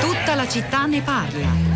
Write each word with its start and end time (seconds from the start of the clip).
Tutta 0.00 0.34
la 0.34 0.48
città 0.48 0.86
ne 0.86 1.00
parla. 1.02 1.72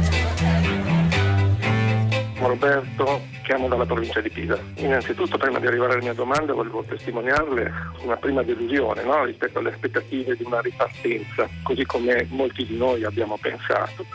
Roberto, 2.39 3.23
chiamo 3.43 3.69
dalla 3.69 3.87
provincia 3.87 4.21
di 4.21 4.31
Pisa. 4.31 4.59
Innanzitutto, 4.77 5.39
prima 5.39 5.59
di 5.59 5.67
arrivare 5.67 5.95
alla 5.95 6.03
mia 6.03 6.13
domanda, 6.13 6.53
volevo 6.53 6.83
testimoniarle 6.83 7.73
una 8.03 8.17
prima 8.17 8.43
delusione 8.43 9.03
no? 9.05 9.25
rispetto 9.25 9.59
alle 9.59 9.71
aspettative 9.71 10.37
di 10.37 10.45
una 10.45 10.61
ripartenza, 10.61 11.49
così 11.63 11.85
come 11.85 12.27
molti 12.31 12.67
di 12.67 12.77
noi 12.77 13.05
abbiamo 13.05 13.39
pensato. 13.41 14.07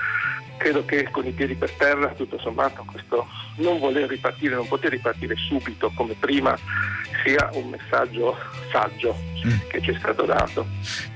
Credo 0.61 0.85
che 0.85 1.09
con 1.09 1.25
i 1.25 1.31
piedi 1.31 1.55
per 1.55 1.71
terra, 1.71 2.09
tutto 2.09 2.37
sommato, 2.37 2.85
questo 2.85 3.27
non 3.55 3.79
voler 3.79 4.07
ripartire, 4.07 4.53
non 4.53 4.67
poter 4.67 4.91
ripartire 4.91 5.35
subito 5.35 5.91
come 5.95 6.13
prima, 6.13 6.55
sia 7.23 7.49
un 7.53 7.69
messaggio 7.69 8.37
saggio 8.71 9.17
mm. 9.43 9.69
che 9.69 9.81
ci 9.81 9.89
è 9.89 9.97
stato 9.97 10.23
dato. 10.23 10.67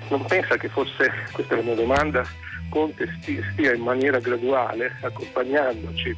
Non 0.09 0.25
pensa 0.25 0.57
che 0.57 0.67
forse, 0.67 1.11
questa 1.31 1.53
è 1.53 1.57
la 1.57 1.63
mia 1.63 1.75
domanda, 1.75 2.25
Conte 2.69 3.07
stia 3.21 3.73
in 3.73 3.81
maniera 3.81 4.19
graduale 4.19 4.97
accompagnandoci 5.01 6.15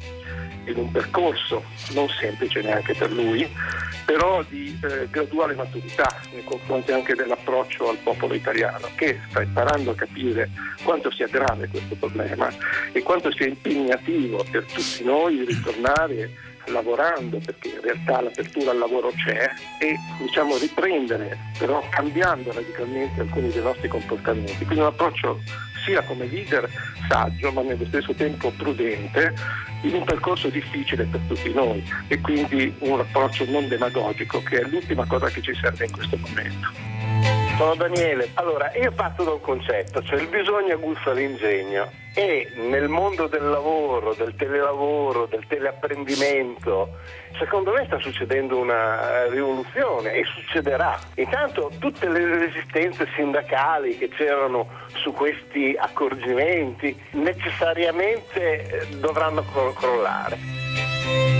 in 0.66 0.76
un 0.76 0.90
percorso 0.90 1.64
non 1.92 2.08
semplice 2.08 2.60
neanche 2.60 2.94
per 2.94 3.10
lui, 3.10 3.48
però 4.04 4.42
di 4.48 4.78
eh, 4.82 5.08
graduale 5.10 5.54
maturità 5.54 6.20
nei 6.32 6.44
confronti 6.44 6.92
anche 6.92 7.14
dell'approccio 7.14 7.88
al 7.88 7.98
popolo 7.98 8.34
italiano, 8.34 8.88
che 8.94 9.20
sta 9.28 9.42
imparando 9.42 9.92
a 9.92 9.94
capire 9.94 10.50
quanto 10.82 11.10
sia 11.10 11.26
grave 11.26 11.68
questo 11.68 11.94
problema 11.94 12.48
e 12.92 13.02
quanto 13.02 13.32
sia 13.32 13.46
impegnativo 13.46 14.44
per 14.50 14.64
tutti 14.64 15.04
noi 15.04 15.44
ritornare 15.44 16.46
lavorando 16.66 17.38
perché 17.38 17.68
in 17.68 17.80
realtà 17.80 18.20
l'apertura 18.20 18.72
al 18.72 18.78
lavoro 18.78 19.10
c'è 19.12 19.48
e 19.80 19.96
diciamo 20.18 20.58
riprendere 20.58 21.38
però 21.58 21.82
cambiando 21.88 22.52
radicalmente 22.52 23.20
alcuni 23.20 23.50
dei 23.50 23.62
nostri 23.62 23.88
comportamenti. 23.88 24.64
Quindi 24.64 24.80
un 24.80 24.86
approccio 24.86 25.40
sia 25.84 26.02
come 26.02 26.26
leader 26.26 26.68
saggio 27.08 27.52
ma 27.52 27.62
nello 27.62 27.86
stesso 27.86 28.14
tempo 28.14 28.50
prudente 28.50 29.34
in 29.82 29.94
un 29.94 30.04
percorso 30.04 30.48
difficile 30.48 31.04
per 31.04 31.20
tutti 31.28 31.52
noi 31.52 31.82
e 32.08 32.20
quindi 32.20 32.74
un 32.80 33.00
approccio 33.00 33.44
non 33.48 33.68
demagogico 33.68 34.42
che 34.42 34.60
è 34.60 34.64
l'ultima 34.64 35.06
cosa 35.06 35.28
che 35.28 35.40
ci 35.40 35.54
serve 35.54 35.86
in 35.86 35.92
questo 35.92 36.16
momento. 36.18 36.97
Sono 37.58 37.74
Daniele. 37.74 38.30
Allora, 38.34 38.70
io 38.76 38.92
parto 38.92 39.24
da 39.24 39.32
un 39.32 39.40
concetto, 39.40 40.00
cioè 40.04 40.20
il 40.20 40.28
bisogno 40.28 40.74
aguzza 40.74 41.10
l'ingegno 41.10 41.90
e 42.14 42.52
nel 42.54 42.86
mondo 42.86 43.26
del 43.26 43.48
lavoro, 43.50 44.14
del 44.14 44.36
telelavoro, 44.36 45.26
del 45.26 45.44
teleapprendimento, 45.44 46.98
secondo 47.36 47.72
me 47.72 47.84
sta 47.86 47.98
succedendo 47.98 48.58
una 48.58 49.24
eh, 49.24 49.30
rivoluzione 49.30 50.12
e 50.12 50.24
succederà. 50.24 50.96
Intanto 51.16 51.72
tutte 51.80 52.08
le 52.08 52.38
resistenze 52.38 53.08
sindacali 53.16 53.98
che 53.98 54.08
c'erano 54.08 54.68
su 54.94 55.12
questi 55.12 55.74
accorgimenti 55.76 56.96
necessariamente 57.14 58.68
eh, 58.68 58.86
dovranno 58.98 59.44
crollare. 59.74 61.37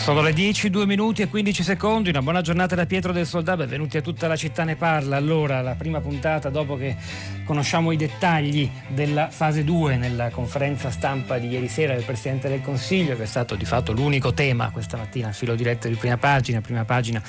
Sono 0.00 0.22
le 0.22 0.32
10, 0.32 0.70
2 0.70 0.86
minuti 0.86 1.20
e 1.20 1.28
15 1.28 1.62
secondi, 1.62 2.08
una 2.08 2.22
buona 2.22 2.40
giornata 2.40 2.74
da 2.74 2.86
Pietro 2.86 3.12
del 3.12 3.26
Soldato, 3.26 3.58
benvenuti 3.58 3.98
a 3.98 4.00
tutta 4.00 4.28
la 4.28 4.34
città 4.34 4.64
ne 4.64 4.74
parla. 4.74 5.16
Allora, 5.16 5.60
la 5.60 5.74
prima 5.74 6.00
puntata 6.00 6.48
dopo 6.48 6.76
che 6.76 6.96
conosciamo 7.44 7.92
i 7.92 7.98
dettagli 7.98 8.68
della 8.88 9.28
fase 9.28 9.62
2 9.62 9.98
nella 9.98 10.30
conferenza 10.30 10.90
stampa 10.90 11.36
di 11.36 11.48
ieri 11.48 11.68
sera 11.68 11.92
del 11.92 12.04
Presidente 12.04 12.48
del 12.48 12.62
Consiglio, 12.62 13.14
che 13.14 13.24
è 13.24 13.26
stato 13.26 13.54
di 13.56 13.66
fatto 13.66 13.92
l'unico 13.92 14.32
tema 14.32 14.70
questa 14.70 14.96
mattina 14.96 15.28
a 15.28 15.32
filo 15.32 15.54
diretto 15.54 15.86
di 15.86 15.94
prima 15.96 16.16
pagina, 16.16 16.62
prima 16.62 16.86
pagina 16.86 17.22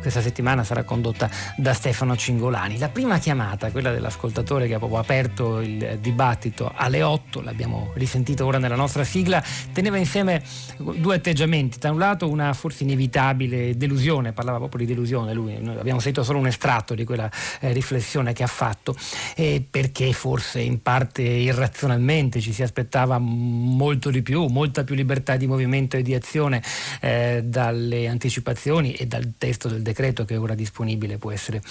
questa 0.00 0.20
settimana 0.20 0.64
sarà 0.64 0.84
condotta 0.84 1.28
da 1.56 1.72
Stefano 1.72 2.16
Cingolani. 2.16 2.78
La 2.78 2.88
prima 2.88 3.18
chiamata, 3.18 3.70
quella 3.70 3.90
dell'ascoltatore 3.90 4.66
che 4.66 4.74
ha 4.74 4.78
proprio 4.78 4.98
aperto 4.98 5.60
il 5.60 5.98
dibattito 6.00 6.72
alle 6.74 7.02
8, 7.02 7.40
l'abbiamo 7.40 7.90
risentito 7.94 8.46
ora 8.46 8.58
nella 8.58 8.76
nostra 8.76 9.04
sigla, 9.04 9.42
teneva 9.72 9.96
insieme 9.96 10.42
due 10.78 11.16
atteggiamenti. 11.16 11.78
Da 11.78 11.90
un 11.90 11.98
lato 11.98 12.28
una 12.28 12.52
forse 12.52 12.84
inevitabile 12.84 13.76
delusione, 13.76 14.32
parlava 14.32 14.58
proprio 14.58 14.86
di 14.86 14.92
delusione 14.92 15.32
lui, 15.32 15.58
noi 15.60 15.78
abbiamo 15.78 16.00
sentito 16.00 16.24
solo 16.24 16.38
un 16.38 16.46
estratto 16.46 16.94
di 16.94 17.04
quella 17.04 17.30
eh, 17.60 17.72
riflessione 17.72 18.32
che 18.32 18.42
ha 18.42 18.48
fatto, 18.48 18.96
eh, 19.36 19.64
perché 19.68 20.12
forse 20.12 20.60
in 20.60 20.80
parte 20.82 21.22
irrazionalmente 21.22 22.40
ci 22.40 22.52
si 22.52 22.62
aspettava 22.62 23.18
molto 23.18 24.10
di 24.10 24.22
più, 24.22 24.46
molta 24.46 24.84
più 24.84 24.94
libertà 24.94 25.36
di 25.36 25.46
movimento 25.46 25.96
e 25.96 26.02
di 26.02 26.14
azione 26.14 26.62
eh, 27.00 27.42
dalle 27.44 28.06
anticipazioni 28.06 28.92
e 28.92 29.06
dal 29.06 29.32
testo 29.36 29.68
del 29.68 29.82
decreto 29.88 30.24
che 30.24 30.34
è 30.34 30.38
ora 30.38 30.54
disponibile 30.54 31.18
può 31.18 31.30
essere, 31.30 31.62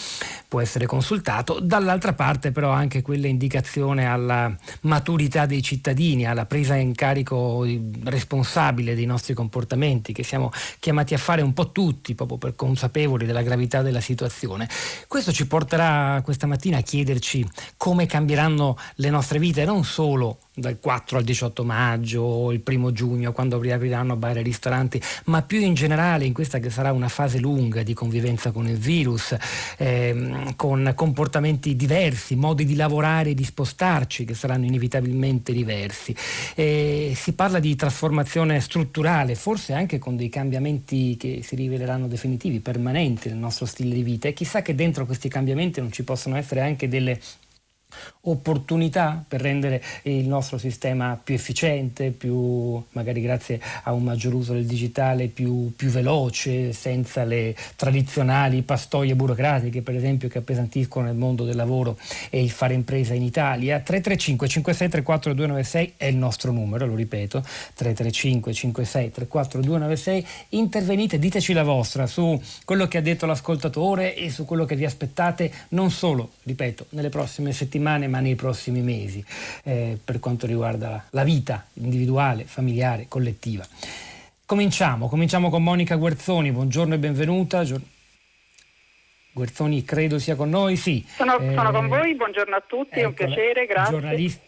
può 0.48 0.60
essere 0.60 0.86
consultato. 0.86 1.60
Dall'altra 1.60 2.14
parte 2.14 2.52
però 2.52 2.72
anche 2.72 3.02
quella 3.02 3.28
indicazione 3.28 4.06
alla 4.08 4.56
maturità 4.82 5.46
dei 5.46 5.62
cittadini, 5.62 6.26
alla 6.26 6.46
presa 6.46 6.76
in 6.76 6.94
carico 6.96 7.66
responsabile 8.04 8.96
dei 8.96 9.06
nostri 9.06 9.34
comportamenti 9.34 10.14
che 10.14 10.24
siamo 10.24 10.52
chiamati 10.80 11.14
a 11.14 11.18
fare 11.18 11.42
un 11.42 11.54
po' 11.54 11.72
tutti 11.72 12.16
proprio 12.16 12.38
per 12.38 12.56
consapevoli 12.56 13.26
della 13.26 13.44
gravità 13.44 13.82
della 13.82 14.02
situazione. 14.02 14.68
Questo 15.08 15.32
ci 15.32 15.48
porterà 15.48 16.22
questa 16.24 16.48
mattina 16.48 16.78
a 16.78 16.82
chiederci 16.82 17.48
come 17.78 18.06
cambieranno 18.06 18.78
le 18.96 19.10
nostre 19.10 19.40
vite, 19.40 19.66
non 19.66 19.84
solo 19.84 20.40
dal 20.58 20.80
4 20.80 21.20
al 21.20 21.24
18 21.24 21.64
maggio 21.64 22.22
o 22.22 22.52
il 22.52 22.62
primo 22.62 22.92
giugno 22.92 23.32
quando 23.32 23.62
riapriranno 23.62 24.16
bar 24.16 24.38
e 24.38 24.42
ristoranti, 24.42 25.00
ma 25.26 25.44
più 25.44 25.60
in 25.60 25.76
generale 25.76 26.26
in 26.26 26.34
questa 26.34 26.58
che 26.58 26.72
sarà 26.72 26.92
una 26.92 27.10
fase 27.10 27.38
lunga 27.38 27.84
di 27.84 27.94
convivenza 27.94 28.50
con 28.50 28.68
il 28.68 28.78
virus, 28.78 29.36
ehm, 29.78 30.56
con 30.56 30.94
comportamenti 30.96 31.76
diversi, 31.76 32.36
modi 32.36 32.66
di 32.66 32.76
lavorare 32.76 33.30
e 33.30 33.34
di 33.36 33.44
spostarci 33.44 34.26
che 34.26 34.34
saranno 34.34 34.66
inevitabilmente 34.66 35.54
diversi. 35.54 36.16
E 36.56 37.14
si 37.16 37.34
parla 37.34 37.60
di 37.60 37.76
trasformazione 37.76 38.60
strutturale, 38.60 39.36
forse 39.36 39.74
anche 39.74 40.00
con 40.00 40.16
dei 40.16 40.30
cambiamenti 40.30 41.18
che 41.18 41.42
si 41.44 41.56
riveleranno 41.56 42.08
definitivi, 42.08 42.60
permanenti 42.60 43.30
nel 43.30 43.38
nostro 43.38 43.68
stile 43.68 43.94
di 43.94 44.02
vita 44.02 44.28
e 44.28 44.34
chissà 44.34 44.64
che 44.64 44.74
dentro 44.74 45.06
questi 45.06 45.30
cambiamenti 45.30 45.82
non 45.82 45.92
ci 45.92 46.04
possono 46.04 46.36
essere 46.36 46.62
anche 46.62 46.88
delle 46.88 47.20
opportunità 48.22 49.24
per 49.26 49.42
rendere 49.42 49.82
il 50.04 50.28
nostro 50.28 50.58
sistema 50.58 51.20
più 51.22 51.36
efficiente, 51.36 52.12
più, 52.12 52.82
magari 52.92 53.22
grazie 53.22 53.60
a 53.84 53.94
un 53.94 54.04
maggior 54.04 54.34
uso 54.34 54.54
del 54.54 54.66
digitale, 54.66 55.28
più, 55.28 55.74
più 55.76 55.90
veloce, 55.90 56.74
senza 56.74 57.24
le 57.24 57.56
tradizionali 57.76 58.62
pastoie 58.64 59.16
burocratiche, 59.16 59.82
per 59.82 59.96
esempio, 59.96 60.28
che 60.28 60.40
appesantiscono 60.40 61.10
il 61.10 61.16
mondo 61.16 61.46
del 61.46 61.56
lavoro 61.56 61.98
e 62.30 62.42
il 62.42 62.50
fare 62.50 62.74
impresa 62.74 63.14
in 63.14 63.24
Italia. 63.24 63.80
335 63.80 64.48
5634 64.48 65.34
296 65.34 65.94
è 65.98 66.06
il 66.06 66.18
nostro 66.18 66.52
numero, 66.52 66.86
lo 66.86 66.96
ripeto, 66.96 67.40
335 67.40 68.54
5634 68.54 69.62
296. 69.62 70.28
Intervenite, 70.50 71.20
diteci 71.20 71.54
la 71.54 71.64
vostra 71.64 72.08
su 72.08 72.40
quello 72.66 72.88
che 72.88 72.98
ha 72.98 73.02
detto 73.02 73.26
l'ascoltatore 73.26 74.16
e 74.16 74.30
su 74.30 74.44
quello 74.44 74.66
che 74.66 74.76
vi 74.76 74.86
aspettate 74.86 75.52
non 75.70 75.92
solo, 75.92 76.32
ripeto, 76.44 76.88
nelle 76.90 77.10
prossime 77.10 77.54
settimane, 77.54 77.77
ma 77.80 77.98
ma 78.08 78.20
nei 78.20 78.36
prossimi 78.36 78.82
mesi 78.82 79.24
eh, 79.64 79.98
per 80.04 80.20
quanto 80.20 80.46
riguarda 80.46 81.06
la 81.12 81.24
vita 81.24 81.66
individuale, 81.74 82.44
familiare, 82.46 83.06
collettiva. 83.08 83.66
Cominciamo, 84.46 85.10
cominciamo 85.10 85.50
con 85.50 85.64
Monica 85.64 85.96
Guerzoni, 85.96 86.52
buongiorno 86.52 86.94
e 86.94 86.98
benvenuta. 86.98 87.64
Guerzoni 89.32 89.84
credo 89.84 90.20
sia 90.20 90.36
con 90.36 90.50
noi, 90.50 90.78
sì. 90.78 91.06
Sono, 91.08 91.38
eh, 91.38 91.54
sono 91.54 91.72
con 91.72 91.88
voi, 91.88 92.16
buongiorno 92.16 92.56
a 92.56 92.64
tutti, 92.66 93.00
ecco, 93.00 93.00
è 93.00 93.06
un 93.06 93.14
piacere, 93.14 93.66
grazie. 93.66 93.94
Giornalista 93.94 94.47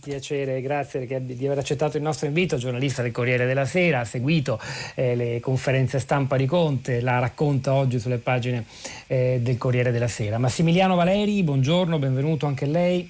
Piacere, 0.00 0.60
grazie 0.62 1.06
di 1.06 1.46
aver 1.46 1.58
accettato 1.58 1.96
il 1.96 2.02
nostro 2.02 2.26
invito, 2.26 2.56
giornalista 2.56 3.02
del 3.02 3.12
Corriere 3.12 3.46
della 3.46 3.66
Sera, 3.66 4.00
ha 4.00 4.04
seguito 4.04 4.58
eh, 4.96 5.14
le 5.14 5.38
conferenze 5.38 6.00
stampa 6.00 6.36
di 6.36 6.44
Conte, 6.44 7.00
la 7.00 7.20
racconta 7.20 7.72
oggi 7.72 8.00
sulle 8.00 8.18
pagine 8.18 8.64
eh, 9.06 9.38
del 9.40 9.56
Corriere 9.58 9.92
della 9.92 10.08
Sera. 10.08 10.38
Massimiliano 10.38 10.96
Valeri, 10.96 11.40
buongiorno, 11.44 12.00
benvenuto 12.00 12.46
anche 12.46 12.66
lei. 12.66 13.08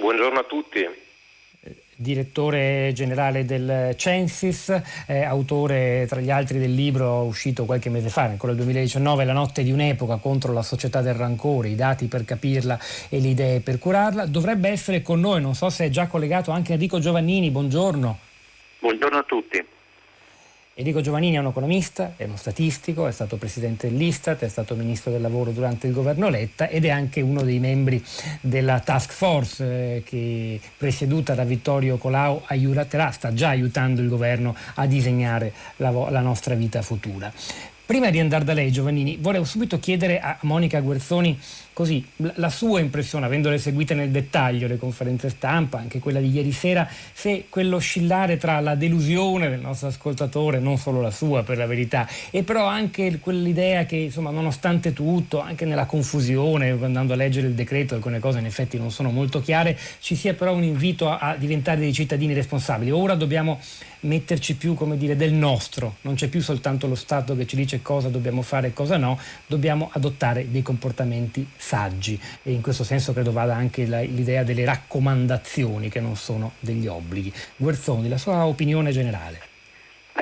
Buongiorno 0.00 0.38
a 0.38 0.44
tutti 0.44 1.07
direttore 2.00 2.92
generale 2.94 3.44
del 3.44 3.94
Censis, 3.96 4.80
eh, 5.06 5.24
autore 5.24 6.06
tra 6.08 6.20
gli 6.20 6.30
altri 6.30 6.58
del 6.58 6.72
libro 6.72 7.22
uscito 7.22 7.64
qualche 7.64 7.90
mese 7.90 8.08
fa, 8.08 8.22
ancora 8.22 8.52
il 8.52 8.58
2019, 8.58 9.24
La 9.24 9.32
notte 9.32 9.64
di 9.64 9.72
un'epoca 9.72 10.16
contro 10.16 10.52
la 10.52 10.62
società 10.62 11.02
del 11.02 11.14
rancore, 11.14 11.70
i 11.70 11.74
dati 11.74 12.06
per 12.06 12.24
capirla 12.24 12.78
e 13.08 13.20
le 13.20 13.28
idee 13.28 13.60
per 13.60 13.78
curarla. 13.78 14.26
Dovrebbe 14.26 14.68
essere 14.68 15.02
con 15.02 15.18
noi, 15.18 15.40
non 15.40 15.54
so 15.54 15.68
se 15.70 15.86
è 15.86 15.88
già 15.90 16.06
collegato 16.06 16.52
anche 16.52 16.74
Enrico 16.74 17.00
Giovannini, 17.00 17.50
buongiorno. 17.50 18.18
Buongiorno 18.78 19.18
a 19.18 19.22
tutti. 19.24 19.76
Enrico 20.80 21.00
Giovannini 21.00 21.34
è 21.34 21.40
un 21.40 21.46
economista, 21.46 22.12
è 22.14 22.22
uno 22.22 22.36
statistico, 22.36 23.08
è 23.08 23.10
stato 23.10 23.36
presidente 23.36 23.90
dell'Istat, 23.90 24.44
è 24.44 24.48
stato 24.48 24.76
ministro 24.76 25.10
del 25.10 25.20
lavoro 25.20 25.50
durante 25.50 25.88
il 25.88 25.92
governo 25.92 26.28
Letta 26.28 26.68
ed 26.68 26.84
è 26.84 26.88
anche 26.90 27.20
uno 27.20 27.42
dei 27.42 27.58
membri 27.58 28.00
della 28.40 28.78
task 28.78 29.10
force 29.10 29.64
eh, 29.64 30.02
che 30.04 30.60
presieduta 30.76 31.34
da 31.34 31.42
Vittorio 31.42 31.96
Colau 31.96 32.42
aiuterà, 32.46 33.10
sta 33.10 33.34
già 33.34 33.48
aiutando 33.48 34.02
il 34.02 34.08
governo 34.08 34.54
a 34.74 34.86
disegnare 34.86 35.52
la, 35.78 35.90
la 36.10 36.20
nostra 36.20 36.54
vita 36.54 36.80
futura. 36.80 37.32
Prima 37.84 38.10
di 38.10 38.20
andare 38.20 38.44
da 38.44 38.52
lei, 38.52 38.70
Giovannini, 38.70 39.16
volevo 39.18 39.44
subito 39.44 39.80
chiedere 39.80 40.20
a 40.20 40.36
Monica 40.42 40.78
Guerzoni 40.78 41.40
così 41.78 42.04
la 42.16 42.50
sua 42.50 42.80
impressione, 42.80 43.26
avendole 43.26 43.56
seguite 43.56 43.94
nel 43.94 44.10
dettaglio 44.10 44.66
le 44.66 44.78
conferenze 44.78 45.28
stampa, 45.28 45.78
anche 45.78 46.00
quella 46.00 46.18
di 46.18 46.28
ieri 46.28 46.50
sera, 46.50 46.88
se 47.12 47.44
quell'oscillare 47.48 48.36
tra 48.36 48.58
la 48.58 48.74
delusione 48.74 49.48
del 49.48 49.60
nostro 49.60 49.86
ascoltatore, 49.86 50.58
non 50.58 50.76
solo 50.76 51.00
la 51.00 51.12
sua 51.12 51.44
per 51.44 51.56
la 51.56 51.66
verità, 51.66 52.08
e 52.30 52.42
però 52.42 52.66
anche 52.66 53.20
quell'idea 53.20 53.86
che 53.86 53.94
insomma 53.94 54.30
nonostante 54.30 54.92
tutto, 54.92 55.40
anche 55.40 55.66
nella 55.66 55.86
confusione, 55.86 56.70
andando 56.70 57.12
a 57.12 57.16
leggere 57.16 57.46
il 57.46 57.54
decreto, 57.54 57.94
alcune 57.94 58.18
cose 58.18 58.40
in 58.40 58.46
effetti 58.46 58.76
non 58.76 58.90
sono 58.90 59.12
molto 59.12 59.40
chiare, 59.40 59.78
ci 60.00 60.16
sia 60.16 60.34
però 60.34 60.54
un 60.54 60.64
invito 60.64 61.08
a, 61.08 61.18
a 61.18 61.36
diventare 61.36 61.78
dei 61.78 61.92
cittadini 61.92 62.34
responsabili. 62.34 62.90
Ora 62.90 63.14
dobbiamo 63.14 63.60
metterci 64.00 64.54
più 64.54 64.74
come 64.74 64.96
dire 64.96 65.16
del 65.16 65.32
nostro, 65.32 65.96
non 66.02 66.14
c'è 66.14 66.28
più 66.28 66.40
soltanto 66.40 66.86
lo 66.86 66.94
Stato 66.94 67.36
che 67.36 67.46
ci 67.46 67.56
dice 67.56 67.82
cosa 67.82 68.08
dobbiamo 68.08 68.42
fare 68.42 68.68
e 68.68 68.72
cosa 68.72 68.96
no, 68.96 69.18
dobbiamo 69.46 69.90
adottare 69.92 70.50
dei 70.50 70.62
comportamenti 70.62 71.46
saggi 71.68 72.18
e 72.42 72.50
in 72.52 72.62
questo 72.62 72.82
senso 72.82 73.12
credo 73.12 73.30
vada 73.30 73.54
anche 73.54 73.86
la, 73.86 74.00
l'idea 74.00 74.42
delle 74.42 74.64
raccomandazioni 74.64 75.90
che 75.90 76.00
non 76.00 76.16
sono 76.16 76.52
degli 76.60 76.86
obblighi. 76.86 77.30
Guerzoni, 77.56 78.08
la 78.08 78.16
sua 78.16 78.46
opinione 78.46 78.90
generale. 78.90 79.56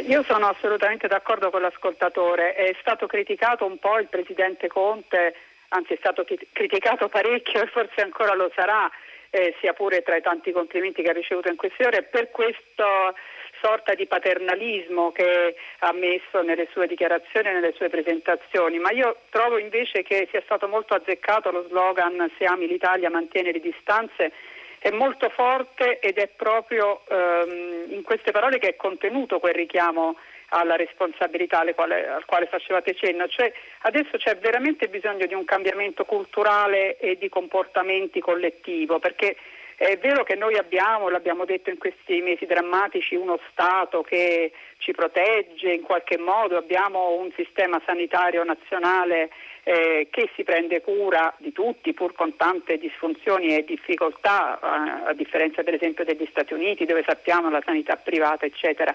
Io 0.09 0.25
sono 0.25 0.49
assolutamente 0.49 1.07
d'accordo 1.07 1.51
con 1.51 1.63
l'ascoltatore, 1.63 2.55
è 2.55 2.75
stato 2.81 3.07
criticato 3.07 3.65
un 3.65 3.79
po' 3.79 3.99
il 3.99 4.09
Presidente 4.09 4.67
Conte, 4.67 5.35
anzi 5.69 5.95
è 5.95 5.97
stato 5.99 6.25
criticato 6.53 7.09
parecchio 7.09 7.63
e 7.63 7.67
forse 7.69 8.03
ancora 8.03 8.35
lo 8.35 8.51
sarà, 8.55 8.91
eh, 9.31 9.55
sia 9.61 9.73
pure 9.73 10.03
tra 10.03 10.17
i 10.17 10.23
tanti 10.23 10.53
complimenti 10.53 11.03
che 11.03 11.11
ha 11.11 11.13
ricevuto 11.13 11.49
in 11.49 11.57
queste 11.57 11.87
ore, 11.87 12.03
per 12.03 12.31
questo 12.31 13.15
sorta 13.61 13.95
di 13.95 14.07
paternalismo 14.07 15.13
che 15.13 15.57
ha 15.81 15.93
messo 15.93 16.43
nelle 16.43 16.69
sue 16.73 16.87
dichiarazioni 16.87 17.49
e 17.49 17.53
nelle 17.53 17.73
sue 17.73 17.89
presentazioni, 17.89 18.79
ma 18.79 18.91
io 18.91 19.17
trovo 19.31 19.59
invece 19.59 20.03
che 20.03 20.29
sia 20.31 20.43
stato 20.45 20.69
molto 20.69 20.95
azzeccato 20.95 21.51
lo 21.51 21.67
slogan 21.69 22.31
Se 22.39 22.45
ami 22.45 22.67
l'Italia 22.67 23.11
mantiene 23.11 23.53
le 23.53 23.61
distanze 23.61 24.33
è 24.79 24.91
molto 24.91 25.29
forte 25.31 25.99
ed 25.99 26.19
è 26.19 26.29
proprio 26.29 27.03
ehm, 27.09 27.87
in 27.89 28.03
queste 28.03 28.31
parole 28.31 28.59
che 28.59 28.69
è 28.69 28.77
contenuto 28.77 29.41
quel 29.41 29.55
richiamo 29.55 30.17
alla 30.51 30.77
responsabilità 30.77 31.65
quale, 31.75 32.07
al 32.07 32.25
quale 32.25 32.47
facevate 32.47 32.95
cenno. 32.95 33.27
Cioè, 33.27 33.53
adesso 33.81 34.17
c'è 34.17 34.37
veramente 34.37 34.89
bisogno 34.89 35.27
di 35.27 35.35
un 35.35 35.45
cambiamento 35.45 36.05
culturale 36.05 36.99
e 36.99 37.17
di 37.19 37.29
comportamenti 37.29 38.21
collettivo, 38.21 38.99
perché 38.99 39.37
è 39.77 39.99
vero 39.99 40.25
che 40.25 40.35
noi 40.35 40.57
abbiamo, 40.57 41.11
l'abbiamo 41.11 41.45
detto 41.45 41.69
in 41.69 41.77
questi 41.77 42.21
mesi 42.23 42.47
drammatici, 42.47 43.15
uno 43.15 43.39
Stato 43.51 44.03
che 44.03 44.53
ci 44.79 44.93
protegge 44.93 45.73
in 45.73 45.83
qualche 45.83 46.17
modo, 46.17 46.57
abbiamo 46.57 47.19
un 47.21 47.31
sistema 47.37 47.81
sanitario 47.85 48.43
nazionale 48.43 49.31
eh, 49.65 50.09
che 50.11 50.31
si 50.35 50.45
prende 50.45 50.81
cura 50.81 51.35
di 51.39 51.53
tutti 51.53 51.93
pur 51.93 52.15
con 52.15 52.37
tante 52.37 52.79
disfunzioni 52.79 53.55
e 53.55 53.65
difficoltà, 53.65 54.59
eh, 54.59 55.11
a 55.11 55.13
differenza 55.13 55.63
per 55.63 55.75
esempio 55.75 56.05
degli 56.05 56.27
Stati 56.31 56.55
Uniti 56.55 56.87
dove 56.87 57.05
sappiamo 57.07 57.51
la 57.51 57.63
sanità 57.65 57.97
privata 57.97 58.47
eccetera. 58.47 58.95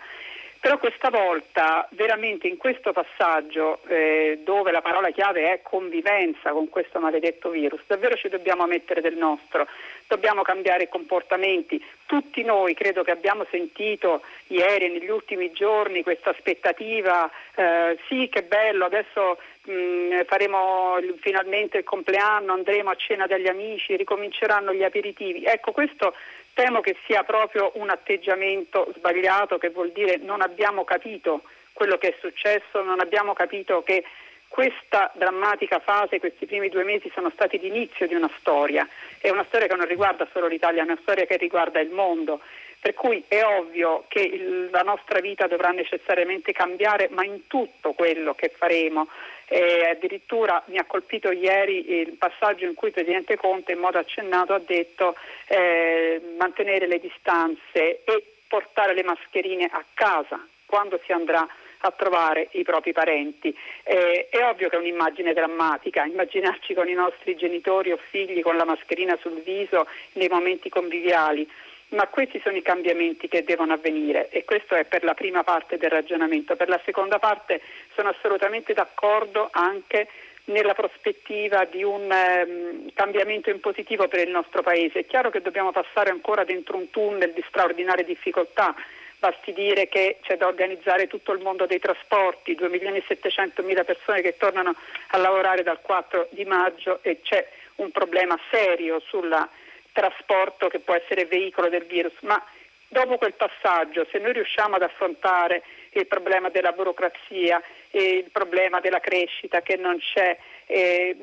Però 0.62 0.78
questa 0.78 1.10
volta, 1.10 1.88
veramente 1.94 2.48
in 2.48 2.58
questo 2.58 2.94
passaggio, 2.94 3.80
eh, 3.88 4.42
dove 4.44 4.72
la 4.72 4.84
parola 4.84 5.10
chiave 5.10 5.52
è 5.52 5.62
convivenza 5.64 6.52
con 6.52 6.70
questo 6.70 7.00
maledetto 7.00 7.50
virus, 7.50 7.82
davvero 7.88 8.16
ci 8.16 8.30
dobbiamo 8.30 8.68
mettere 8.68 9.02
del 9.02 9.16
nostro, 9.16 9.66
dobbiamo 10.06 10.44
cambiare 10.44 10.88
comportamenti. 10.88 11.84
Tutti 12.06 12.44
noi 12.44 12.76
credo 12.76 13.02
che 13.02 13.10
abbiamo 13.10 13.44
sentito 13.50 14.22
ieri 14.48 14.86
e 14.86 14.90
negli 14.90 15.10
ultimi 15.10 15.52
giorni 15.52 16.04
questa 16.04 16.30
aspettativa, 16.30 17.28
eh, 17.56 17.98
sì 18.08 18.30
che 18.30 18.44
bello, 18.44 18.86
adesso 18.86 19.40
mh, 19.64 19.72
mm, 19.72 20.22
faremo 20.28 21.00
finalmente 21.22 21.80
il 21.80 21.84
compleanno, 21.84 22.54
andremo 22.54 22.92
a 22.92 22.96
cena 22.96 23.26
dagli 23.26 23.48
amici, 23.48 23.96
ricominceranno 23.96 24.76
gli 24.76 24.84
aperitivi. 24.84 25.44
Ecco, 25.44 25.72
questo 25.72 26.14
Temo 26.54 26.82
che 26.82 26.98
sia 27.06 27.24
proprio 27.24 27.72
un 27.76 27.90
atteggiamento 27.90 28.92
sbagliato 28.96 29.58
che 29.58 29.70
vuol 29.70 29.92
dire 29.92 30.18
non 30.18 30.42
abbiamo 30.42 30.84
capito 30.84 31.44
quello 31.74 31.98
che 31.98 32.10
è 32.10 32.16
successo, 32.20 32.84
non 32.84 33.00
abbiamo 33.00 33.34
capito 33.34 33.82
che 33.84 34.04
questa 34.52 35.10
drammatica 35.16 35.80
fase, 35.80 36.20
questi 36.20 36.46
primi 36.46 36.68
due 36.68 36.84
mesi 36.84 37.10
sono 37.14 37.30
stati 37.30 37.58
l'inizio 37.58 38.06
di 38.06 38.16
una 38.16 38.30
storia, 38.38 38.86
è 39.20 39.30
una 39.30 39.46
storia 39.48 39.66
che 39.68 39.76
non 39.76 39.88
riguarda 39.88 40.28
solo 40.34 40.48
l'Italia, 40.48 40.82
è 40.82 40.84
una 40.84 41.00
storia 41.02 41.26
che 41.26 41.38
riguarda 41.38 41.80
il 41.80 41.90
mondo, 41.90 42.42
per 42.82 42.96
cui 42.96 43.24
è 43.28 43.44
ovvio 43.44 44.06
che 44.08 44.22
il, 44.22 44.70
la 44.72 44.82
nostra 44.82 45.20
vita 45.20 45.46
dovrà 45.46 45.70
necessariamente 45.70 46.52
cambiare, 46.52 47.10
ma 47.12 47.24
in 47.24 47.46
tutto 47.46 47.94
quello 47.94 48.34
che 48.34 48.50
faremo. 48.50 49.08
Eh, 49.46 49.90
addirittura 49.90 50.64
mi 50.68 50.78
ha 50.78 50.86
colpito 50.86 51.30
ieri 51.30 52.00
il 52.00 52.14
passaggio 52.14 52.66
in 52.66 52.74
cui 52.74 52.88
il 52.88 52.94
Presidente 52.94 53.38
Conte 53.38 53.74
in 53.74 53.80
modo 53.80 54.00
accennato 54.00 54.54
ha 54.54 54.62
detto 54.66 55.16
eh, 55.48 56.22
mantenere 56.40 56.88
le 56.88 57.00
distanze 57.00 58.02
e 58.04 58.26
portare 58.48 58.96
le 58.96 59.04
mascherine 59.04 59.70
a 59.72 59.84
casa 59.94 60.44
quando 60.66 61.00
si 61.06 61.12
andrà 61.12 61.48
a 61.84 61.92
trovare 61.92 62.48
i 62.54 62.64
propri 62.64 62.94
parenti. 62.94 63.56
Eh, 63.84 64.28
è 64.30 64.44
ovvio 64.44 64.70
che 64.70 64.78
è 64.78 64.80
un'immagine 64.80 65.34
drammatica, 65.34 66.06
immaginarci 66.06 66.74
con 66.74 66.88
i 66.88 66.94
nostri 66.94 67.36
genitori 67.36 67.92
o 67.92 68.00
figli 68.10 68.42
con 68.42 68.56
la 68.56 68.66
mascherina 68.66 69.18
sul 69.22 69.42
viso 69.44 69.86
nei 70.14 70.30
momenti 70.30 70.70
conviviali 70.70 71.48
ma 71.92 72.08
questi 72.08 72.40
sono 72.44 72.56
i 72.56 72.62
cambiamenti 72.62 73.28
che 73.28 73.44
devono 73.44 73.74
avvenire 73.74 74.30
e 74.30 74.46
questo 74.46 74.76
è 74.76 74.86
per 74.86 75.04
la 75.04 75.14
prima 75.14 75.44
parte 75.44 75.78
del 75.78 75.90
ragionamento. 75.90 76.56
Per 76.56 76.70
la 76.70 76.80
seconda 76.86 77.20
parte 77.20 77.62
sono 77.96 78.10
assolutamente 78.10 78.74
d'accordo 78.74 79.50
anche 79.52 80.08
nella 80.46 80.74
prospettiva 80.74 81.66
di 81.66 81.84
un 81.84 82.10
um, 82.10 82.92
cambiamento 82.94 83.50
in 83.50 83.60
positivo 83.60 84.08
per 84.08 84.26
il 84.26 84.32
nostro 84.32 84.62
Paese. 84.62 85.00
È 85.00 85.06
chiaro 85.06 85.30
che 85.30 85.42
dobbiamo 85.42 85.72
passare 85.72 86.10
ancora 86.10 86.44
dentro 86.44 86.78
un 86.78 86.90
tunnel 86.90 87.34
di 87.34 87.44
straordinarie 87.48 88.06
difficoltà, 88.06 88.74
basti 89.20 89.54
dire 89.54 89.88
che 89.88 90.18
c'è 90.22 90.38
da 90.38 90.48
organizzare 90.48 91.08
tutto 91.08 91.32
il 91.34 91.42
mondo 91.42 91.66
dei 91.66 91.80
trasporti, 91.80 92.56
2 92.56 92.70
milioni 92.70 92.98
e 92.98 93.04
700 93.08 93.62
mila 93.64 93.84
persone 93.84 94.22
che 94.22 94.38
tornano 94.38 94.76
a 95.10 95.18
lavorare 95.18 95.62
dal 95.62 95.82
4 95.82 96.30
di 96.32 96.46
maggio 96.46 97.00
e 97.04 97.20
c'è 97.22 97.48
un 97.76 97.92
problema 97.92 98.38
serio 98.50 99.00
sulla 99.00 99.48
trasporto 99.92 100.68
che 100.68 100.80
può 100.80 100.94
essere 100.94 101.26
veicolo 101.26 101.70
del 101.70 101.86
virus, 101.86 102.14
ma 102.22 102.44
dopo 102.88 103.18
quel 103.18 103.34
passaggio, 103.34 104.06
se 104.12 104.20
noi 104.20 104.34
riusciamo 104.34 104.76
ad 104.76 104.84
affrontare 104.84 105.64
il 105.92 106.08
problema 106.08 106.50
della 106.50 106.72
burocrazia 106.72 107.62
il 107.92 108.30
problema 108.32 108.80
della 108.80 109.00
crescita 109.00 109.62
che 109.62 109.76
non 109.76 109.98
c'è, 110.00 110.38
eh, 110.66 111.18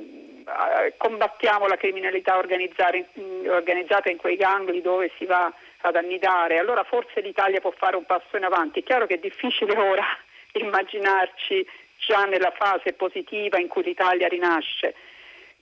combattiamo 0.97 1.67
la 1.67 1.77
criminalità 1.77 2.37
organizzata 2.37 4.11
in 4.11 4.17
quei 4.17 4.37
gangli 4.37 4.83
dove 4.83 5.11
si 5.17 5.25
va 5.25 5.53
ad 5.83 5.97
annidare, 5.97 6.59
allora 6.59 6.85
forse 6.85 7.21
l'Italia 7.21 7.61
può 7.61 7.71
fare 7.71 7.97
un 7.97 8.05
passo 8.05 8.37
in 8.37 8.45
avanti. 8.45 8.81
È 8.81 8.83
chiaro 8.83 9.07
che 9.07 9.15
è 9.15 9.19
difficile 9.19 9.77
ora 9.79 10.05
immaginarci 10.53 11.67
già 11.99 12.25
nella 12.25 12.53
fase 12.57 12.93
positiva 12.93 13.59
in 13.59 13.69
cui 13.69 13.83
l'Italia 13.83 14.29
rinasce, 14.29 14.95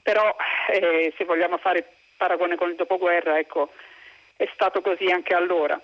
però 0.02 0.34
eh, 0.70 1.12
se 1.16 1.24
vogliamo 1.24 1.58
fare 1.58 1.95
paragone 2.16 2.56
con 2.56 2.70
il 2.70 2.76
dopoguerra, 2.76 3.38
ecco, 3.38 3.72
è 4.36 4.48
stato 4.54 4.80
così 4.80 5.06
anche 5.06 5.34
allora. 5.34 5.80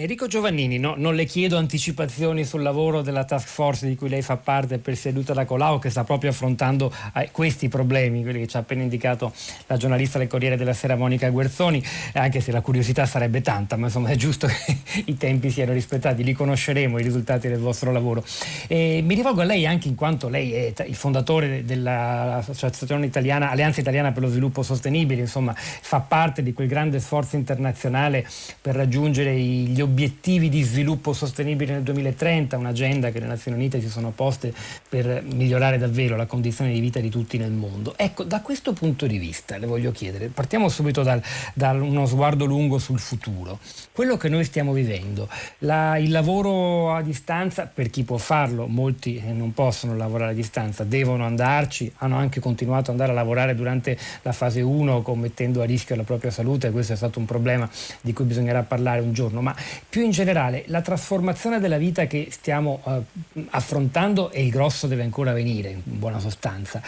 Enrico 0.00 0.26
Giovannini, 0.26 0.78
no, 0.78 0.94
non 0.96 1.14
le 1.14 1.26
chiedo 1.26 1.58
anticipazioni 1.58 2.46
sul 2.46 2.62
lavoro 2.62 3.02
della 3.02 3.24
task 3.24 3.46
force 3.46 3.86
di 3.86 3.96
cui 3.96 4.08
lei 4.08 4.22
fa 4.22 4.38
parte 4.38 4.78
presieduta 4.78 5.34
da 5.34 5.44
Colau 5.44 5.78
che 5.78 5.90
sta 5.90 6.04
proprio 6.04 6.30
affrontando 6.30 6.90
eh, 7.14 7.28
questi 7.30 7.68
problemi, 7.68 8.22
quelli 8.22 8.38
che 8.38 8.46
ci 8.46 8.56
ha 8.56 8.60
appena 8.60 8.80
indicato 8.80 9.30
la 9.66 9.76
giornalista 9.76 10.16
del 10.16 10.26
Corriere 10.26 10.56
della 10.56 10.72
Sera 10.72 10.96
Monica 10.96 11.28
Guerzoni, 11.28 11.84
anche 12.14 12.40
se 12.40 12.50
la 12.50 12.62
curiosità 12.62 13.04
sarebbe 13.04 13.42
tanta, 13.42 13.76
ma 13.76 13.88
insomma 13.88 14.08
è 14.08 14.16
giusto 14.16 14.46
che 14.46 14.78
i 15.04 15.18
tempi 15.18 15.50
siano 15.50 15.74
rispettati, 15.74 16.24
li 16.24 16.32
conosceremo 16.32 16.98
i 16.98 17.02
risultati 17.02 17.48
del 17.48 17.58
vostro 17.58 17.92
lavoro. 17.92 18.24
E 18.68 19.02
mi 19.04 19.14
rivolgo 19.14 19.42
a 19.42 19.44
lei 19.44 19.66
anche 19.66 19.88
in 19.88 19.96
quanto 19.96 20.30
lei 20.30 20.54
è 20.54 20.72
il 20.86 20.94
fondatore 20.94 21.62
dell'Associazione 21.66 23.04
Italiana, 23.04 23.50
Alleanza 23.50 23.80
Italiana 23.80 24.12
per 24.12 24.22
lo 24.22 24.30
Sviluppo 24.30 24.62
Sostenibile, 24.62 25.20
insomma 25.20 25.52
fa 25.54 26.00
parte 26.00 26.42
di 26.42 26.54
quel 26.54 26.68
grande 26.68 27.00
sforzo 27.00 27.36
internazionale 27.36 28.26
per 28.62 28.74
raggiungere 28.74 29.38
gli 29.38 29.72
obiettivi 29.72 29.88
obiettivi 29.90 30.48
di 30.48 30.62
sviluppo 30.62 31.12
sostenibile 31.12 31.72
nel 31.72 31.82
2030, 31.82 32.56
un'agenda 32.56 33.10
che 33.10 33.18
le 33.18 33.26
Nazioni 33.26 33.56
Unite 33.56 33.80
si 33.80 33.88
sono 33.88 34.10
poste 34.10 34.54
per 34.88 35.22
migliorare 35.24 35.78
davvero 35.78 36.16
la 36.16 36.26
condizione 36.26 36.72
di 36.72 36.78
vita 36.80 37.00
di 37.00 37.10
tutti 37.10 37.36
nel 37.38 37.50
mondo. 37.50 37.94
Ecco, 37.96 38.22
da 38.22 38.40
questo 38.40 38.72
punto 38.72 39.06
di 39.06 39.18
vista 39.18 39.58
le 39.58 39.66
voglio 39.66 39.90
chiedere, 39.90 40.28
partiamo 40.28 40.68
subito 40.68 41.02
da 41.02 41.70
uno 41.72 42.06
sguardo 42.06 42.44
lungo 42.44 42.78
sul 42.78 43.00
futuro. 43.00 43.58
Quello 43.92 44.16
che 44.16 44.28
noi 44.28 44.44
stiamo 44.44 44.72
vivendo, 44.72 45.28
la, 45.58 45.98
il 45.98 46.10
lavoro 46.10 46.94
a 46.94 47.02
distanza, 47.02 47.66
per 47.66 47.90
chi 47.90 48.04
può 48.04 48.16
farlo, 48.16 48.66
molti 48.66 49.20
non 49.32 49.52
possono 49.52 49.96
lavorare 49.96 50.30
a 50.30 50.34
distanza, 50.34 50.84
devono 50.84 51.24
andarci, 51.24 51.92
hanno 51.96 52.16
anche 52.16 52.38
continuato 52.38 52.92
ad 52.92 53.00
andare 53.00 53.10
a 53.10 53.14
lavorare 53.14 53.54
durante 53.56 53.98
la 54.22 54.32
fase 54.32 54.60
1 54.60 55.02
commettendo 55.02 55.60
a 55.60 55.64
rischio 55.64 55.96
la 55.96 56.04
propria 56.04 56.30
salute, 56.30 56.70
questo 56.70 56.92
è 56.92 56.96
stato 56.96 57.18
un 57.18 57.24
problema 57.24 57.68
di 58.00 58.12
cui 58.12 58.24
bisognerà 58.24 58.62
parlare 58.62 59.00
un 59.00 59.12
giorno, 59.12 59.42
ma 59.42 59.54
più 59.88 60.02
in 60.02 60.10
generale 60.10 60.64
la 60.66 60.80
trasformazione 60.80 61.60
della 61.60 61.78
vita 61.78 62.06
che 62.06 62.28
stiamo 62.30 62.82
eh, 62.86 63.42
affrontando 63.50 64.30
e 64.30 64.44
il 64.44 64.50
grosso 64.50 64.86
deve 64.86 65.02
ancora 65.02 65.32
venire, 65.32 65.70
in 65.70 65.80
buona 65.84 66.18
sostanza 66.18 66.82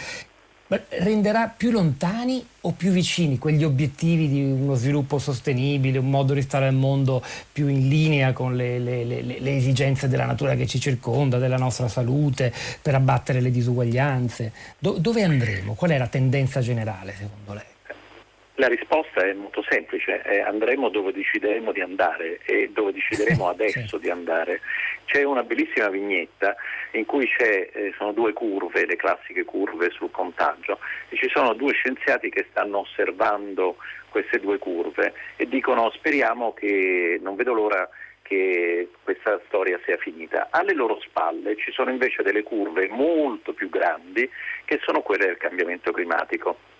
renderà 0.89 1.53
più 1.55 1.71
lontani 1.71 2.43
o 2.61 2.71
più 2.71 2.91
vicini 2.91 3.37
quegli 3.37 3.63
obiettivi 3.63 4.29
di 4.29 4.43
uno 4.43 4.75
sviluppo 4.75 5.19
sostenibile, 5.19 5.97
un 5.97 6.09
modo 6.09 6.33
di 6.33 6.41
stare 6.41 6.67
al 6.67 6.73
mondo 6.73 7.23
più 7.51 7.67
in 7.67 7.87
linea 7.87 8.31
con 8.31 8.55
le, 8.55 8.79
le, 8.79 9.03
le, 9.03 9.21
le 9.21 9.55
esigenze 9.55 10.07
della 10.07 10.25
natura 10.25 10.55
che 10.55 10.65
ci 10.65 10.79
circonda, 10.79 11.37
della 11.37 11.57
nostra 11.57 11.87
salute, 11.87 12.53
per 12.81 12.95
abbattere 12.95 13.41
le 13.41 13.51
disuguaglianze? 13.51 14.51
Do, 14.79 14.97
dove 14.97 15.23
andremo? 15.23 15.73
Qual 15.73 15.91
è 15.91 15.97
la 15.97 16.07
tendenza 16.07 16.61
generale 16.61 17.13
secondo 17.17 17.53
lei? 17.53 17.72
La 18.57 18.67
risposta 18.67 19.21
è 19.25 19.33
molto 19.33 19.63
semplice, 19.67 20.21
eh, 20.21 20.41
andremo 20.41 20.89
dove 20.89 21.11
decideremo 21.11 21.71
di 21.71 21.81
andare 21.81 22.39
e 22.45 22.69
dove 22.71 22.91
decideremo 22.91 23.49
adesso 23.49 23.79
certo. 23.79 23.97
di 23.97 24.11
andare. 24.11 24.61
C'è 25.05 25.23
una 25.23 25.41
bellissima 25.41 25.89
vignetta 25.89 26.55
in 26.91 27.05
cui 27.05 27.27
eh, 27.39 27.93
sono 27.97 28.11
due 28.11 28.31
curve, 28.33 28.85
le 28.85 28.95
classiche 28.95 29.43
curve 29.43 29.89
sul 29.89 30.11
contagio, 30.11 30.77
e 31.09 31.17
ci 31.17 31.29
sono 31.29 31.53
due 31.53 31.73
scienziati 31.73 32.29
che 32.29 32.45
stanno 32.51 32.79
osservando 32.79 33.77
queste 34.09 34.39
due 34.39 34.59
curve 34.59 35.13
e 35.35 35.47
dicono 35.47 35.89
speriamo 35.89 36.53
che, 36.53 37.19
non 37.23 37.35
vedo 37.35 37.53
l'ora 37.53 37.89
che 38.21 38.89
questa 39.01 39.41
storia 39.47 39.79
sia 39.83 39.97
finita. 39.97 40.49
Alle 40.51 40.73
loro 40.73 40.99
spalle 41.01 41.55
ci 41.57 41.71
sono 41.71 41.89
invece 41.89 42.21
delle 42.21 42.43
curve 42.43 42.87
molto 42.87 43.53
più 43.53 43.69
grandi 43.69 44.29
che 44.65 44.79
sono 44.83 45.01
quelle 45.01 45.25
del 45.25 45.37
cambiamento 45.37 45.91
climatico 45.91 46.71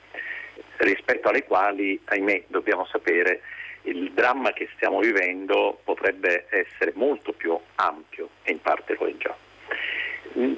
rispetto 0.77 1.29
alle 1.29 1.43
quali, 1.43 1.99
ahimè, 2.05 2.43
dobbiamo 2.47 2.85
sapere 2.85 3.41
il 3.83 4.11
dramma 4.11 4.51
che 4.53 4.69
stiamo 4.75 4.99
vivendo 4.99 5.79
potrebbe 5.83 6.45
essere 6.49 6.93
molto 6.95 7.33
più 7.33 7.57
ampio 7.75 8.29
e 8.43 8.51
in 8.51 8.61
parte 8.61 8.95
lo 8.97 9.07
è 9.07 9.17
già. 9.17 9.35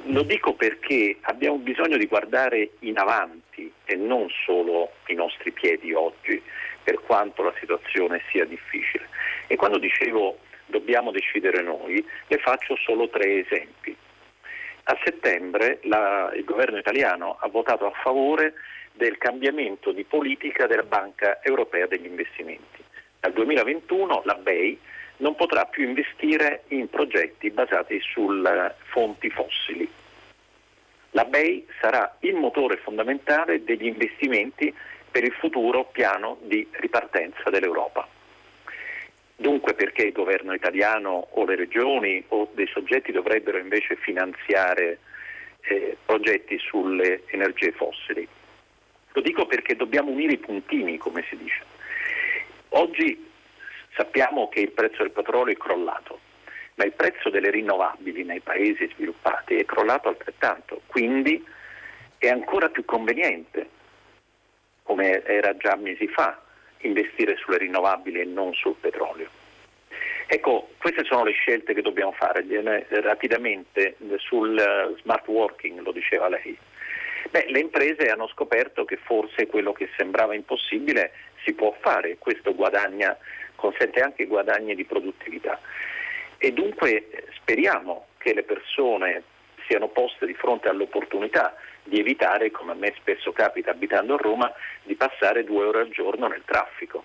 Lo 0.05 0.22
dico 0.24 0.53
perché 0.53 1.17
abbiamo 1.22 1.57
bisogno 1.57 1.98
di 1.98 2.05
guardare 2.05 2.72
in 2.79 2.98
avanti 2.98 3.72
e 3.84 3.95
non 3.95 4.27
solo 4.45 4.91
i 5.07 5.15
nostri 5.15 5.51
piedi 5.51 5.93
oggi, 5.93 6.41
per 6.84 7.01
quanto 7.01 7.43
la 7.43 7.53
situazione 7.60 8.22
sia 8.29 8.45
difficile. 8.45 9.10
E 9.48 9.55
quando 9.55 9.79
dicevo 9.79 10.38
dobbiamo 10.67 11.12
decidere 11.12 11.62
noi, 11.62 12.05
le 12.27 12.38
faccio 12.38 12.75
solo 12.77 13.10
tre 13.10 13.39
esempi. 13.39 13.95
A 14.84 14.98
settembre 15.03 15.79
la, 15.84 16.31
il 16.36 16.43
governo 16.43 16.77
italiano 16.77 17.38
ha 17.39 17.48
votato 17.48 17.88
a 17.88 17.91
favore 18.03 18.53
del 18.95 19.17
cambiamento 19.17 19.91
di 19.91 20.03
politica 20.03 20.67
della 20.67 20.83
Banca 20.83 21.39
Europea 21.43 21.87
degli 21.87 22.05
Investimenti. 22.05 22.83
Dal 23.19 23.33
2021 23.33 24.21
la 24.25 24.35
BEI 24.35 24.79
non 25.17 25.35
potrà 25.35 25.65
più 25.65 25.87
investire 25.87 26.63
in 26.69 26.89
progetti 26.89 27.49
basati 27.49 27.99
su 28.01 28.27
fonti 28.91 29.29
fossili. 29.29 29.89
La 31.11 31.23
BEI 31.23 31.65
sarà 31.79 32.17
il 32.19 32.35
motore 32.35 32.77
fondamentale 32.77 33.63
degli 33.63 33.85
investimenti 33.85 34.73
per 35.09 35.23
il 35.23 35.31
futuro 35.31 35.85
piano 35.85 36.37
di 36.41 36.67
ripartenza 36.71 37.49
dell'Europa. 37.49 38.05
Dunque 39.37 39.73
perché 39.73 40.03
il 40.03 40.11
governo 40.11 40.53
italiano 40.53 41.27
o 41.31 41.45
le 41.45 41.55
regioni 41.55 42.23
o 42.29 42.49
dei 42.53 42.67
soggetti 42.67 43.11
dovrebbero 43.11 43.57
invece 43.57 43.95
finanziare 43.95 44.99
eh, 45.61 45.97
progetti 46.05 46.57
sulle 46.57 47.23
energie 47.27 47.71
fossili? 47.71 48.27
Lo 49.15 49.22
dico 49.22 49.45
perché 49.45 49.77
dobbiamo 49.77 50.12
unire 50.12 50.34
i 50.34 50.38
puntini, 50.38 50.98
come 50.98 51.24
si 51.29 51.38
dice. 51.38 51.63
Oggi 52.69 53.31
sappiamo 53.95 54.50
che 54.50 54.60
il 54.60 54.72
prezzo 54.72 55.03
del 55.03 55.12
petrolio 55.12 55.53
è 55.53 55.57
crollato, 55.57 56.19
ma 56.75 56.84
il 56.84 56.91
prezzo 56.91 57.29
delle 57.29 57.50
rinnovabili 57.50 58.25
nei 58.25 58.41
paesi 58.41 58.89
sviluppati 58.93 59.55
è 59.55 59.63
crollato 59.63 60.10
altrettanto, 60.10 60.81
quindi 60.88 61.41
è 62.17 62.27
ancora 62.27 62.67
più 62.67 62.84
conveniente, 62.84 63.69
come 64.84 65.24
era 65.24 65.55
già 65.55 65.77
mesi 65.77 66.10
fa, 66.10 66.38
investire 66.79 67.38
sulle 67.38 67.60
rinnovabili 67.60 68.19
e 68.19 68.25
non 68.25 68.53
sul 68.53 68.75
petrolio. 68.75 69.29
Ecco, 70.27 70.72
queste 70.77 71.05
sono 71.05 71.24
le 71.24 71.31
scelte 71.31 71.74
che 71.74 71.81
dobbiamo 71.81 72.12
fare 72.12 72.43
rapidamente 73.01 73.95
sul 74.17 74.98
smart 75.01 75.25
working, 75.27 75.79
lo 75.79 75.93
diceva 75.93 76.27
lei. 76.27 76.57
Beh, 77.29 77.46
le 77.50 77.60
imprese 77.60 78.10
hanno 78.10 78.27
scoperto 78.27 78.86
che 78.86 78.98
forse 78.98 79.48
quello 79.48 79.74
che 79.74 79.89
sembrava 79.98 80.36
impossibile 80.36 81.12
si 81.44 81.53
può 81.53 81.75
fare, 81.79 82.17
questo 82.17 82.53
guadagna, 82.55 83.17
consente 83.55 84.01
anche 84.01 84.25
guadagni 84.25 84.75
di 84.75 84.86
produttività. 84.86 85.60
E 86.38 86.51
dunque 86.51 87.27
speriamo 87.36 88.08
che 88.17 88.34
le 88.34 88.44
persone 88.44 89.24
siano 89.67 89.88
poste 89.88 90.25
di 90.25 90.34
fronte 90.34 90.70
all'opportunità 90.70 91.55
di 91.84 92.00
evitare, 92.00 92.51
come 92.51 92.72
a 92.72 92.75
me 92.75 92.94
spesso 92.98 93.32
capita 93.32 93.72
abitando 93.72 94.15
a 94.15 94.17
Roma, 94.17 94.51
di 94.84 94.96
passare 94.96 95.44
due 95.44 95.65
ore 95.65 95.82
al 95.82 95.89
giorno 95.89 96.27
nel 96.27 96.44
traffico. 96.46 97.03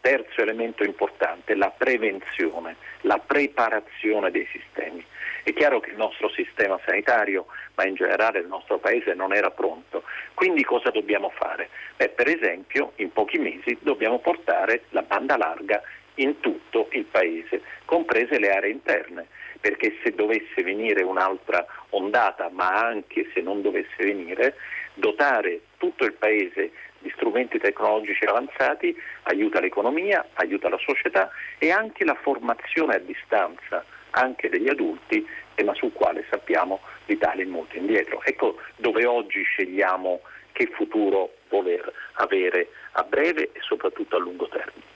Terzo 0.00 0.40
elemento 0.40 0.82
importante, 0.82 1.54
la 1.54 1.70
prevenzione, 1.70 2.76
la 3.02 3.18
preparazione 3.18 4.30
dei 4.30 4.46
sistemi. 4.50 5.04
È 5.42 5.52
chiaro 5.52 5.80
che 5.80 5.90
il 5.90 5.96
nostro 5.96 6.28
sistema 6.30 6.78
sanitario, 6.84 7.46
ma 7.74 7.86
in 7.86 7.94
generale 7.94 8.40
il 8.40 8.46
nostro 8.46 8.78
Paese 8.78 9.14
non 9.14 9.32
era 9.32 9.50
pronto. 9.50 10.02
Quindi 10.34 10.64
cosa 10.64 10.90
dobbiamo 10.90 11.30
fare? 11.30 11.68
Beh, 11.96 12.10
per 12.10 12.28
esempio, 12.28 12.92
in 12.96 13.12
pochi 13.12 13.38
mesi 13.38 13.76
dobbiamo 13.80 14.18
portare 14.18 14.84
la 14.90 15.02
banda 15.02 15.36
larga 15.36 15.82
in 16.16 16.40
tutto 16.40 16.88
il 16.92 17.04
Paese, 17.04 17.62
comprese 17.84 18.38
le 18.38 18.50
aree 18.50 18.70
interne, 18.70 19.26
perché 19.60 19.98
se 20.02 20.14
dovesse 20.14 20.62
venire 20.62 21.02
un'altra 21.02 21.64
ondata, 21.90 22.50
ma 22.50 22.68
anche 22.68 23.30
se 23.32 23.40
non 23.40 23.62
dovesse 23.62 23.96
venire, 23.98 24.56
dotare 24.94 25.60
tutto 25.78 26.04
il 26.04 26.12
Paese 26.12 26.72
di 26.98 27.10
strumenti 27.14 27.58
tecnologici 27.58 28.24
avanzati 28.24 28.94
aiuta 29.22 29.60
l'economia, 29.60 30.26
aiuta 30.34 30.68
la 30.68 30.78
società 30.78 31.30
e 31.58 31.70
anche 31.70 32.04
la 32.04 32.14
formazione 32.14 32.96
a 32.96 32.98
distanza 32.98 33.84
anche 34.10 34.48
degli 34.48 34.68
adulti, 34.68 35.26
tema 35.54 35.74
sul 35.74 35.92
quale 35.92 36.24
sappiamo 36.30 36.80
l'Italia 37.06 37.44
è 37.44 37.46
molto 37.46 37.76
indietro. 37.76 38.22
Ecco 38.24 38.56
dove 38.76 39.04
oggi 39.06 39.42
scegliamo 39.42 40.20
che 40.52 40.66
futuro 40.66 41.34
voler 41.48 41.92
avere 42.14 42.68
a 42.92 43.02
breve 43.02 43.50
e 43.52 43.60
soprattutto 43.60 44.16
a 44.16 44.20
lungo 44.20 44.48
termine. 44.48 44.89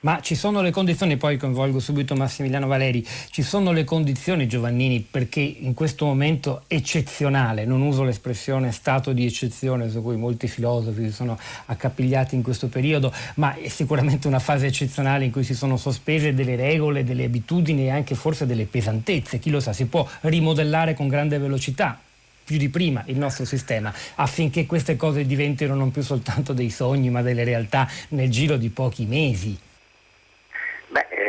Ma 0.00 0.20
ci 0.20 0.36
sono 0.36 0.62
le 0.62 0.70
condizioni, 0.70 1.16
poi 1.16 1.36
coinvolgo 1.36 1.80
subito 1.80 2.14
Massimiliano 2.14 2.68
Valeri, 2.68 3.04
ci 3.30 3.42
sono 3.42 3.72
le 3.72 3.82
condizioni 3.82 4.46
Giovannini 4.46 5.00
perché 5.00 5.40
in 5.40 5.74
questo 5.74 6.04
momento 6.04 6.62
eccezionale, 6.68 7.64
non 7.64 7.80
uso 7.80 8.04
l'espressione 8.04 8.70
stato 8.70 9.12
di 9.12 9.26
eccezione 9.26 9.90
su 9.90 10.00
cui 10.00 10.16
molti 10.16 10.46
filosofi 10.46 11.02
si 11.02 11.12
sono 11.12 11.36
accapigliati 11.66 12.36
in 12.36 12.42
questo 12.42 12.68
periodo, 12.68 13.12
ma 13.36 13.56
è 13.56 13.66
sicuramente 13.66 14.28
una 14.28 14.38
fase 14.38 14.66
eccezionale 14.66 15.24
in 15.24 15.32
cui 15.32 15.42
si 15.42 15.54
sono 15.54 15.76
sospese 15.76 16.32
delle 16.32 16.54
regole, 16.54 17.02
delle 17.02 17.24
abitudini 17.24 17.86
e 17.86 17.90
anche 17.90 18.14
forse 18.14 18.46
delle 18.46 18.66
pesantezze, 18.66 19.40
chi 19.40 19.50
lo 19.50 19.58
sa, 19.58 19.72
si 19.72 19.86
può 19.86 20.06
rimodellare 20.20 20.94
con 20.94 21.08
grande 21.08 21.38
velocità, 21.38 21.98
più 22.44 22.56
di 22.56 22.68
prima 22.68 23.02
il 23.06 23.18
nostro 23.18 23.44
sistema 23.44 23.92
affinché 24.14 24.64
queste 24.64 24.94
cose 24.94 25.26
diventino 25.26 25.74
non 25.74 25.90
più 25.90 26.02
soltanto 26.02 26.52
dei 26.52 26.70
sogni 26.70 27.10
ma 27.10 27.20
delle 27.20 27.44
realtà 27.44 27.86
nel 28.10 28.30
giro 28.30 28.56
di 28.56 28.68
pochi 28.68 29.04
mesi. 29.04 29.58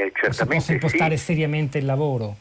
Eh, 0.10 0.22
certamente 0.22 0.36
si 0.36 0.46
possa 0.46 0.74
impostare 0.74 1.18
sì. 1.18 1.24
seriamente 1.26 1.78
il 1.78 1.86
lavoro? 1.86 2.36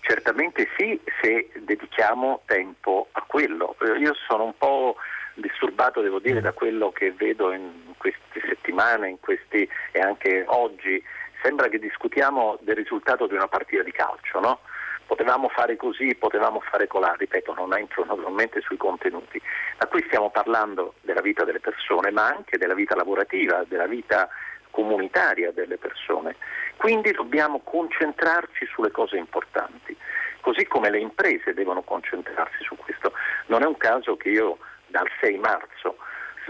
Certamente 0.00 0.68
sì, 0.76 1.00
se 1.20 1.50
dedichiamo 1.60 2.42
tempo 2.44 3.08
a 3.12 3.24
quello. 3.26 3.74
Eh, 3.80 3.98
io 3.98 4.14
sono 4.28 4.44
un 4.44 4.56
po' 4.56 4.96
disturbato, 5.34 6.02
devo 6.02 6.18
dire, 6.18 6.40
da 6.40 6.52
quello 6.52 6.92
che 6.92 7.12
vedo 7.12 7.52
in 7.52 7.94
queste 7.96 8.40
settimane 8.46 9.08
in 9.08 9.20
questi, 9.20 9.68
e 9.92 10.00
anche 10.00 10.44
oggi. 10.46 11.02
Sembra 11.42 11.68
che 11.68 11.78
discutiamo 11.78 12.58
del 12.60 12.76
risultato 12.76 13.26
di 13.26 13.34
una 13.34 13.48
partita 13.48 13.82
di 13.82 13.92
calcio, 13.92 14.40
no? 14.40 14.60
Potevamo 15.06 15.48
fare 15.48 15.76
così, 15.76 16.14
potevamo 16.14 16.60
fare 16.60 16.86
colà, 16.86 17.14
ripeto, 17.18 17.52
non 17.52 17.76
entro 17.76 18.04
naturalmente 18.04 18.62
sui 18.62 18.78
contenuti, 18.78 19.40
ma 19.78 19.86
qui 19.86 20.02
stiamo 20.06 20.30
parlando 20.30 20.94
della 21.02 21.20
vita 21.20 21.44
delle 21.44 21.60
persone, 21.60 22.10
ma 22.10 22.26
anche 22.26 22.56
della 22.56 22.72
vita 22.72 22.94
lavorativa, 22.94 23.64
della 23.68 23.86
vita 23.86 24.28
comunitaria 24.74 25.52
delle 25.52 25.78
persone. 25.78 26.34
Quindi 26.76 27.12
dobbiamo 27.12 27.60
concentrarci 27.60 28.66
sulle 28.66 28.90
cose 28.90 29.16
importanti, 29.16 29.96
così 30.40 30.66
come 30.66 30.90
le 30.90 30.98
imprese 30.98 31.54
devono 31.54 31.82
concentrarsi 31.82 32.64
su 32.64 32.76
questo. 32.76 33.12
Non 33.46 33.62
è 33.62 33.66
un 33.66 33.76
caso 33.76 34.16
che 34.16 34.30
io 34.30 34.58
dal 34.88 35.08
6 35.20 35.38
marzo 35.38 35.96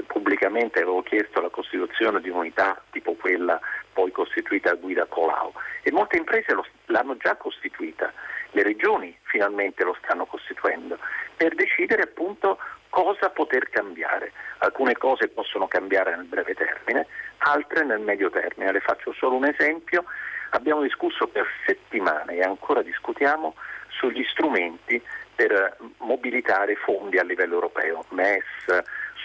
pubblicamente 0.07 0.81
avevo 0.81 1.03
chiesto 1.03 1.41
la 1.41 1.51
costituzione 1.51 2.21
di 2.21 2.31
unità 2.31 2.83
tipo 2.91 3.13
quella 3.15 3.61
poi 3.93 4.11
costituita 4.11 4.71
a 4.71 4.75
guida 4.75 5.07
Colau 5.07 5.53
e 5.83 5.93
molte 5.93 6.17
imprese 6.17 6.53
lo, 6.53 6.67
l'hanno 6.87 7.17
già 7.17 7.37
costituita, 7.37 8.13
le 8.55 8.63
regioni 8.63 9.17
finalmente 9.25 9.83
lo 9.83 9.97
stanno 10.03 10.27
costituendo 10.27 10.99
per 11.37 11.55
decidere 11.55 12.03
appunto 12.03 12.59
cosa 12.89 13.29
poter 13.31 13.69
cambiare. 13.69 14.33
Alcune 14.59 14.95
cose 14.95 15.29
possono 15.29 15.67
cambiare 15.67 16.15
nel 16.15 16.27
breve 16.27 16.55
termine, 16.55 17.07
altre 17.39 17.85
nel 17.85 17.99
medio 17.99 18.31
termine. 18.31 18.71
Le 18.71 18.81
faccio 18.81 19.13
solo 19.13 19.35
un 19.35 19.47
esempio. 19.47 20.05
Abbiamo 20.51 20.83
discusso 20.83 21.27
per 21.27 21.45
settimane 21.67 22.37
e 22.37 22.43
ancora 22.43 22.83
discutiamo 22.83 23.57
sugli 23.89 24.25
strumenti 24.31 25.03
per 25.35 25.77
mobilitare 25.99 26.77
fondi 26.77 27.19
a 27.19 27.25
livello 27.25 27.55
europeo, 27.55 28.05
MES, 28.11 28.45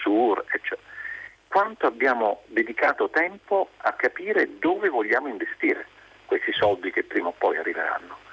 SUR, 0.02 0.44
eccetera. 0.48 0.88
Quanto 1.46 1.86
abbiamo 1.86 2.42
dedicato 2.46 3.08
tempo 3.10 3.70
a 3.76 3.92
capire 3.92 4.58
dove 4.58 4.88
vogliamo 4.88 5.28
investire 5.28 5.86
questi 6.26 6.52
soldi 6.52 6.90
che 6.90 7.04
prima 7.04 7.28
o 7.28 7.34
poi 7.38 7.56
arriveranno? 7.56 8.29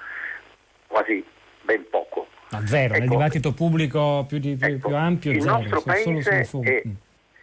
Quasi 0.88 1.24
ben 1.62 1.88
poco. 1.88 2.26
A 2.50 2.66
zero, 2.66 2.94
ecco, 2.94 3.00
nel 3.00 3.08
dibattito 3.08 3.52
pubblico 3.52 4.24
più, 4.26 4.38
di, 4.38 4.56
più, 4.56 4.66
ecco, 4.66 4.88
più 4.88 4.96
ampio, 4.96 5.30
il 5.30 5.42
zero, 5.42 5.58
nostro, 5.58 5.82
paese 5.82 6.48
è, 6.62 6.82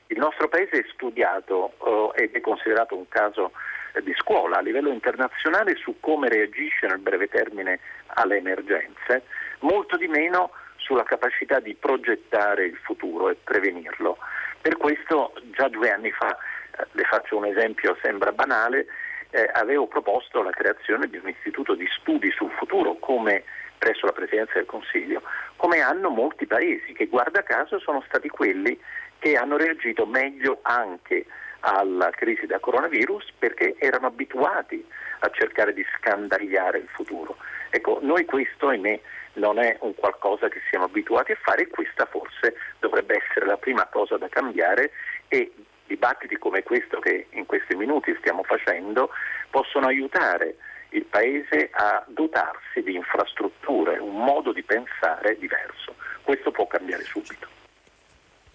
il 0.07 0.17
nostro 0.17 0.49
paese 0.49 0.79
è 0.79 0.85
studiato 0.91 1.73
uh, 1.77 2.11
ed 2.15 2.33
è 2.33 2.41
considerato 2.41 2.97
un 2.97 3.07
caso 3.07 3.51
uh, 3.93 4.01
di 4.01 4.13
scuola 4.17 4.57
a 4.57 4.61
livello 4.61 4.89
internazionale 4.89 5.75
su 5.75 5.97
come 5.99 6.27
reagisce 6.27 6.87
nel 6.87 6.97
breve 6.97 7.27
termine 7.27 7.79
alle 8.15 8.37
emergenze, 8.37 9.23
molto 9.59 9.95
di 9.95 10.07
meno 10.07 10.49
sulla 10.77 11.03
capacità 11.03 11.59
di 11.59 11.75
progettare 11.75 12.65
il 12.65 12.77
futuro 12.81 13.29
e 13.29 13.37
prevenirlo. 13.41 14.17
Per 14.61 14.77
questo 14.77 15.33
già 15.51 15.67
due 15.67 15.91
anni 15.91 16.11
fa, 16.11 16.35
eh, 16.35 16.87
le 16.91 17.03
faccio 17.03 17.37
un 17.37 17.45
esempio, 17.45 17.97
sembra 18.01 18.31
banale, 18.31 18.87
eh, 19.35 19.49
avevo 19.51 19.85
proposto 19.85 20.41
la 20.41 20.51
creazione 20.51 21.07
di 21.09 21.17
un 21.17 21.27
istituto 21.27 21.75
di 21.75 21.85
studi 21.99 22.31
sul 22.31 22.51
futuro 22.51 22.95
come 22.95 23.43
presso 23.77 24.05
la 24.05 24.13
Presidenza 24.13 24.53
del 24.53 24.65
Consiglio, 24.65 25.21
come 25.57 25.81
hanno 25.81 26.09
molti 26.09 26.47
paesi 26.47 26.93
che 26.93 27.07
guarda 27.07 27.43
caso 27.43 27.77
sono 27.79 28.01
stati 28.07 28.29
quelli 28.29 28.79
che 29.19 29.35
hanno 29.35 29.57
reagito 29.57 30.05
meglio 30.05 30.59
anche 30.61 31.25
alla 31.59 32.11
crisi 32.11 32.45
da 32.45 32.59
coronavirus 32.59 33.33
perché 33.37 33.75
erano 33.77 34.07
abituati 34.07 34.85
a 35.19 35.29
cercare 35.31 35.73
di 35.73 35.85
scandagliare 35.97 36.77
il 36.77 36.87
futuro. 36.87 37.35
Ecco, 37.71 37.99
noi 38.01 38.23
questo, 38.23 38.69
ahimè, 38.69 38.99
non 39.33 39.59
è 39.59 39.75
un 39.81 39.95
qualcosa 39.95 40.47
che 40.47 40.61
siamo 40.69 40.85
abituati 40.85 41.33
a 41.33 41.37
fare 41.41 41.63
e 41.63 41.67
questa 41.67 42.05
forse 42.05 42.55
dovrebbe 42.79 43.21
essere 43.21 43.45
la 43.45 43.57
prima 43.57 43.85
cosa 43.87 44.15
da 44.15 44.29
cambiare 44.29 44.91
e 45.27 45.51
dibattiti 45.87 46.37
come 46.37 46.63
questo 46.63 46.99
che 46.99 47.27
in 47.31 47.45
questi 47.45 47.75
minuti 47.75 48.15
stiamo 48.19 48.43
facendo 48.43 49.09
possono 49.49 49.87
aiutare 49.87 50.55
il 50.89 51.05
Paese 51.05 51.69
a 51.73 52.03
dotarsi 52.07 52.81
di 52.81 52.95
infrastrutture, 52.95 53.97
un 53.97 54.23
modo 54.23 54.53
di 54.53 54.63
pensare 54.63 55.37
diverso. 55.37 55.95
Questo 56.23 56.51
può 56.51 56.67
cambiare 56.67 57.03
subito. 57.03 57.54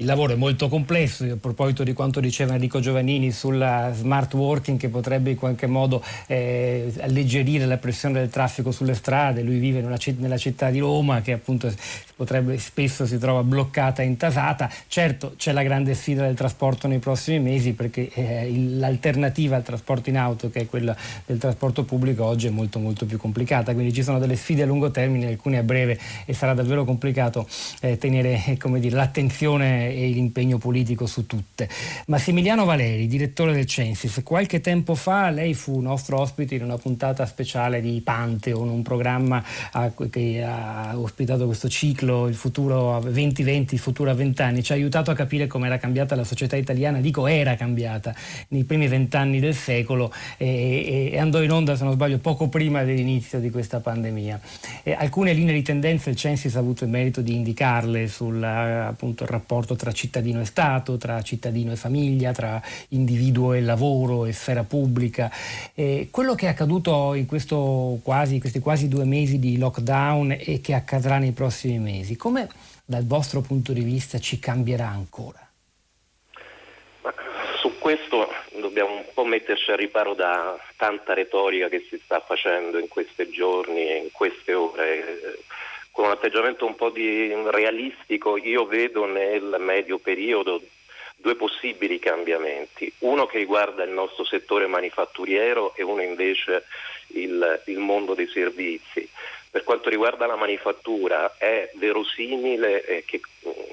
Il 0.00 0.06
lavoro 0.06 0.32
è 0.32 0.36
molto 0.36 0.68
complesso, 0.68 1.24
a 1.24 1.36
proposito 1.38 1.82
di 1.82 1.92
quanto 1.92 2.20
diceva 2.20 2.54
Enrico 2.54 2.80
Giovannini 2.80 3.30
sulla 3.32 3.92
smart 3.92 4.32
working 4.32 4.78
che 4.78 4.88
potrebbe 4.88 5.32
in 5.32 5.36
qualche 5.36 5.66
modo 5.66 6.02
eh, 6.26 6.90
alleggerire 7.00 7.66
la 7.66 7.76
pressione 7.76 8.18
del 8.18 8.30
traffico 8.30 8.70
sulle 8.70 8.94
strade, 8.94 9.42
lui 9.42 9.58
vive 9.58 9.82
nella, 9.82 9.98
nella 10.16 10.38
città 10.38 10.70
di 10.70 10.78
Roma 10.78 11.20
che 11.20 11.32
appunto 11.32 11.70
potrebbe, 12.16 12.56
spesso 12.58 13.04
si 13.04 13.18
trova 13.18 13.42
bloccata 13.42 14.00
e 14.00 14.06
intasata, 14.06 14.70
certo 14.88 15.34
c'è 15.36 15.52
la 15.52 15.62
grande 15.62 15.92
sfida 15.92 16.22
del 16.22 16.34
trasporto 16.34 16.88
nei 16.88 16.98
prossimi 16.98 17.38
mesi 17.38 17.74
perché 17.74 18.08
eh, 18.14 18.50
l'alternativa 18.78 19.56
al 19.56 19.62
trasporto 19.62 20.08
in 20.08 20.16
auto 20.16 20.48
che 20.48 20.60
è 20.60 20.66
quella 20.66 20.96
del 21.26 21.36
trasporto 21.36 21.84
pubblico 21.84 22.24
oggi 22.24 22.46
è 22.46 22.50
molto 22.50 22.78
molto 22.78 23.04
più 23.04 23.18
complicata, 23.18 23.74
quindi 23.74 23.92
ci 23.92 24.02
sono 24.02 24.18
delle 24.18 24.36
sfide 24.36 24.62
a 24.62 24.66
lungo 24.66 24.90
termine, 24.90 25.26
alcune 25.26 25.58
a 25.58 25.62
breve 25.62 25.98
e 26.24 26.32
sarà 26.32 26.54
davvero 26.54 26.86
complicato 26.86 27.46
eh, 27.80 27.98
tenere 27.98 28.56
dire, 28.78 28.96
l'attenzione 28.96 29.88
e 29.92 30.08
l'impegno 30.08 30.58
politico 30.58 31.06
su 31.06 31.26
tutte. 31.26 31.68
Massimiliano 32.06 32.64
Valeri, 32.64 33.06
direttore 33.06 33.52
del 33.52 33.66
Censis, 33.66 34.20
qualche 34.22 34.60
tempo 34.60 34.94
fa 34.94 35.30
lei 35.30 35.54
fu 35.54 35.80
nostro 35.80 36.18
ospite 36.20 36.54
in 36.54 36.62
una 36.62 36.78
puntata 36.78 37.26
speciale 37.26 37.80
di 37.80 38.00
Pantheon, 38.02 38.68
un 38.68 38.82
programma 38.82 39.42
che 40.10 40.42
ha 40.42 40.92
ospitato 40.94 41.46
questo 41.46 41.68
ciclo, 41.68 42.26
il 42.26 42.34
futuro 42.34 42.96
a 42.96 43.00
2020, 43.00 43.74
il 43.74 43.80
futuro 43.80 44.10
a 44.10 44.14
20 44.14 44.42
anni, 44.42 44.62
ci 44.62 44.72
ha 44.72 44.74
aiutato 44.74 45.10
a 45.10 45.14
capire 45.14 45.46
come 45.46 45.66
era 45.66 45.78
cambiata 45.78 46.14
la 46.14 46.24
società 46.24 46.56
italiana, 46.56 47.00
dico 47.00 47.26
era 47.26 47.56
cambiata 47.56 48.14
nei 48.48 48.64
primi 48.64 48.88
vent'anni 48.88 49.40
del 49.40 49.54
secolo 49.54 50.12
e, 50.36 51.10
e, 51.12 51.18
andò 51.18 51.42
in 51.42 51.50
onda, 51.50 51.76
se 51.76 51.84
non 51.84 51.92
sbaglio, 51.92 52.18
poco 52.18 52.48
prima 52.48 52.82
dell'inizio 52.84 53.40
di 53.40 53.50
questa 53.50 53.80
pandemia. 53.80 54.40
E 54.82 54.92
alcune 54.92 55.32
linee 55.32 55.54
di 55.54 55.62
tendenza 55.62 56.10
il 56.10 56.16
Censis 56.16 56.54
ha 56.56 56.58
avuto 56.58 56.84
il 56.84 56.90
merito 56.90 57.20
di 57.20 57.34
indicarle 57.34 58.08
sul 58.08 58.42
appunto, 58.42 59.26
rapporto 59.26 59.76
tra 59.80 59.92
cittadino 59.92 60.42
e 60.42 60.44
Stato, 60.44 60.98
tra 60.98 61.22
cittadino 61.22 61.72
e 61.72 61.76
famiglia, 61.76 62.32
tra 62.32 62.60
individuo 62.88 63.54
e 63.54 63.62
lavoro 63.62 64.26
e 64.26 64.32
sfera 64.32 64.62
pubblica. 64.62 65.30
E 65.74 66.08
quello 66.10 66.34
che 66.34 66.46
è 66.46 66.50
accaduto 66.50 67.14
in 67.14 67.24
quasi, 67.26 68.38
questi 68.38 68.60
quasi 68.60 68.88
due 68.88 69.04
mesi 69.04 69.38
di 69.38 69.56
lockdown 69.56 70.36
e 70.38 70.60
che 70.60 70.74
accadrà 70.74 71.16
nei 71.16 71.32
prossimi 71.32 71.78
mesi, 71.78 72.16
come 72.16 72.46
dal 72.84 73.06
vostro 73.06 73.40
punto 73.40 73.72
di 73.72 73.82
vista 73.82 74.18
ci 74.18 74.38
cambierà 74.38 74.88
ancora? 74.88 75.48
Su 77.58 77.78
questo 77.78 78.28
dobbiamo 78.60 78.96
un 78.96 79.04
po' 79.14 79.24
metterci 79.24 79.70
a 79.70 79.76
riparo 79.76 80.12
da 80.14 80.58
tanta 80.76 81.14
retorica 81.14 81.68
che 81.68 81.86
si 81.88 81.98
sta 82.04 82.20
facendo 82.20 82.78
in 82.78 82.88
questi 82.88 83.30
giorni 83.30 83.88
e 83.88 83.96
in 83.96 84.08
queste 84.12 84.52
ore 84.52 85.38
con 86.00 86.08
un 86.08 86.14
atteggiamento 86.14 86.64
un 86.64 86.76
po' 86.76 86.88
di 86.88 87.30
realistico, 87.50 88.38
io 88.38 88.64
vedo 88.64 89.04
nel 89.04 89.56
medio 89.58 89.98
periodo 89.98 90.62
due 91.14 91.34
possibili 91.34 91.98
cambiamenti, 91.98 92.90
uno 93.00 93.26
che 93.26 93.36
riguarda 93.36 93.84
il 93.84 93.90
nostro 93.90 94.24
settore 94.24 94.66
manifatturiero 94.66 95.74
e 95.76 95.82
uno 95.82 96.00
invece 96.00 96.64
il, 97.08 97.62
il 97.66 97.76
mondo 97.76 98.14
dei 98.14 98.28
servizi. 98.28 99.06
Per 99.50 99.62
quanto 99.62 99.90
riguarda 99.90 100.24
la 100.24 100.36
manifattura 100.36 101.34
è 101.36 101.70
verosimile 101.74 102.82
eh, 102.86 103.04
che 103.04 103.20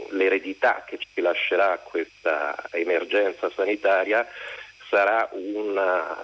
l'eredità 0.10 0.84
che 0.86 0.98
ci 0.98 1.22
lascerà 1.22 1.80
questa 1.82 2.62
emergenza 2.72 3.50
sanitaria 3.52 4.28
sarà 4.90 5.30
un 5.32 5.76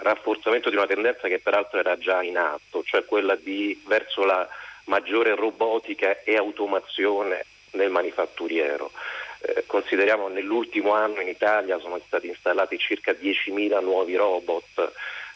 rafforzamento 0.01 0.69
di 0.69 0.75
una 0.75 0.87
tendenza 0.87 1.29
che 1.29 1.39
peraltro 1.39 1.79
era 1.79 1.97
già 1.97 2.21
in 2.21 2.37
atto, 2.37 2.83
cioè 2.83 3.05
quella 3.05 3.35
di 3.35 3.81
verso 3.85 4.25
la 4.25 4.45
maggiore 4.85 5.35
robotica 5.35 6.23
e 6.23 6.35
automazione 6.35 7.45
nel 7.71 7.89
manifatturiero. 7.89 8.91
Eh, 9.41 9.63
consideriamo 9.65 10.27
che 10.27 10.33
nell'ultimo 10.33 10.93
anno 10.93 11.19
in 11.19 11.27
Italia 11.27 11.77
sono 11.79 11.99
stati 12.05 12.27
installati 12.27 12.77
circa 12.77 13.11
10.000 13.11 13.81
nuovi 13.81 14.15
robot, 14.15 14.63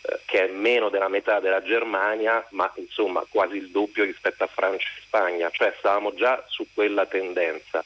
eh, 0.01 0.19
che 0.25 0.45
è 0.45 0.51
meno 0.51 0.89
della 0.89 1.09
metà 1.09 1.39
della 1.39 1.61
Germania, 1.61 2.45
ma 2.51 2.71
insomma 2.75 3.25
quasi 3.27 3.57
il 3.57 3.69
doppio 3.69 4.05
rispetto 4.05 4.43
a 4.43 4.47
Francia 4.47 4.87
e 4.87 5.01
Spagna, 5.01 5.49
cioè 5.51 5.73
stavamo 5.77 6.13
già 6.13 6.43
su 6.47 6.65
quella 6.73 7.05
tendenza. 7.05 7.83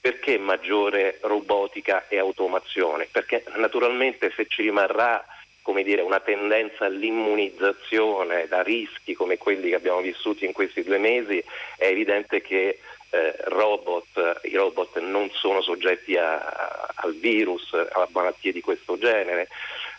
Perché 0.00 0.38
maggiore 0.38 1.18
robotica 1.22 2.06
e 2.06 2.18
automazione? 2.18 3.08
Perché 3.10 3.42
naturalmente 3.56 4.32
se 4.36 4.46
ci 4.46 4.62
rimarrà 4.62 5.24
come 5.66 5.82
dire, 5.82 6.00
una 6.00 6.20
tendenza 6.20 6.84
all'immunizzazione 6.84 8.46
da 8.46 8.62
rischi 8.62 9.14
come 9.14 9.36
quelli 9.36 9.70
che 9.70 9.74
abbiamo 9.74 10.00
vissuto 10.00 10.44
in 10.44 10.52
questi 10.52 10.84
due 10.84 10.98
mesi, 10.98 11.42
è 11.76 11.86
evidente 11.86 12.40
che 12.40 12.78
eh, 13.10 13.34
robot, 13.46 14.42
i 14.44 14.54
robot 14.54 15.00
non 15.00 15.28
sono 15.32 15.60
soggetti 15.62 16.16
a, 16.16 16.38
a, 16.38 16.92
al 16.94 17.16
virus, 17.16 17.72
a 17.72 18.06
malattie 18.12 18.52
di 18.52 18.60
questo 18.60 18.96
genere. 18.96 19.48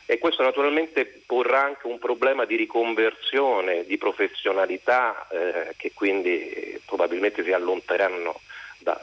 E 0.05 0.19
questo 0.19 0.41
naturalmente 0.41 1.05
porrà 1.25 1.63
anche 1.63 1.87
un 1.87 1.99
problema 1.99 2.45
di 2.45 2.55
riconversione 2.55 3.83
di 3.85 3.97
professionalità 3.97 5.27
eh, 5.29 5.73
che 5.75 5.91
quindi 5.93 6.81
probabilmente 6.85 7.43
si 7.43 7.51
allontaneranno 7.51 8.39
da, 8.77 8.97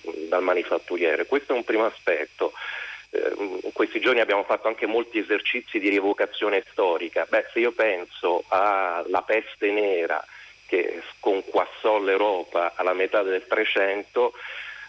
dal 0.00 0.42
manifatturiere. 0.42 1.26
Questo 1.26 1.52
è 1.52 1.56
un 1.56 1.64
primo 1.64 1.84
aspetto 1.84 2.54
in 3.12 3.60
eh, 3.62 3.72
questi 3.72 4.00
giorni 4.00 4.20
abbiamo 4.20 4.44
fatto 4.44 4.68
anche 4.68 4.86
molti 4.86 5.18
esercizi 5.18 5.78
di 5.78 5.88
rievocazione 5.88 6.64
storica. 6.70 7.26
Beh, 7.28 7.46
se 7.52 7.60
io 7.60 7.72
penso 7.72 8.44
alla 8.48 9.22
peste 9.22 9.70
nera 9.70 10.24
che 10.66 11.02
sconquassò 11.16 11.98
l'Europa 11.98 12.72
alla 12.74 12.94
metà 12.94 13.22
del 13.22 13.46
Trecento, 13.46 14.32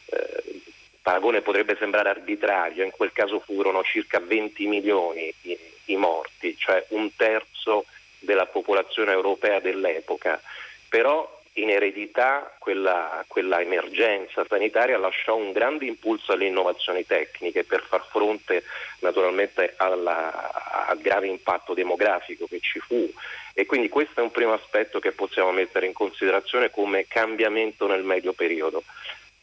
eh, 0.05 0.61
paragone 1.01 1.41
potrebbe 1.41 1.75
sembrare 1.77 2.09
arbitrario, 2.09 2.85
in 2.85 2.91
quel 2.91 3.11
caso 3.11 3.41
furono 3.41 3.83
circa 3.83 4.19
20 4.19 4.65
milioni 4.67 5.33
i, 5.41 5.57
i 5.85 5.95
morti, 5.97 6.55
cioè 6.57 6.85
un 6.89 7.13
terzo 7.15 7.85
della 8.19 8.45
popolazione 8.45 9.11
europea 9.11 9.59
dell'epoca, 9.59 10.41
però 10.87 11.41
in 11.53 11.69
eredità 11.69 12.55
quella, 12.57 13.23
quella, 13.27 13.61
emergenza 13.61 14.45
sanitaria 14.47 14.97
lasciò 14.97 15.35
un 15.35 15.51
grande 15.51 15.85
impulso 15.85 16.31
alle 16.31 16.47
innovazioni 16.47 17.05
tecniche 17.05 17.63
per 17.63 17.83
far 17.83 18.05
fronte 18.09 18.63
naturalmente 18.99 19.73
alla, 19.77 20.87
al 20.87 20.99
grave 20.99 21.27
impatto 21.27 21.73
demografico 21.73 22.47
che 22.47 22.59
ci 22.59 22.79
fu 22.79 23.11
e 23.53 23.65
quindi 23.67 23.87
questo 23.87 24.19
è 24.19 24.23
un 24.23 24.31
primo 24.31 24.53
aspetto 24.53 24.99
che 24.99 25.11
possiamo 25.11 25.51
mettere 25.51 25.85
in 25.85 25.93
considerazione 25.93 26.71
come 26.71 27.05
cambiamento 27.07 27.85
nel 27.85 28.03
medio 28.03 28.33
periodo. 28.33 28.83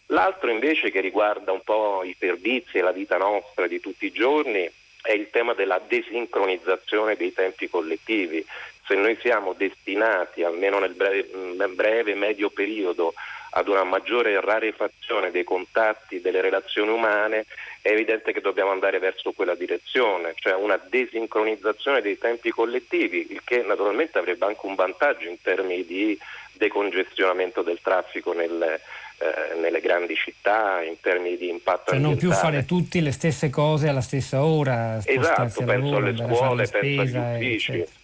L'altro 0.06 0.50
invece 0.50 0.90
che 0.90 1.00
riguarda 1.00 1.52
un 1.52 1.62
po' 1.62 2.02
i 2.02 2.16
servizi 2.18 2.78
e 2.78 2.82
la 2.82 2.90
vita 2.90 3.16
nostra 3.16 3.68
di 3.68 3.78
tutti 3.78 4.06
i 4.06 4.12
giorni 4.12 4.68
è 5.02 5.12
il 5.12 5.30
tema 5.30 5.54
della 5.54 5.80
desincronizzazione 5.86 7.14
dei 7.14 7.32
tempi 7.32 7.68
collettivi. 7.68 8.44
Se 8.90 8.96
noi 8.96 9.16
siamo 9.20 9.52
destinati, 9.52 10.42
almeno 10.42 10.80
nel 10.80 10.94
breve, 10.94 11.30
nel 11.56 11.72
breve 11.76 12.16
medio 12.16 12.50
periodo, 12.50 13.14
ad 13.50 13.68
una 13.68 13.84
maggiore 13.84 14.40
rarefazione 14.40 15.30
dei 15.30 15.44
contatti, 15.44 16.20
delle 16.20 16.40
relazioni 16.40 16.90
umane, 16.90 17.46
è 17.82 17.90
evidente 17.90 18.32
che 18.32 18.40
dobbiamo 18.40 18.72
andare 18.72 18.98
verso 18.98 19.30
quella 19.30 19.54
direzione, 19.54 20.32
cioè 20.34 20.54
una 20.54 20.76
desincronizzazione 20.88 22.02
dei 22.02 22.18
tempi 22.18 22.50
collettivi, 22.50 23.28
il 23.30 23.42
che 23.44 23.62
naturalmente 23.62 24.18
avrebbe 24.18 24.46
anche 24.46 24.66
un 24.66 24.74
vantaggio 24.74 25.28
in 25.28 25.40
termini 25.40 25.86
di 25.86 26.18
decongestionamento 26.54 27.62
del 27.62 27.78
traffico 27.80 28.32
nelle, 28.32 28.80
eh, 29.18 29.54
nelle 29.60 29.80
grandi 29.80 30.16
città 30.16 30.82
in 30.82 30.98
termini 31.00 31.36
di 31.36 31.48
impatto 31.48 31.92
cioè 31.92 31.96
ambientale. 32.00 32.02
non 32.02 32.16
più 32.16 32.32
fare 32.32 32.64
tutti 32.64 33.00
le 33.00 33.12
stesse 33.12 33.50
cose 33.50 33.86
alla 33.86 34.00
stessa 34.00 34.42
ora. 34.42 35.00
Esatto, 35.04 35.62
penso 35.64 35.96
alle 35.96 36.16
scuole, 36.16 36.66
penso 36.66 37.02
agli 37.02 37.16
uffici. 37.16 37.70
Eccetera. 37.70 37.98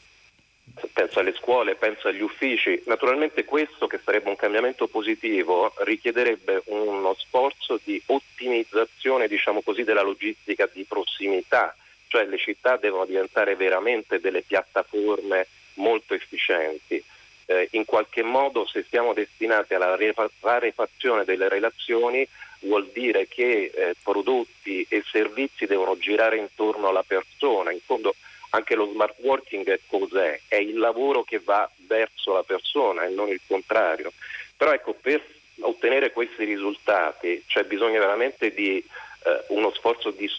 Penso 0.93 1.21
alle 1.21 1.33
scuole, 1.33 1.75
penso 1.75 2.09
agli 2.09 2.21
uffici. 2.21 2.83
Naturalmente 2.87 3.45
questo, 3.45 3.87
che 3.87 4.01
sarebbe 4.03 4.29
un 4.29 4.37
cambiamento 4.37 4.87
positivo, 4.87 5.73
richiederebbe 5.79 6.63
uno 6.67 7.15
sforzo 7.15 7.81
di 7.83 8.01
ottimizzazione 8.07 9.27
diciamo 9.27 9.63
così, 9.63 9.85
della 9.85 10.03
logistica 10.03 10.69
di 10.71 10.85
prossimità, 10.85 11.75
cioè 12.09 12.27
le 12.27 12.37
città 12.37 12.77
devono 12.77 13.07
diventare 13.07 13.57
veramente 13.57 14.21
delle 14.21 14.43
piattaforme 14.43 15.47
molto 15.75 16.15
efficienti 16.15 17.03
eh, 17.47 17.69
in 17.73 17.85
qualche 17.85 18.23
modo 18.23 18.67
se 18.67 18.85
siamo 18.89 19.13
destinati 19.13 19.75
alla 19.75 19.97
rarefazione 20.41 21.25
delle 21.25 21.49
relazioni 21.49 22.27
vuol 22.61 22.89
dire 22.93 23.29
che 23.29 23.71
eh, 23.73 23.95
prodotti 24.03 24.85
e 24.89 25.03
servizi 25.11 25.67
devono 25.67 25.97
girare 25.97 26.37
intorno 26.37 26.89
alla 26.89 27.05
persona. 27.05 27.73
In 27.73 27.81
fondo 27.85 28.15
anche 28.51 28.75
lo 28.75 28.91
smart 28.93 29.17
working 29.19 29.81
cos'è? 29.87 30.41
È 30.49 30.57
il 30.57 30.79
lavoro 30.79 31.23
che 31.25 31.39
va 31.39 31.69
verso 31.87 32.33
la 32.33 32.43
persona 32.43 33.05
e 33.05 33.11
non 33.11 33.29
il 33.29 33.41
contrario. 33.47 34.13
Però 34.57 34.73
ecco, 34.73 34.95
per 34.95 35.23
ottenere 35.61 36.13
questi 36.13 36.45
risultati 36.45 37.43
c'è 37.47 37.65
bisogno 37.65 38.01
veramente 38.01 38.53
di 38.53 38.85
eh, 39.27 39.45
uno 39.49 39.73
sforzo 39.73 40.11
di, 40.11 40.31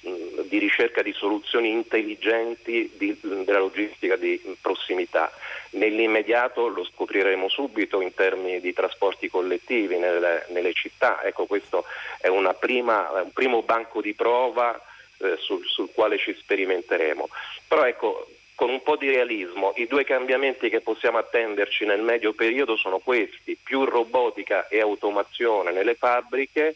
di, 0.48 0.58
ricerca 0.60 1.02
di 1.02 1.12
soluzioni 1.12 1.70
intelligenti 1.70 2.90
di, 2.96 3.18
della 3.22 3.60
logistica 3.60 4.16
di 4.16 4.42
prossimità. 4.62 5.32
Nell'immediato 5.72 6.68
lo 6.68 6.86
scopriremo 6.86 7.50
subito 7.50 8.00
in 8.00 8.14
termini 8.14 8.62
di 8.62 8.74
trasporti 8.74 9.30
collettivi 9.30 9.98
nelle, 9.98 10.46
nelle 10.50 10.72
città. 10.74 11.22
Ecco, 11.24 11.46
questo 11.46 11.84
è 12.20 12.30
prima, 12.58 13.12
un 13.22 13.34
primo 13.34 13.62
banco 13.64 14.02
di 14.02 14.14
prova 14.14 14.80
eh, 15.20 15.38
sul, 15.40 15.66
sul 15.66 15.90
quale 15.94 16.18
ci 16.18 16.34
sperimenteremo. 16.34 17.28
Però 17.68 17.86
ecco, 17.86 18.28
con 18.56 18.70
un 18.70 18.82
po' 18.82 18.96
di 18.96 19.10
realismo, 19.10 19.74
i 19.76 19.86
due 19.86 20.04
cambiamenti 20.04 20.70
che 20.70 20.82
possiamo 20.82 21.20
attenderci 21.20 21.86
nel 21.86 22.02
medio 22.02 22.34
periodo 22.34 22.76
sono 22.76 22.98
questi, 23.00 23.58
più 23.62 23.86
robotica 23.86 24.68
e 24.68 24.80
automazione 24.80 25.72
nelle 25.72 25.96
fabbriche 25.96 26.76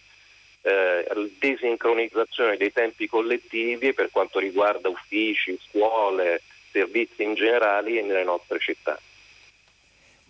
eh, 0.62 1.32
desincronizzazione 1.40 2.58
dei 2.58 2.72
tempi 2.72 3.08
collettivi 3.08 3.94
per 3.94 4.12
quanto 4.12 4.40
riguarda 4.40 4.90
uffici, 4.90 5.58
scuole, 5.60 6.42
servizi 6.72 7.24
in 7.24 7.34
generale 7.34 8.02
nelle 8.02 8.24
nostre 8.24 8.60
città. 8.60 9.00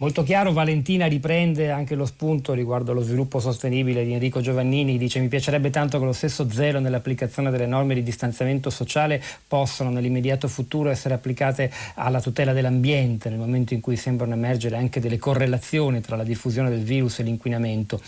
Molto 0.01 0.23
chiaro, 0.23 0.51
Valentina 0.51 1.05
riprende 1.05 1.69
anche 1.69 1.93
lo 1.93 2.07
spunto 2.07 2.53
riguardo 2.53 2.91
allo 2.91 3.03
sviluppo 3.03 3.39
sostenibile 3.39 4.03
di 4.03 4.13
Enrico 4.13 4.41
Giovannini, 4.41 4.97
dice 4.97 5.19
mi 5.19 5.27
piacerebbe 5.27 5.69
tanto 5.69 5.99
che 5.99 6.05
lo 6.05 6.11
stesso 6.11 6.49
zelo 6.49 6.79
nell'applicazione 6.79 7.51
delle 7.51 7.67
norme 7.67 7.93
di 7.93 8.01
distanziamento 8.01 8.71
sociale 8.71 9.21
possano 9.47 9.91
nell'immediato 9.91 10.47
futuro 10.47 10.89
essere 10.89 11.13
applicate 11.13 11.71
alla 11.93 12.19
tutela 12.19 12.51
dell'ambiente 12.51 13.29
nel 13.29 13.37
momento 13.37 13.75
in 13.75 13.79
cui 13.79 13.95
sembrano 13.95 14.33
emergere 14.33 14.75
anche 14.75 14.99
delle 14.99 15.19
correlazioni 15.19 16.01
tra 16.01 16.15
la 16.15 16.23
diffusione 16.23 16.71
del 16.71 16.81
virus 16.81 17.19
e 17.19 17.23
l'inquinamento. 17.23 18.01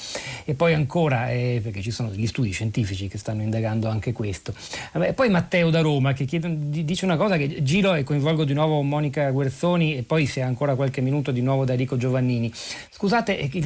E 0.45 0.55
poi 0.55 0.73
ancora, 0.73 1.29
eh, 1.29 1.59
perché 1.61 1.83
ci 1.83 1.91
sono 1.91 2.09
degli 2.09 2.25
studi 2.25 2.49
scientifici 2.49 3.07
che 3.07 3.19
stanno 3.19 3.43
indagando 3.43 3.87
anche 3.87 4.13
questo. 4.13 4.51
Vabbè, 4.93 5.13
poi 5.13 5.29
Matteo 5.29 5.69
da 5.69 5.81
Roma 5.81 6.13
che 6.13 6.25
chiede, 6.25 6.57
dice 6.57 7.05
una 7.05 7.17
cosa 7.17 7.37
che 7.37 7.61
giro 7.61 7.93
e 7.93 8.01
coinvolgo 8.01 8.45
di 8.45 8.53
nuovo 8.53 8.81
Monica 8.81 9.29
Guerzoni 9.29 9.95
e 9.95 10.01
poi 10.01 10.25
se 10.25 10.41
ha 10.41 10.47
ancora 10.47 10.73
qualche 10.73 10.99
minuto 10.99 11.29
di 11.29 11.43
nuovo 11.43 11.65
da 11.65 11.81
Enrico 11.83 11.97
Giovannini. 11.97 12.51
Scusate, 12.89 13.37
eh, 13.37 13.63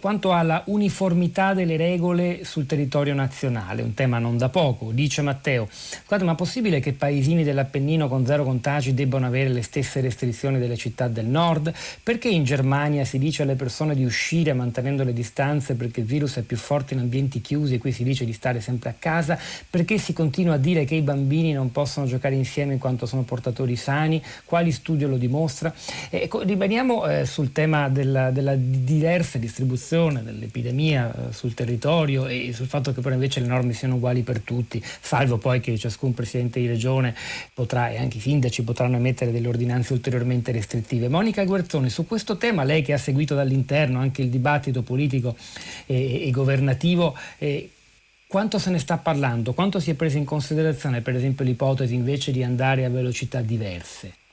quanto 0.00 0.32
alla 0.32 0.62
uniformità 0.66 1.54
delle 1.54 1.76
regole 1.76 2.44
sul 2.44 2.66
territorio 2.66 3.14
nazionale, 3.14 3.82
un 3.82 3.94
tema 3.94 4.18
non 4.18 4.36
da 4.38 4.48
poco, 4.48 4.90
dice 4.92 5.22
Matteo. 5.22 5.68
Guarda, 6.06 6.24
ma 6.24 6.32
è 6.32 6.36
possibile 6.36 6.80
che 6.80 6.92
paesini 6.92 7.44
dell'Appennino 7.44 8.08
con 8.08 8.24
zero 8.24 8.44
contagi 8.44 8.94
debbano 8.94 9.26
avere 9.26 9.50
le 9.50 9.62
stesse 9.62 10.00
restrizioni 10.00 10.58
delle 10.58 10.76
città 10.76 11.08
del 11.08 11.26
nord? 11.26 11.72
Perché 12.02 12.28
in 12.28 12.44
Germania 12.44 13.04
si 13.04 13.18
dice 13.18 13.42
alle 13.42 13.54
persone 13.54 13.94
di 13.94 14.04
uscire 14.04 14.52
mantenendo 14.54 15.04
le 15.04 15.12
distanze 15.12 15.74
perché 15.74 16.00
il 16.00 16.06
virus 16.06 16.36
è 16.36 16.42
più 16.42 16.56
forte 16.56 16.94
in 16.94 17.00
ambienti 17.00 17.40
chiusi 17.40 17.74
e 17.74 17.78
qui 17.78 17.92
si 17.92 18.02
dice 18.02 18.24
di 18.24 18.32
stare 18.32 18.60
sempre 18.60 18.90
a 18.90 18.94
casa? 18.98 19.38
Perché 19.68 19.98
si 19.98 20.12
continua 20.12 20.54
a 20.54 20.58
dire 20.58 20.84
che 20.84 20.94
i 20.94 21.02
bambini 21.02 21.52
non 21.52 21.70
possono 21.70 22.06
giocare 22.06 22.34
insieme 22.34 22.72
in 22.72 22.78
quanto 22.78 23.06
sono 23.06 23.22
portatori 23.22 23.76
sani? 23.76 24.22
Quali 24.44 24.72
studio 24.72 25.08
lo 25.08 25.16
dimostra? 25.16 25.72
Ecco, 26.08 26.40
rimaniamo 26.40 27.06
eh, 27.06 27.26
sul 27.26 27.52
tema 27.58 27.88
della, 27.88 28.30
della 28.30 28.54
diversa 28.56 29.36
distribuzione 29.36 30.22
dell'epidemia 30.22 31.12
eh, 31.12 31.32
sul 31.32 31.54
territorio 31.54 32.28
e 32.28 32.52
sul 32.52 32.68
fatto 32.68 32.92
che 32.92 33.00
però 33.00 33.16
invece 33.16 33.40
le 33.40 33.48
norme 33.48 33.72
siano 33.72 33.96
uguali 33.96 34.22
per 34.22 34.38
tutti, 34.38 34.80
salvo 35.00 35.38
poi 35.38 35.58
che 35.58 35.76
ciascun 35.76 36.14
presidente 36.14 36.60
di 36.60 36.68
regione 36.68 37.16
potrà 37.52 37.88
e 37.90 37.98
anche 37.98 38.18
i 38.18 38.20
sindaci 38.20 38.62
potranno 38.62 38.94
emettere 38.94 39.32
delle 39.32 39.48
ordinanze 39.48 39.92
ulteriormente 39.92 40.52
restrittive. 40.52 41.08
Monica 41.08 41.44
Guerzoni, 41.44 41.90
su 41.90 42.06
questo 42.06 42.36
tema, 42.36 42.62
lei 42.62 42.82
che 42.82 42.92
ha 42.92 42.98
seguito 42.98 43.34
dall'interno 43.34 43.98
anche 43.98 44.22
il 44.22 44.28
dibattito 44.28 44.82
politico 44.82 45.36
e, 45.86 46.28
e 46.28 46.30
governativo, 46.30 47.16
eh, 47.38 47.70
quanto 48.28 48.60
se 48.60 48.70
ne 48.70 48.78
sta 48.78 48.98
parlando? 48.98 49.52
Quanto 49.52 49.80
si 49.80 49.90
è 49.90 49.94
presa 49.94 50.16
in 50.16 50.24
considerazione, 50.24 51.00
per 51.00 51.16
esempio, 51.16 51.44
l'ipotesi 51.44 51.96
invece 51.96 52.30
di 52.30 52.44
andare 52.44 52.84
a 52.84 52.88
velocità 52.88 53.40
diverse? 53.40 54.27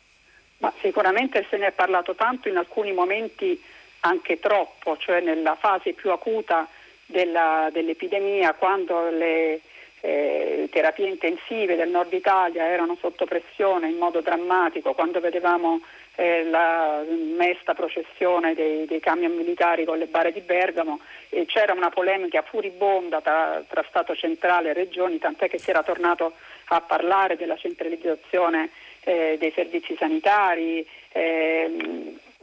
Ma 0.66 0.74
sicuramente 0.82 1.46
se 1.48 1.58
ne 1.58 1.68
è 1.68 1.72
parlato 1.74 2.16
tanto 2.16 2.50
in 2.50 2.58
alcuni 2.58 2.92
momenti 2.92 3.62
anche 4.00 4.40
troppo, 4.40 4.98
cioè 4.98 5.20
nella 5.20 5.54
fase 5.54 5.94
più 5.94 6.10
acuta 6.10 6.68
della, 7.06 7.70
dell'epidemia, 7.72 8.56
quando 8.56 9.12
le 9.12 9.62
eh, 10.02 10.68
terapie 10.72 11.08
intensive 11.08 11.76
del 11.76 11.90
nord 11.90 12.12
Italia 12.14 12.66
erano 12.66 12.98
sotto 13.00 13.26
pressione 13.26 13.90
in 13.90 13.98
modo 13.98 14.22
drammatico, 14.22 14.94
quando 14.94 15.20
vedevamo 15.20 15.82
eh, 16.16 16.44
la 16.46 17.04
mesta 17.38 17.76
processione 17.76 18.56
dei, 18.56 18.88
dei, 18.88 19.00
camion 19.00 19.36
militari 19.36 19.86
con 19.86 20.00
le 20.00 20.08
bare 20.08 20.32
di 20.32 20.42
Bergamo 20.42 21.00
e 21.30 21.46
c'era 21.46 21.74
una 21.74 21.90
polemica 21.90 22.42
furibonda 22.42 23.22
tra, 23.22 23.64
tra 23.68 23.86
Stato 23.88 24.16
centrale 24.16 24.72
e 24.72 24.74
regioni, 24.74 25.20
tant'è 25.20 25.48
che 25.48 25.60
si 25.60 25.70
era 25.70 25.84
tornato 25.84 26.34
a 26.70 26.82
parlare 26.82 27.36
della 27.36 27.56
centralizzazione 27.56 28.72
eh, 29.06 29.38
dei 29.40 29.52
servizi 29.56 29.96
sanitari. 29.98 30.86
Eh, 31.16 31.72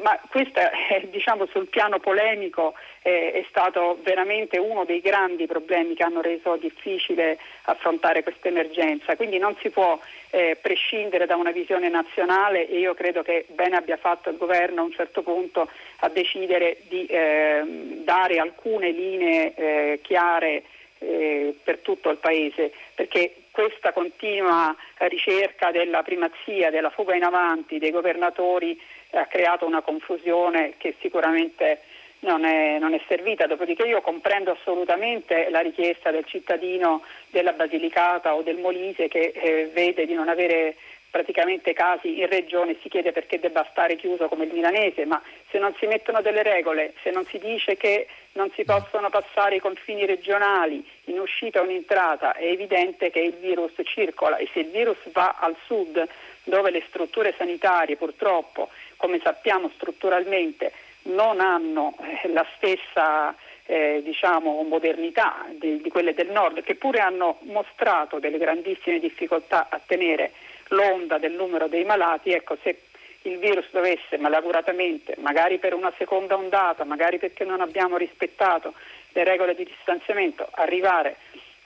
ma 0.02 0.18
questo 0.30 0.58
è, 0.60 1.06
diciamo, 1.10 1.46
sul 1.46 1.68
piano 1.68 1.98
polemico 1.98 2.74
eh, 3.02 3.32
è 3.32 3.44
stato 3.48 3.98
veramente 4.02 4.58
uno 4.58 4.84
dei 4.84 5.00
grandi 5.00 5.46
problemi 5.46 5.94
che 5.94 6.02
hanno 6.02 6.20
reso 6.20 6.56
difficile 6.56 7.38
affrontare 7.64 8.22
questa 8.22 8.48
emergenza. 8.48 9.14
Quindi 9.16 9.38
non 9.38 9.54
si 9.60 9.70
può 9.70 9.98
eh, 10.30 10.56
prescindere 10.60 11.26
da 11.26 11.36
una 11.36 11.52
visione 11.52 11.88
nazionale 11.88 12.68
e 12.68 12.78
io 12.78 12.94
credo 12.94 13.22
che 13.22 13.44
bene 13.50 13.76
abbia 13.76 13.96
fatto 13.96 14.30
il 14.30 14.38
governo 14.38 14.80
a 14.80 14.84
un 14.84 14.92
certo 14.92 15.22
punto 15.22 15.68
a 15.98 16.08
decidere 16.08 16.78
di 16.88 17.06
eh, 17.06 17.62
dare 18.02 18.38
alcune 18.38 18.90
linee 18.90 19.54
eh, 19.54 20.00
chiare 20.02 20.64
eh, 20.98 21.54
per 21.62 21.78
tutto 21.78 22.10
il 22.10 22.18
Paese, 22.18 22.72
perché 22.94 23.34
questa 23.52 23.92
continua 23.92 24.74
ricerca 24.96 25.70
della 25.70 26.02
primazia, 26.02 26.70
della 26.70 26.90
fuga 26.90 27.14
in 27.14 27.22
avanti 27.22 27.78
dei 27.78 27.92
governatori 27.92 28.80
ha 29.10 29.26
creato 29.26 29.66
una 29.66 29.82
confusione 29.82 30.74
che 30.78 30.96
sicuramente 31.00 31.82
non 32.20 32.44
è, 32.44 32.78
non 32.78 32.94
è, 32.94 33.00
servita, 33.08 33.46
dopodiché 33.46 33.82
io 33.82 34.00
comprendo 34.00 34.52
assolutamente 34.52 35.48
la 35.50 35.60
richiesta 35.60 36.10
del 36.10 36.24
cittadino 36.24 37.02
della 37.30 37.52
Basilicata 37.52 38.34
o 38.34 38.42
del 38.42 38.58
Molise 38.58 39.08
che 39.08 39.32
eh, 39.34 39.70
vede 39.72 40.06
di 40.06 40.14
non 40.14 40.28
avere 40.28 40.76
praticamente 41.12 41.74
casi 41.74 42.20
in 42.20 42.26
regione 42.26 42.74
si 42.80 42.88
chiede 42.88 43.12
perché 43.12 43.38
debba 43.38 43.68
stare 43.70 43.96
chiuso 43.96 44.28
come 44.28 44.44
il 44.44 44.52
milanese, 44.54 45.04
ma 45.04 45.20
se 45.50 45.58
non 45.58 45.74
si 45.78 45.84
mettono 45.86 46.22
delle 46.22 46.42
regole, 46.42 46.94
se 47.02 47.10
non 47.10 47.26
si 47.26 47.38
dice 47.38 47.76
che 47.76 48.06
non 48.32 48.50
si 48.54 48.64
possono 48.64 49.10
passare 49.10 49.56
i 49.56 49.60
confini 49.60 50.06
regionali 50.06 50.82
in 51.04 51.20
uscita 51.20 51.60
o 51.60 51.64
in 51.64 51.72
entrata, 51.72 52.32
è 52.32 52.46
evidente 52.46 53.10
che 53.10 53.20
il 53.20 53.34
virus 53.34 53.72
circola 53.84 54.38
e 54.38 54.48
se 54.54 54.60
il 54.60 54.70
virus 54.70 54.96
va 55.12 55.36
al 55.38 55.54
sud, 55.66 56.02
dove 56.44 56.70
le 56.70 56.82
strutture 56.88 57.34
sanitarie 57.36 57.96
purtroppo, 57.96 58.70
come 58.96 59.20
sappiamo 59.22 59.70
strutturalmente, 59.74 60.72
non 61.02 61.40
hanno 61.40 61.94
eh, 62.00 62.28
la 62.32 62.46
stessa 62.56 63.36
eh, 63.66 64.00
diciamo, 64.02 64.62
modernità 64.62 65.44
di, 65.50 65.82
di 65.82 65.90
quelle 65.90 66.14
del 66.14 66.30
nord, 66.30 66.62
che 66.62 66.74
pure 66.74 67.00
hanno 67.00 67.36
mostrato 67.42 68.18
delle 68.18 68.38
grandissime 68.38 68.98
difficoltà 68.98 69.66
a 69.68 69.78
tenere 69.84 70.32
l'onda 70.72 71.18
del 71.18 71.32
numero 71.32 71.68
dei 71.68 71.84
malati, 71.84 72.32
ecco, 72.32 72.56
se 72.62 72.82
il 73.22 73.38
virus 73.38 73.66
dovesse 73.70 74.16
malauguratamente, 74.18 75.14
magari 75.18 75.58
per 75.58 75.74
una 75.74 75.92
seconda 75.96 76.36
ondata, 76.36 76.84
magari 76.84 77.18
perché 77.18 77.44
non 77.44 77.60
abbiamo 77.60 77.96
rispettato 77.96 78.74
le 79.12 79.24
regole 79.24 79.54
di 79.54 79.64
distanziamento, 79.64 80.48
arrivare 80.52 81.16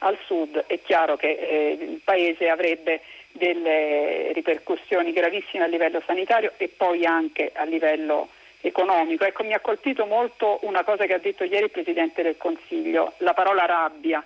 al 0.00 0.18
sud, 0.26 0.64
è 0.66 0.80
chiaro 0.82 1.16
che 1.16 1.28
eh, 1.28 1.78
il 1.80 2.00
Paese 2.04 2.48
avrebbe 2.48 3.00
delle 3.32 4.32
ripercussioni 4.32 5.12
gravissime 5.12 5.64
a 5.64 5.66
livello 5.68 6.02
sanitario 6.04 6.52
e 6.56 6.68
poi 6.68 7.06
anche 7.06 7.52
a 7.54 7.64
livello 7.64 8.28
economico. 8.60 9.24
Ecco, 9.24 9.44
mi 9.44 9.54
ha 9.54 9.60
colpito 9.60 10.04
molto 10.04 10.58
una 10.62 10.84
cosa 10.84 11.06
che 11.06 11.14
ha 11.14 11.18
detto 11.18 11.44
ieri 11.44 11.64
il 11.64 11.70
Presidente 11.70 12.22
del 12.22 12.36
Consiglio, 12.36 13.14
la 13.18 13.32
parola 13.32 13.64
rabbia 13.64 14.22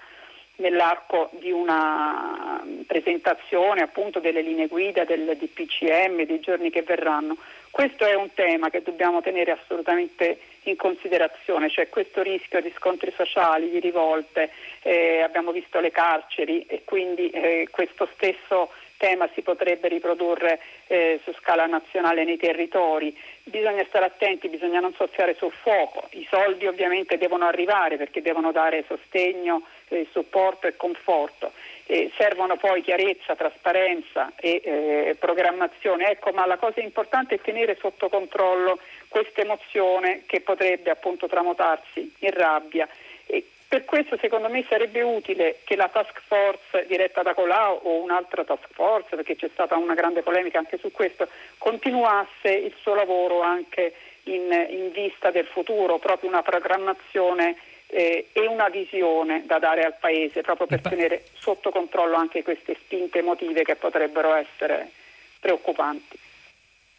nell'arco 0.61 1.31
di 1.33 1.51
una 1.51 2.63
presentazione 2.87 3.83
appunto 3.83 4.21
delle 4.21 4.43
linee 4.43 4.69
guida 4.69 5.05
del 5.05 5.37
DPCM, 5.37 6.25
dei 6.25 6.41
giorni 6.41 6.71
che 6.71 6.83
verranno. 6.83 7.37
Questo 7.71 8.05
è 8.05 8.15
un 8.15 8.33
tema 8.35 8.69
che 8.69 8.83
dobbiamo 8.83 9.21
tenere 9.21 9.53
assolutamente 9.53 10.39
in 10.65 10.77
considerazione, 10.77 11.71
cioè 11.71 11.89
questo 11.89 12.23
rischio 12.23 12.61
di 12.61 12.73
scontri 12.77 13.13
sociali, 13.17 13.71
di 13.71 13.81
rivolte, 13.81 14.51
eh, 14.83 15.23
abbiamo 15.23 15.53
visto 15.53 15.81
le 15.81 15.91
carceri 15.91 16.67
e 16.67 16.83
quindi 16.85 17.31
eh, 17.31 17.69
questo 17.71 18.09
stesso 18.15 18.71
tema 19.01 19.31
si 19.33 19.41
potrebbe 19.41 19.89
riprodurre 19.89 20.61
eh, 20.87 21.21
su 21.25 21.33
scala 21.41 21.65
nazionale 21.65 22.25
nei 22.25 22.37
territori. 22.37 23.17
Bisogna 23.45 23.85
stare 23.89 24.05
attenti, 24.05 24.51
bisogna 24.51 24.81
non 24.81 24.93
soffiare 24.93 25.35
sul 25.37 25.53
fuoco. 25.53 26.07
I 26.11 26.27
soldi 26.29 26.67
ovviamente 26.67 27.17
devono 27.17 27.47
arrivare 27.47 27.97
perché 27.97 28.21
devono 28.21 28.53
dare 28.53 28.85
sostegno, 28.87 29.63
eh, 29.91 30.07
supporto 30.11 30.67
e 30.67 30.77
conforto. 30.77 31.53
Eh, 31.87 32.11
servono 32.17 32.57
poi 32.57 32.83
chiarezza, 32.83 33.35
trasparenza 33.35 34.33
e 34.37 34.61
eh, 34.65 35.17
programmazione. 35.19 36.11
Ecco, 36.11 36.31
ma 36.31 36.47
la 36.47 36.57
cosa 36.57 36.81
importante 36.81 37.35
è 37.35 37.41
tenere 37.41 37.77
sotto 37.81 38.09
controllo 38.09 38.79
questa 39.09 39.41
emozione 39.41 40.23
che 40.27 40.41
potrebbe 40.41 40.91
appunto 40.91 41.27
tramutarsi 41.27 42.15
in 42.21 42.31
rabbia. 42.31 42.89
E 43.27 43.45
per 43.67 43.85
questo 43.85 44.17
secondo 44.21 44.49
me 44.49 44.65
sarebbe 44.69 45.03
utile 45.03 45.59
che 45.65 45.75
la 45.75 45.89
task 45.89 46.21
force 46.27 46.87
diretta 46.87 47.23
da 47.23 47.35
Colau 47.35 47.81
o 47.83 48.03
un'altra 48.03 48.45
task 48.45 48.69
force, 48.73 49.17
perché 49.17 49.35
c'è 49.35 49.49
stata 49.53 49.77
una 49.77 49.95
grande 49.95 50.23
polemica 50.23 50.59
anche 50.59 50.79
su 50.79 50.93
questo, 50.93 51.29
continuasse 51.59 52.51
il 52.51 52.75
suo 52.81 52.95
lavoro 52.95 53.41
anche 53.41 53.95
in, 54.25 54.53
in 54.71 54.91
vista 54.93 55.31
del 55.31 55.47
futuro, 55.47 55.99
proprio 55.99 56.29
una 56.31 56.43
programmazione 56.43 57.57
eh, 57.91 58.29
e 58.33 58.47
una 58.47 58.69
visione 58.69 59.45
da 59.47 59.59
dare 59.59 59.83
al 59.85 59.97
Paese, 59.99 60.43
proprio 60.43 60.67
per 60.67 60.81
tenere 60.81 61.25
sotto 61.35 61.71
controllo 61.71 62.17
anche 62.17 62.43
queste 62.43 62.77
spinte 62.83 63.19
emotive 63.19 63.63
che 63.63 63.77
potrebbero 63.77 64.35
essere 64.35 64.91
preoccupanti. 65.41 66.19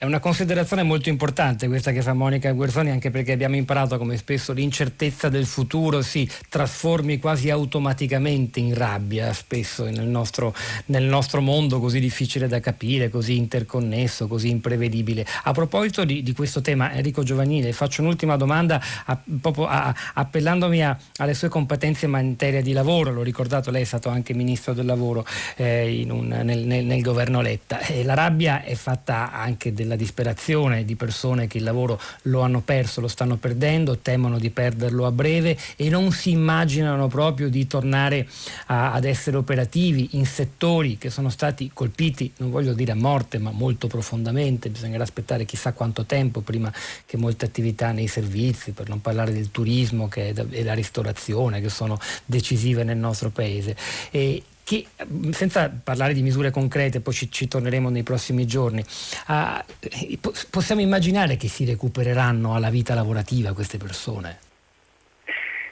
È 0.02 0.06
una 0.06 0.18
considerazione 0.18 0.82
molto 0.82 1.10
importante 1.10 1.68
questa 1.68 1.92
che 1.92 2.02
fa 2.02 2.14
Monica 2.14 2.52
Guerzoni, 2.54 2.90
anche 2.90 3.12
perché 3.12 3.34
abbiamo 3.34 3.56
imparato 3.56 4.00
come 4.00 4.18
spesso 4.18 4.52
l'incertezza 4.52 5.30
del 5.30 5.46
futuro 5.46 6.02
si 6.02 6.28
trasformi 6.50 7.20
quasi 7.20 7.52
automaticamente 7.52 8.60
in 8.60 8.74
rabbia, 8.74 9.32
spesso 9.32 9.84
nel 9.84 10.08
nostro, 10.08 10.56
nel 10.88 11.04
nostro 11.04 11.40
mondo 11.40 11.80
così 11.80 12.00
difficile 12.00 12.48
da 12.48 12.60
capire, 12.60 13.10
così 13.10 13.38
interconnesso, 13.38 14.26
così 14.26 14.50
imprevedibile. 14.50 15.24
A 15.44 15.52
proposito 15.52 16.04
di, 16.04 16.24
di 16.24 16.34
questo 16.34 16.62
tema, 16.62 16.92
Enrico 16.94 17.22
Giovanile, 17.22 17.72
faccio 17.72 18.02
un'ultima 18.02 18.38
domanda 18.38 18.82
a, 19.06 19.22
a, 19.68 19.96
appellandomi 20.16 20.84
a, 20.84 20.98
alle 21.18 21.36
sue 21.36 21.50
competenze 21.50 22.06
in 22.06 22.12
materia 22.12 22.64
di 22.64 22.72
lavoro. 22.72 23.12
L'ho 23.12 23.22
ricordato, 23.22 23.70
lei 23.70 23.84
è 23.84 23.86
stato 23.86 24.10
anche 24.10 24.34
ministro 24.34 24.74
del 24.74 24.88
lavoro 24.88 25.28
eh, 25.58 26.04
un, 26.10 26.28
nel, 26.28 26.66
nel, 26.66 26.86
nel, 26.86 27.02
governo 27.04 27.40
Letta. 27.42 27.78
Eh, 27.82 28.04
la 28.04 28.16
rabbia 28.16 28.64
è 28.64 28.74
fatta 28.74 29.32
anche 29.32 29.72
del 29.72 29.90
la 29.92 29.98
disperazione 29.98 30.86
di 30.86 30.96
persone 30.96 31.48
che 31.48 31.58
il 31.58 31.64
lavoro 31.64 32.00
lo 32.24 32.42
hanno 32.42 32.62
perso, 32.62 33.02
lo 33.02 33.08
stanno 33.08 33.36
perdendo, 33.36 33.98
temono 33.98 34.40
di 34.40 34.50
perderlo 34.50 35.06
a 35.06 35.12
breve 35.12 35.58
e 35.76 35.90
non 35.90 36.12
si 36.12 36.32
immaginano 36.32 37.08
proprio 37.08 37.50
di 37.50 37.68
tornare 37.68 38.28
a, 38.68 38.94
ad 38.94 39.04
essere 39.04 39.38
operativi 39.38 40.10
in 40.12 40.26
settori 40.26 40.98
che 40.98 41.10
sono 41.10 41.30
stati 41.30 41.70
colpiti, 41.74 42.32
non 42.38 42.50
voglio 42.50 42.74
dire 42.74 42.94
a 42.94 42.96
morte, 42.96 43.38
ma 43.38 43.52
molto 43.52 43.88
profondamente. 43.88 44.70
Bisognerà 44.70 45.04
aspettare 45.04 45.46
chissà 45.46 45.74
quanto 45.74 46.06
tempo 46.06 46.40
prima 46.42 46.72
che 47.06 47.18
molte 47.18 47.46
attività 47.46 47.92
nei 47.92 48.08
servizi, 48.08 48.72
per 48.72 48.88
non 48.88 49.02
parlare 49.02 49.34
del 49.34 49.52
turismo 49.52 50.10
e 50.14 50.34
della 50.34 50.74
ristorazione, 50.74 51.60
che 51.60 51.70
sono 51.70 52.00
decisive 52.26 52.84
nel 52.84 52.98
nostro 52.98 53.30
paese. 53.30 53.76
E 54.10 54.44
che, 54.64 54.86
senza 55.32 55.72
parlare 55.84 56.14
di 56.14 56.22
misure 56.22 56.52
concrete, 56.52 57.02
poi 57.02 57.14
ci, 57.14 57.32
ci 57.32 57.48
torneremo 57.48 57.90
nei 57.90 58.04
prossimi 58.04 58.46
giorni, 58.46 58.84
uh, 59.28 60.20
possiamo 60.50 60.82
immaginare 60.82 61.38
che 61.38 61.48
si 61.48 61.66
recupereranno 61.66 62.56
alla 62.56 62.70
vita 62.70 62.94
lavorativa 62.94 63.54
queste 63.54 63.78
persone? 63.78 64.40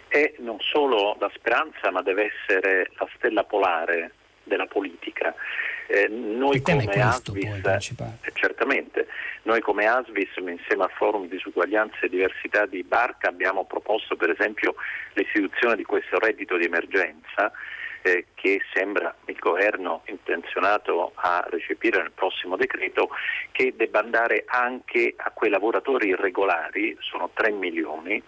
È 0.08 0.34
non 0.40 0.58
solo 0.60 1.16
la 1.20 1.32
speranza, 1.36 1.92
ma 1.92 2.02
deve 2.02 2.32
essere 2.34 2.90
la 2.98 3.08
stella 3.16 3.44
polare 3.44 4.12
della 4.44 4.66
politica. 4.66 5.34
Eh, 5.88 6.08
noi 6.08 6.62
come 6.62 6.86
questo, 6.86 7.32
Asvis, 7.32 7.66
eh, 8.22 8.32
certamente, 8.34 9.08
noi 9.44 9.62
come 9.62 9.88
Asvis 9.88 10.30
insieme 10.38 10.84
al 10.84 10.92
Forum 10.92 11.24
di 11.24 11.30
Disuguaglianza 11.30 11.98
e 12.02 12.10
Diversità 12.10 12.66
di 12.66 12.84
Barca 12.84 13.30
abbiamo 13.30 13.66
proposto 13.66 14.16
per 14.16 14.30
esempio 14.30 14.76
l'istituzione 15.14 15.76
di 15.76 15.84
questo 15.84 16.20
reddito 16.20 16.58
di 16.58 16.66
emergenza 16.66 17.52
eh, 18.02 18.26
che 18.36 18.62
sembra 18.74 19.14
il 19.26 19.38
governo 19.38 20.02
intenzionato 20.06 21.12
a 21.16 21.46
recepire 21.50 22.02
nel 22.02 22.12
prossimo 22.12 22.56
decreto, 22.56 23.10
che 23.52 23.74
debba 23.76 24.00
andare 24.00 24.46
anche 24.48 25.14
a 25.18 25.32
quei 25.32 25.50
lavoratori 25.50 26.10
irregolari, 26.10 26.96
sono 27.00 27.30
3 27.34 27.52
milioni, 27.52 28.22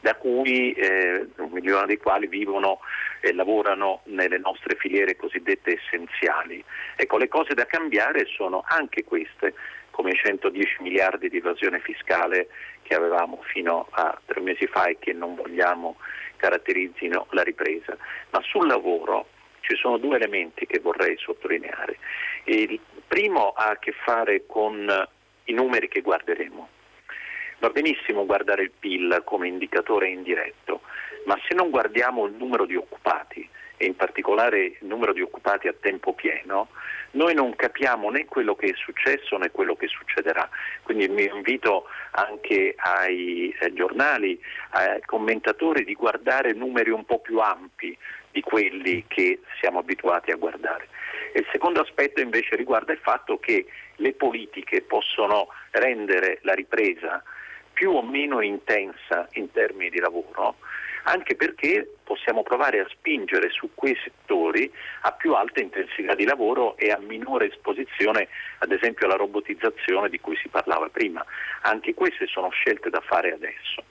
da 0.00 0.14
cui 0.14 0.72
eh, 0.72 1.26
un 1.36 1.50
milione 1.50 1.86
dei 1.86 1.98
quali 1.98 2.26
vivono 2.26 2.80
e 3.20 3.32
lavorano 3.34 4.00
nelle 4.04 4.38
nostre 4.38 4.76
filiere 4.76 5.16
cosiddette 5.16 5.78
essenziali. 5.78 6.64
Ecco, 6.96 7.18
le 7.18 7.28
cose 7.28 7.54
da 7.54 7.66
cambiare 7.66 8.24
sono 8.24 8.64
anche 8.66 9.04
queste, 9.04 9.54
come 9.90 10.12
i 10.12 10.16
110 10.16 10.78
miliardi 10.80 11.28
di 11.28 11.36
evasione 11.36 11.80
fiscale 11.80 12.48
che 12.82 12.94
avevamo 12.94 13.40
fino 13.42 13.88
a 13.90 14.18
tre 14.24 14.40
mesi 14.40 14.66
fa 14.66 14.86
e 14.86 14.96
che 14.98 15.12
non 15.12 15.34
vogliamo 15.34 15.96
caratterizzino 16.40 17.26
la 17.30 17.42
ripresa. 17.42 17.96
Ma 18.30 18.40
sul 18.42 18.66
lavoro 18.66 19.28
ci 19.60 19.76
sono 19.76 19.98
due 19.98 20.16
elementi 20.16 20.66
che 20.66 20.80
vorrei 20.80 21.16
sottolineare. 21.18 21.98
Il 22.44 22.80
primo 23.06 23.50
ha 23.50 23.70
a 23.70 23.78
che 23.78 23.92
fare 23.92 24.46
con 24.46 25.08
i 25.44 25.52
numeri 25.52 25.88
che 25.88 26.00
guarderemo. 26.00 26.68
Va 27.58 27.68
benissimo 27.68 28.24
guardare 28.24 28.62
il 28.62 28.72
PIL 28.76 29.20
come 29.24 29.46
indicatore 29.46 30.08
indiretto, 30.08 30.80
ma 31.26 31.38
se 31.46 31.54
non 31.54 31.68
guardiamo 31.68 32.24
il 32.24 32.32
numero 32.32 32.64
di 32.64 32.74
occupati 32.74 33.46
e 33.80 33.86
in 33.86 33.96
particolare 33.96 34.62
il 34.62 34.76
numero 34.80 35.14
di 35.14 35.22
occupati 35.22 35.66
a 35.66 35.72
tempo 35.72 36.12
pieno, 36.12 36.68
noi 37.12 37.32
non 37.32 37.56
capiamo 37.56 38.10
né 38.10 38.26
quello 38.26 38.54
che 38.54 38.66
è 38.66 38.74
successo 38.74 39.38
né 39.38 39.50
quello 39.50 39.74
che 39.74 39.88
succederà. 39.88 40.46
Quindi 40.82 41.08
mi 41.08 41.24
invito 41.24 41.86
anche 42.10 42.74
ai, 42.76 43.56
giornali, 43.72 44.38
ai 44.72 45.00
commentatori 45.06 45.84
di 45.84 45.94
guardare 45.94 46.52
numeri 46.52 46.90
un 46.90 47.06
po' 47.06 47.20
più 47.20 47.38
ampi 47.38 47.96
di 48.30 48.42
quelli 48.42 49.06
che 49.08 49.40
siamo 49.58 49.78
abituati 49.78 50.30
a 50.30 50.36
guardare. 50.36 50.88
il 51.34 51.46
secondo 51.50 51.80
aspetto 51.80 52.20
invece 52.20 52.56
riguarda 52.56 52.92
il 52.92 52.98
fatto 52.98 53.38
che 53.38 53.64
le 53.96 54.12
politiche 54.12 54.82
possono 54.82 55.48
rendere 55.70 56.40
la 56.42 56.52
ripresa 56.52 57.22
più 57.72 57.92
o 57.92 58.02
meno 58.02 58.42
intensa 58.42 59.26
in 59.32 59.50
termini 59.52 59.88
di 59.88 60.00
lavoro, 60.00 60.56
anche 61.04 61.34
perché 61.36 61.96
possiamo 62.04 62.42
provare 62.42 62.80
a 62.80 62.88
spingere 62.88 63.50
su 63.50 63.70
quei 63.74 63.96
settori 64.02 64.70
a 65.02 65.12
più 65.12 65.34
alta 65.34 65.60
intensità 65.60 66.14
di 66.14 66.24
lavoro 66.24 66.76
e 66.76 66.90
a 66.90 66.98
minore 66.98 67.48
esposizione 67.48 68.28
ad 68.58 68.72
esempio 68.72 69.06
alla 69.06 69.16
robotizzazione 69.16 70.08
di 70.08 70.20
cui 70.20 70.36
si 70.36 70.48
parlava 70.48 70.88
prima. 70.88 71.24
Anche 71.62 71.94
queste 71.94 72.26
sono 72.26 72.50
scelte 72.50 72.90
da 72.90 73.00
fare 73.00 73.32
adesso. 73.32 73.82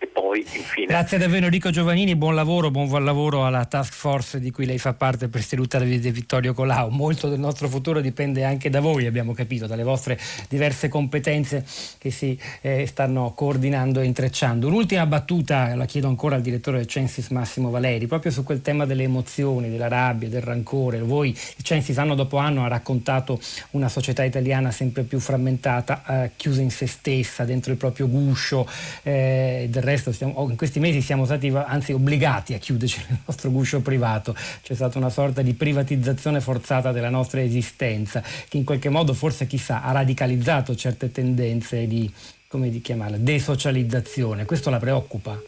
E 0.00 0.06
poi 0.06 0.40
infine... 0.40 0.86
Grazie 0.86 1.18
davvero 1.18 1.44
Enrico 1.44 1.68
Giovannini, 1.68 2.16
buon 2.16 2.34
lavoro, 2.34 2.70
buon 2.70 3.04
lavoro 3.04 3.44
alla 3.44 3.66
task 3.66 3.92
force 3.92 4.40
di 4.40 4.50
cui 4.50 4.64
lei 4.64 4.78
fa 4.78 4.94
parte 4.94 5.28
per 5.28 5.42
salutare 5.42 5.84
Vittorio 5.84 6.54
Colau. 6.54 6.88
Molto 6.88 7.28
del 7.28 7.38
nostro 7.38 7.68
futuro 7.68 8.00
dipende 8.00 8.42
anche 8.42 8.70
da 8.70 8.80
voi, 8.80 9.04
abbiamo 9.04 9.34
capito, 9.34 9.66
dalle 9.66 9.82
vostre 9.82 10.18
diverse 10.48 10.88
competenze 10.88 11.66
che 11.98 12.10
si 12.10 12.38
eh, 12.62 12.86
stanno 12.86 13.34
coordinando 13.34 14.00
e 14.00 14.06
intrecciando. 14.06 14.66
Un'ultima 14.68 15.04
battuta, 15.04 15.74
la 15.74 15.84
chiedo 15.84 16.08
ancora 16.08 16.36
al 16.36 16.42
direttore 16.42 16.78
del 16.78 16.86
Censis 16.86 17.28
Massimo 17.28 17.68
Valeri, 17.68 18.06
proprio 18.06 18.32
su 18.32 18.42
quel 18.42 18.62
tema 18.62 18.86
delle 18.86 19.02
emozioni, 19.02 19.68
della 19.68 19.88
rabbia, 19.88 20.30
del 20.30 20.40
rancore. 20.40 21.00
Voi, 21.00 21.28
il 21.28 21.62
Censis 21.62 21.98
anno 21.98 22.14
dopo 22.14 22.38
anno 22.38 22.64
ha 22.64 22.68
raccontato 22.68 23.38
una 23.72 23.90
società 23.90 24.24
italiana 24.24 24.70
sempre 24.70 25.02
più 25.02 25.20
frammentata, 25.20 26.24
eh, 26.24 26.30
chiusa 26.36 26.62
in 26.62 26.70
se 26.70 26.86
stessa, 26.86 27.44
dentro 27.44 27.70
il 27.70 27.76
proprio 27.76 28.08
guscio, 28.08 28.66
eh, 29.02 29.66
del 29.68 29.82
resto 29.90 30.12
stiamo, 30.12 30.46
in 30.48 30.56
questi 30.56 30.80
mesi 30.80 31.00
siamo 31.00 31.24
stati 31.24 31.48
anzi 31.48 31.92
obbligati 31.92 32.54
a 32.54 32.58
chiuderci 32.58 33.04
nel 33.08 33.18
nostro 33.26 33.50
guscio 33.50 33.80
privato, 33.80 34.34
c'è 34.62 34.74
stata 34.74 34.98
una 34.98 35.10
sorta 35.10 35.42
di 35.42 35.54
privatizzazione 35.54 36.40
forzata 36.40 36.92
della 36.92 37.10
nostra 37.10 37.42
esistenza 37.42 38.22
che 38.48 38.56
in 38.56 38.64
qualche 38.64 38.88
modo 38.88 39.12
forse 39.14 39.46
chissà 39.46 39.82
ha 39.82 39.92
radicalizzato 39.92 40.74
certe 40.74 41.10
tendenze 41.10 41.86
di, 41.86 42.10
come 42.48 42.70
di 42.70 42.80
chiamarla, 42.80 43.16
desocializzazione, 43.18 44.44
questo 44.44 44.70
la 44.70 44.78
preoccupa? 44.78 45.40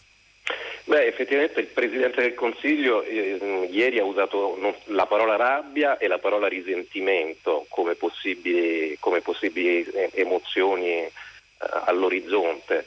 Beh, 0.85 1.07
effettivamente 1.07 1.61
il 1.61 1.67
Presidente 1.67 2.21
del 2.21 2.35
Consiglio 2.35 3.03
eh, 3.05 3.69
ieri 3.71 3.99
ha 3.99 4.05
usato 4.05 4.59
non, 4.61 4.75
la 4.87 5.07
parola 5.07 5.37
rabbia 5.37 5.97
e 5.97 6.09
la 6.09 6.19
parola 6.19 6.49
risentimento 6.49 7.67
come 7.69 7.95
possibili, 7.95 8.97
come 8.99 9.21
possibili 9.21 9.85
eh, 9.85 10.11
emozioni 10.15 10.89
eh, 10.89 11.11
all'orizzonte. 11.85 12.85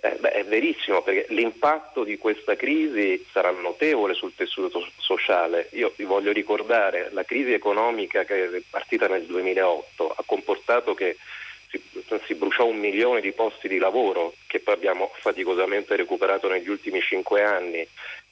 Eh, 0.00 0.16
beh, 0.20 0.30
è 0.30 0.44
verissimo 0.44 1.02
perché 1.02 1.26
l'impatto 1.30 2.04
di 2.04 2.18
questa 2.18 2.54
crisi 2.54 3.24
sarà 3.32 3.50
notevole 3.50 4.14
sul 4.14 4.32
tessuto 4.34 4.86
sociale. 4.96 5.68
Io 5.72 5.92
vi 5.96 6.04
voglio 6.04 6.30
ricordare 6.30 7.08
la 7.10 7.24
crisi 7.24 7.52
economica 7.52 8.24
che 8.24 8.44
è 8.44 8.62
partita 8.70 9.08
nel 9.08 9.24
2008 9.24 10.14
ha 10.16 10.22
comportato 10.24 10.94
che 10.94 11.16
si, 11.68 11.82
si, 12.24 12.34
bruciò 12.34 12.64
un 12.64 12.78
milione 12.78 13.20
di 13.20 13.32
posti 13.32 13.68
di 13.68 13.78
lavoro 13.78 14.34
che 14.46 14.60
poi 14.60 14.74
abbiamo 14.74 15.10
faticosamente 15.20 15.96
recuperato 15.96 16.48
negli 16.48 16.68
ultimi 16.68 17.00
cinque 17.00 17.42
anni. 17.42 17.86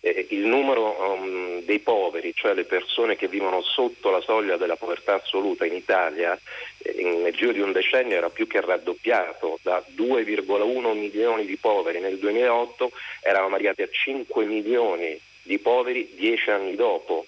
Eh, 0.07 0.27
il 0.31 0.47
numero 0.47 1.15
um, 1.15 1.63
dei 1.63 1.81
poveri, 1.81 2.33
cioè 2.33 2.55
le 2.55 2.63
persone 2.63 3.17
che 3.17 3.27
vivono 3.27 3.61
sotto 3.61 4.11
la 4.11 4.21
soglia 4.21 4.57
della 4.57 4.77
povertà 4.77 5.15
assoluta 5.15 5.67
in 5.67 5.75
Italia, 5.75 6.39
eh, 6.79 7.03
nel 7.03 7.35
giro 7.35 7.51
di 7.51 7.59
un 7.59 7.73
decennio 7.73 8.17
era 8.17 8.31
più 8.31 8.47
che 8.47 8.61
raddoppiato, 8.61 9.59
da 9.63 9.83
2,1 9.97 10.97
milioni 10.97 11.45
di 11.45 11.57
poveri 11.57 11.99
nel 11.99 12.19
2008 12.19 12.93
eravamo 13.21 13.57
arrivati 13.57 13.83
a 13.83 13.89
5 13.91 14.45
milioni 14.45 15.19
di 15.43 15.59
poveri 15.59 16.09
dieci 16.15 16.51
anni 16.51 16.77
dopo. 16.77 17.27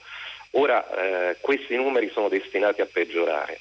Ora 0.53 1.31
eh, 1.31 1.37
questi 1.41 1.75
numeri 1.75 2.09
sono 2.11 2.29
destinati 2.29 2.81
a 2.81 2.87
peggiorare. 2.87 3.59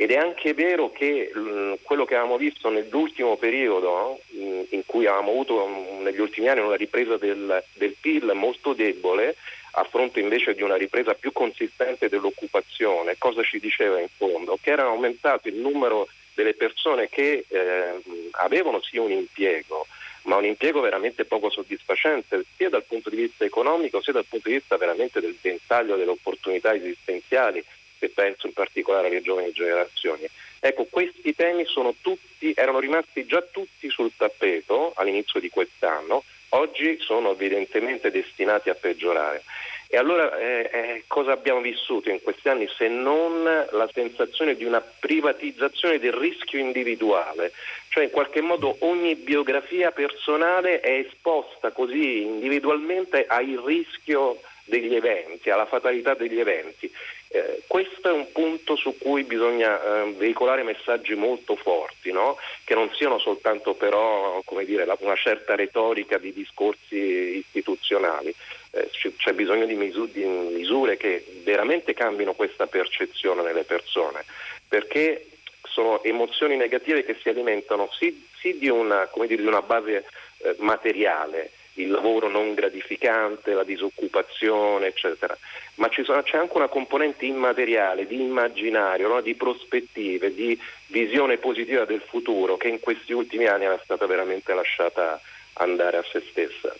Ed 0.00 0.12
è 0.12 0.16
anche 0.16 0.54
vero 0.54 0.92
che 0.92 1.32
mm, 1.36 1.72
quello 1.82 2.04
che 2.04 2.14
avevamo 2.14 2.36
visto 2.36 2.70
nell'ultimo 2.70 3.36
periodo, 3.36 4.20
mm, 4.32 4.62
in 4.68 4.82
cui 4.86 5.06
avevamo 5.06 5.32
avuto 5.32 5.66
mm, 5.66 6.02
negli 6.04 6.20
ultimi 6.20 6.46
anni 6.46 6.60
una 6.60 6.76
ripresa 6.76 7.16
del, 7.16 7.64
del, 7.72 7.96
PIL 8.00 8.30
molto 8.32 8.74
debole, 8.74 9.34
a 9.72 9.82
fronte 9.82 10.20
invece 10.20 10.54
di 10.54 10.62
una 10.62 10.76
ripresa 10.76 11.14
più 11.14 11.32
consistente 11.32 12.08
dell'occupazione, 12.08 13.16
cosa 13.18 13.42
ci 13.42 13.58
diceva 13.58 13.98
in 13.98 14.06
fondo? 14.06 14.56
Che 14.62 14.70
era 14.70 14.84
aumentato 14.84 15.48
il 15.48 15.56
numero 15.56 16.06
delle 16.32 16.54
persone 16.54 17.08
che 17.08 17.44
eh, 17.48 18.00
avevano 18.38 18.80
sì 18.80 18.98
un 18.98 19.10
impiego, 19.10 19.88
ma 20.22 20.36
un 20.36 20.44
impiego 20.44 20.80
veramente 20.80 21.24
poco 21.24 21.50
soddisfacente, 21.50 22.44
sia 22.54 22.68
dal 22.68 22.84
punto 22.84 23.10
di 23.10 23.16
vista 23.16 23.44
economico, 23.44 24.00
sia 24.00 24.12
dal 24.12 24.26
punto 24.28 24.48
di 24.48 24.54
vista 24.54 24.76
veramente 24.76 25.18
del 25.18 25.36
ventaglio 25.42 25.96
delle 25.96 26.12
opportunità 26.12 26.72
esistenziali 26.72 27.64
e 28.04 28.08
penso 28.08 28.46
in 28.46 28.52
particolare 28.52 29.08
alle 29.08 29.22
giovani 29.22 29.52
generazioni. 29.52 30.26
Ecco, 30.60 30.86
questi 30.90 31.34
temi 31.34 31.64
tutti, 32.00 32.52
erano 32.54 32.80
rimasti 32.80 33.26
già 33.26 33.42
tutti 33.42 33.88
sul 33.90 34.12
tappeto 34.16 34.92
all'inizio 34.96 35.40
di 35.40 35.50
quest'anno, 35.50 36.24
oggi 36.50 36.98
sono 37.00 37.32
evidentemente 37.32 38.10
destinati 38.10 38.70
a 38.70 38.74
peggiorare. 38.74 39.42
E 39.90 39.96
allora 39.96 40.38
eh, 40.38 40.70
eh, 40.70 41.04
cosa 41.06 41.32
abbiamo 41.32 41.62
vissuto 41.62 42.10
in 42.10 42.20
questi 42.20 42.50
anni 42.50 42.68
se 42.76 42.88
non 42.88 43.42
la 43.42 43.88
sensazione 43.90 44.54
di 44.54 44.64
una 44.64 44.82
privatizzazione 44.82 45.98
del 45.98 46.12
rischio 46.12 46.58
individuale? 46.58 47.52
Cioè 47.88 48.04
in 48.04 48.10
qualche 48.10 48.42
modo 48.42 48.76
ogni 48.80 49.14
biografia 49.14 49.90
personale 49.90 50.80
è 50.80 50.90
esposta 50.90 51.70
così 51.70 52.20
individualmente 52.20 53.24
al 53.26 53.46
rischio 53.64 54.40
degli 54.64 54.94
eventi, 54.94 55.48
alla 55.48 55.64
fatalità 55.64 56.12
degli 56.12 56.38
eventi. 56.38 56.92
Eh, 57.30 57.62
questo 57.66 58.08
è 58.08 58.12
un 58.12 58.32
punto 58.32 58.74
su 58.74 58.96
cui 58.98 59.22
bisogna 59.24 59.78
eh, 59.78 60.12
veicolare 60.12 60.62
messaggi 60.62 61.14
molto 61.14 61.56
forti, 61.56 62.10
no? 62.10 62.38
che 62.64 62.74
non 62.74 62.90
siano 62.94 63.18
soltanto 63.18 63.74
però 63.74 64.42
dire, 64.64 64.86
la, 64.86 64.96
una 65.00 65.14
certa 65.14 65.54
retorica 65.54 66.16
di 66.16 66.32
discorsi 66.32 67.36
istituzionali. 67.38 68.34
Eh, 68.70 68.88
c- 68.90 69.14
c'è 69.16 69.32
bisogno 69.32 69.66
di, 69.66 69.74
misu- 69.74 70.10
di, 70.10 70.24
misure 70.24 70.96
che 70.96 71.24
veramente 71.42 71.92
cambino 71.92 72.32
questa 72.32 72.66
percezione 72.66 73.42
nelle 73.42 73.64
persone, 73.64 74.24
perché 74.66 75.26
sono 75.62 76.02
emozioni 76.02 76.56
negative 76.56 77.04
che 77.04 77.16
si 77.20 77.28
alimentano 77.28 77.90
sì, 77.92 78.26
sì 78.38 78.58
di, 78.58 78.68
una, 78.68 79.06
dire, 79.06 79.36
di, 79.36 79.46
una, 79.46 79.62
base 79.62 80.06
eh, 80.38 80.54
materiale, 80.58 81.50
il 81.78 81.90
lavoro 81.90 82.28
non 82.28 82.54
gratificante, 82.54 83.52
la 83.52 83.64
disoccupazione, 83.64 84.86
eccetera. 84.86 85.36
Ma 85.76 85.88
sono, 86.02 86.22
c'è 86.22 86.36
anche 86.36 86.56
una 86.56 86.68
componente 86.68 87.24
immateriale, 87.24 88.06
di 88.06 88.20
immaginario, 88.20 89.08
no? 89.08 89.20
di 89.20 89.34
prospettive, 89.34 90.34
di 90.34 90.58
visione 90.86 91.38
positiva 91.38 91.84
del 91.84 92.00
futuro 92.00 92.56
che 92.56 92.68
in 92.68 92.80
questi 92.80 93.12
ultimi 93.12 93.46
anni 93.46 93.64
era 93.64 93.80
stata 93.82 94.06
veramente 94.06 94.52
lasciata 94.54 95.20
andare 95.54 95.98
a 95.98 96.04
se 96.10 96.22
stessa. 96.28 96.74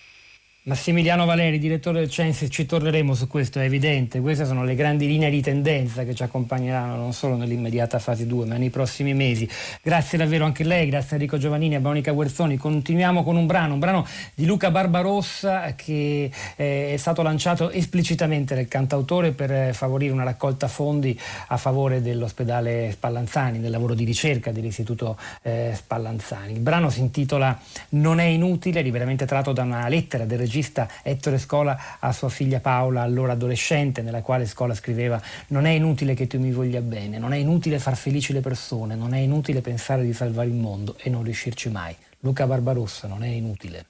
Massimiliano 0.68 1.24
Valeri, 1.24 1.58
direttore 1.58 2.00
del 2.00 2.10
Censis, 2.10 2.50
ci 2.52 2.66
torneremo 2.66 3.14
su 3.14 3.26
questo, 3.26 3.58
è 3.58 3.62
evidente. 3.62 4.20
Queste 4.20 4.44
sono 4.44 4.64
le 4.64 4.74
grandi 4.74 5.06
linee 5.06 5.30
di 5.30 5.40
tendenza 5.40 6.04
che 6.04 6.14
ci 6.14 6.22
accompagneranno 6.22 6.94
non 6.94 7.14
solo 7.14 7.36
nell'immediata 7.36 7.98
fase 7.98 8.26
2, 8.26 8.44
ma 8.44 8.58
nei 8.58 8.68
prossimi 8.68 9.14
mesi. 9.14 9.48
Grazie 9.82 10.18
davvero 10.18 10.44
anche 10.44 10.64
a 10.64 10.66
lei, 10.66 10.90
grazie 10.90 11.12
a 11.12 11.14
Enrico 11.14 11.38
Giovannini 11.38 11.72
e 11.72 11.76
a 11.78 11.80
Monica 11.80 12.12
Guerzoni. 12.12 12.58
Continuiamo 12.58 13.24
con 13.24 13.36
un 13.36 13.46
brano, 13.46 13.72
un 13.72 13.78
brano 13.78 14.06
di 14.34 14.44
Luca 14.44 14.70
Barbarossa 14.70 15.72
che 15.74 16.30
eh, 16.56 16.92
è 16.92 16.96
stato 16.98 17.22
lanciato 17.22 17.70
esplicitamente 17.70 18.54
dal 18.54 18.68
cantautore 18.68 19.32
per 19.32 19.74
favorire 19.74 20.12
una 20.12 20.24
raccolta 20.24 20.68
fondi 20.68 21.18
a 21.46 21.56
favore 21.56 22.02
dell'ospedale 22.02 22.90
Spallanzani, 22.92 23.60
del 23.60 23.70
lavoro 23.70 23.94
di 23.94 24.04
ricerca 24.04 24.52
dell'Istituto 24.52 25.16
eh, 25.40 25.72
Spallanzani. 25.74 26.52
Il 26.52 26.60
brano 26.60 26.90
si 26.90 27.00
intitola 27.00 27.58
Non 27.90 28.20
è 28.20 28.24
inutile, 28.24 28.82
liberamente 28.82 29.24
tratto 29.24 29.54
da 29.54 29.62
una 29.62 29.88
lettera 29.88 30.26
del 30.26 30.36
regista 30.36 30.56
regista 30.58 30.88
Ettore 31.02 31.38
Scola 31.38 31.98
a 32.00 32.12
sua 32.12 32.28
figlia 32.28 32.60
Paola, 32.60 33.02
allora 33.02 33.32
adolescente, 33.32 34.02
nella 34.02 34.22
quale 34.22 34.46
Scola 34.46 34.74
scriveva 34.74 35.20
non 35.48 35.64
è 35.64 35.70
inutile 35.70 36.14
che 36.14 36.26
tu 36.26 36.38
mi 36.38 36.50
voglia 36.50 36.80
bene, 36.80 37.18
non 37.18 37.32
è 37.32 37.36
inutile 37.36 37.78
far 37.78 37.96
felici 37.96 38.32
le 38.32 38.40
persone, 38.40 38.94
non 38.96 39.14
è 39.14 39.18
inutile 39.18 39.60
pensare 39.60 40.02
di 40.02 40.12
salvare 40.12 40.48
il 40.48 40.54
mondo 40.54 40.96
e 40.98 41.10
non 41.10 41.22
riuscirci 41.22 41.70
mai. 41.70 41.94
Luca 42.20 42.46
Barbarossa 42.46 43.06
non 43.06 43.22
è 43.22 43.28
inutile 43.28 43.86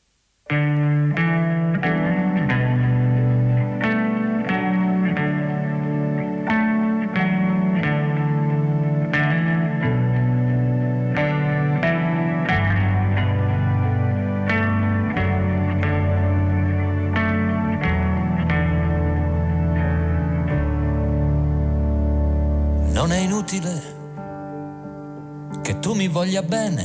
che 25.69 25.81
tu 25.81 25.93
mi 25.93 26.09
voglia 26.09 26.43
bene, 26.43 26.83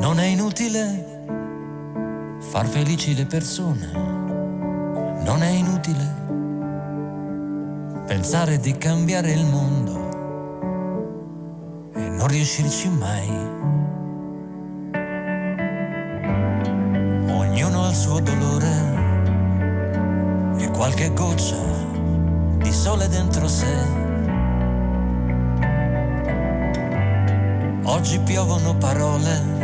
non 0.00 0.18
è 0.18 0.24
inutile 0.24 1.22
far 2.40 2.66
felici 2.66 3.14
le 3.14 3.24
persone, 3.24 3.86
non 5.22 5.44
è 5.44 5.50
inutile 5.50 6.24
pensare 8.08 8.58
di 8.58 8.76
cambiare 8.76 9.30
il 9.30 9.44
mondo 9.44 9.94
e 11.94 12.08
non 12.08 12.26
riuscirci 12.26 12.88
mai. 12.88 13.28
Ognuno 17.30 17.84
ha 17.84 17.88
il 17.90 17.94
suo 17.94 18.18
dolore 18.18 18.74
e 20.58 20.68
qualche 20.70 21.12
goccia 21.12 21.62
di 22.58 22.72
sole 22.72 23.06
dentro 23.06 23.46
sé 23.46 24.05
Oggi 27.88 28.18
piovono 28.20 28.76
parole 28.76 29.56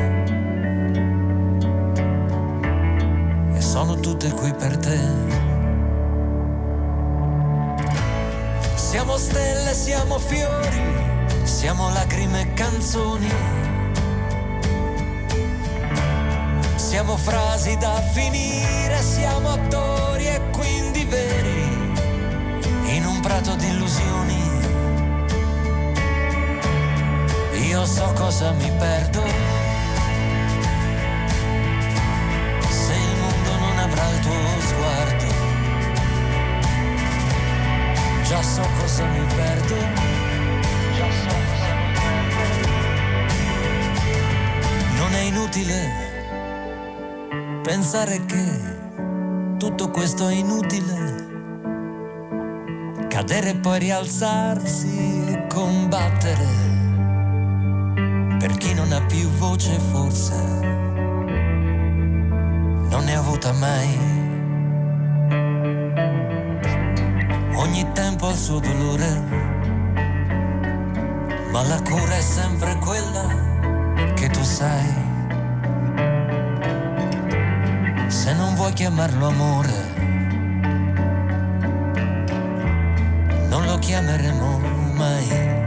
sono 3.72 3.98
tutte 4.00 4.30
qui 4.32 4.52
per 4.52 4.76
te. 4.76 5.00
Siamo 8.74 9.16
stelle, 9.16 9.72
siamo 9.72 10.18
fiori, 10.18 10.82
siamo 11.44 11.88
lacrime 11.88 12.42
e 12.42 12.52
canzoni. 12.52 13.32
Siamo 16.74 17.16
frasi 17.16 17.76
da 17.78 18.02
finire, 18.12 19.00
siamo 19.00 19.52
attori 19.52 20.26
e 20.26 20.42
quindi 20.50 21.04
veri 21.04 21.92
in 22.94 23.06
un 23.06 23.20
prato 23.20 23.54
di 23.54 23.68
illusioni. 23.68 24.41
Io 27.82 27.88
so 27.88 28.12
cosa 28.12 28.52
mi 28.52 28.70
perdo 28.78 29.62
avrà 33.82 34.08
il 34.10 34.20
tuo 34.20 34.60
sguardo. 34.60 35.26
Già 38.22 38.42
so 38.42 38.62
cosa 38.78 39.04
mi 39.06 39.24
perdo. 39.34 39.74
Già 40.94 41.10
so 41.10 41.34
cosa 41.48 41.74
mi 41.74 41.92
perdo. 41.98 42.68
Non 44.96 45.12
è 45.12 45.20
inutile 45.20 46.10
pensare 47.62 48.24
che 48.26 48.44
tutto 49.58 49.90
questo 49.90 50.28
è 50.28 50.34
inutile. 50.34 51.30
Cadere 53.08 53.50
e 53.50 53.56
poi 53.56 53.78
rialzarsi 53.80 55.26
e 55.26 55.46
combattere. 55.48 56.61
Più 59.22 59.30
voce 59.38 59.78
forse 59.92 60.34
non 62.90 63.04
ne 63.04 63.16
ho 63.16 63.20
avuta 63.20 63.52
mai. 63.52 63.96
Ogni 67.54 67.86
tempo 67.92 68.26
ha 68.26 68.30
il 68.30 68.36
suo 68.36 68.58
dolore, 68.58 69.20
ma 71.52 71.62
la 71.62 71.80
cura 71.82 72.16
è 72.16 72.20
sempre 72.20 72.76
quella 72.78 73.28
che 74.14 74.28
tu 74.28 74.42
sai. 74.42 74.92
Se 78.08 78.32
non 78.34 78.56
vuoi 78.56 78.72
chiamarlo 78.72 79.28
amore, 79.28 79.72
non 83.48 83.64
lo 83.66 83.78
chiameremo 83.78 84.58
mai. 84.94 85.61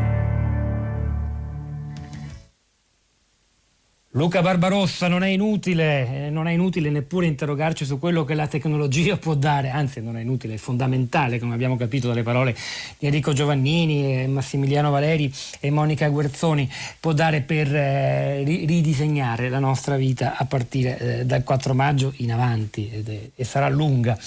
Luca 4.15 4.41
Barbarossa, 4.41 5.09
non 5.09 5.23
è 5.23 5.27
inutile, 5.27 6.27
eh, 6.27 6.29
non 6.29 6.47
è 6.47 6.53
inutile 6.53 6.89
neppure 6.89 7.25
interrogarci 7.25 7.83
su 7.83 7.99
quello 7.99 8.23
che 8.23 8.33
la 8.33 8.47
tecnologia 8.47 9.17
può 9.17 9.33
dare, 9.33 9.69
anzi 9.71 10.01
non 10.01 10.15
è 10.15 10.21
inutile, 10.21 10.53
è 10.53 10.57
fondamentale, 10.57 11.37
come 11.37 11.53
abbiamo 11.53 11.75
capito 11.75 12.07
dalle 12.07 12.23
parole 12.23 12.55
di 12.97 13.07
Enrico 13.07 13.33
Giovannini, 13.33 14.25
Massimiliano 14.27 14.89
Valeri 14.89 15.29
e 15.59 15.69
Monica 15.69 16.07
Guerzoni, 16.07 16.71
può 16.97 17.11
dare 17.11 17.41
per 17.41 17.75
eh, 17.75 18.43
ridisegnare 18.43 19.49
la 19.49 19.59
nostra 19.59 19.97
vita 19.97 20.37
a 20.37 20.45
partire 20.45 20.97
eh, 20.97 21.25
dal 21.25 21.43
4 21.43 21.73
maggio 21.73 22.13
in 22.19 22.31
avanti 22.31 22.89
è, 22.89 23.19
e 23.35 23.43
sarà 23.43 23.67
lunga. 23.67 24.17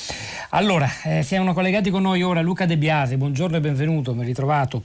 Allora, 0.50 0.86
eh, 1.04 1.22
siamo 1.22 1.54
collegati 1.54 1.88
con 1.88 2.02
noi 2.02 2.22
ora 2.22 2.42
Luca 2.42 2.66
De 2.66 2.76
Biase, 2.76 3.16
buongiorno 3.16 3.56
e 3.56 3.60
benvenuto, 3.60 4.12
ben 4.12 4.26
ritrovato. 4.26 4.82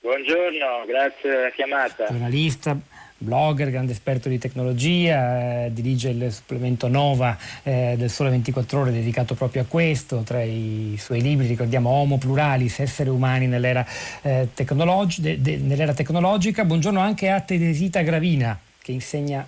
Buongiorno, 0.00 0.84
grazie 0.86 1.30
della 1.30 1.50
chiamata. 1.50 2.06
Giornalista, 2.08 2.76
blogger, 3.22 3.70
grande 3.70 3.92
esperto 3.92 4.28
di 4.28 4.38
tecnologia, 4.38 5.64
eh, 5.64 5.72
dirige 5.72 6.10
il 6.10 6.30
supplemento 6.32 6.88
Nova 6.88 7.36
eh, 7.62 7.94
del 7.96 8.10
Sole 8.10 8.30
24 8.30 8.80
Ore 8.80 8.92
dedicato 8.92 9.34
proprio 9.34 9.62
a 9.62 9.64
questo, 9.66 10.18
tra 10.18 10.42
i 10.42 10.96
suoi 10.98 11.20
libri 11.22 11.46
ricordiamo 11.46 11.88
Homo 11.90 12.18
Pluralis, 12.18 12.80
esseri 12.80 13.08
umani 13.08 13.46
nell'era, 13.46 13.86
eh, 14.22 14.48
tecnologi- 14.52 15.20
de- 15.20 15.40
de- 15.40 15.56
nell'era 15.56 15.94
tecnologica. 15.94 16.64
Buongiorno 16.64 17.00
anche 17.00 17.30
a 17.30 17.40
Teresita 17.40 18.02
Gravina 18.02 18.58
che 18.82 18.92
insegna 18.92 19.46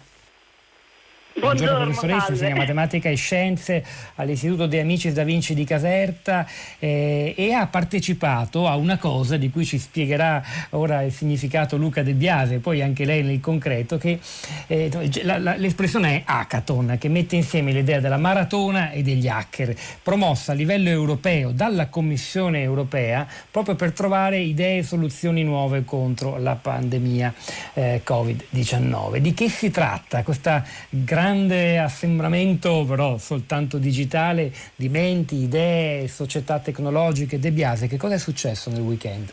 Buongiorno, 1.36 1.86
professoressa, 1.86 2.30
insegna 2.30 2.54
matematica 2.54 3.08
e 3.08 3.16
scienze 3.16 3.84
all'Istituto 4.14 4.66
dei 4.66 4.78
Amici 4.78 5.10
Da 5.10 5.24
Vinci 5.24 5.52
di 5.52 5.64
Caserta 5.64 6.46
eh, 6.78 7.34
e 7.36 7.52
ha 7.52 7.66
partecipato 7.66 8.68
a 8.68 8.76
una 8.76 8.98
cosa 8.98 9.36
di 9.36 9.50
cui 9.50 9.64
ci 9.64 9.80
spiegherà 9.80 10.40
ora 10.70 11.02
il 11.02 11.10
significato 11.10 11.76
Luca 11.76 12.04
De 12.04 12.12
Biase, 12.12 12.60
poi 12.60 12.82
anche 12.82 13.04
lei 13.04 13.24
nel 13.24 13.40
concreto, 13.40 13.98
che 13.98 14.20
eh, 14.68 14.88
la, 15.24 15.38
la, 15.38 15.56
l'espressione 15.56 16.18
è 16.18 16.22
hackathon, 16.24 16.98
che 17.00 17.08
mette 17.08 17.34
insieme 17.34 17.72
l'idea 17.72 17.98
della 17.98 18.16
maratona 18.16 18.92
e 18.92 19.02
degli 19.02 19.26
hacker, 19.26 19.74
promossa 20.04 20.52
a 20.52 20.54
livello 20.54 20.88
europeo 20.88 21.50
dalla 21.50 21.88
Commissione 21.88 22.62
europea 22.62 23.26
proprio 23.50 23.74
per 23.74 23.90
trovare 23.90 24.38
idee 24.38 24.78
e 24.78 24.82
soluzioni 24.84 25.42
nuove 25.42 25.84
contro 25.84 26.38
la 26.38 26.54
pandemia 26.54 27.34
eh, 27.74 28.02
Covid-19. 28.06 29.16
Di 29.16 29.34
che 29.34 29.48
si 29.48 29.72
tratta 29.72 30.22
questa 30.22 30.64
grande 30.90 31.22
grande 31.24 31.78
assembramento, 31.78 32.84
però 32.86 33.16
soltanto 33.16 33.78
digitale, 33.78 34.52
di 34.74 34.90
menti, 34.90 35.36
idee, 35.36 36.06
società 36.06 36.58
tecnologiche. 36.58 37.38
De 37.38 37.50
Biase, 37.50 37.86
che 37.86 37.96
cosa 37.96 38.16
è 38.16 38.18
successo 38.18 38.68
nel 38.68 38.82
weekend? 38.82 39.32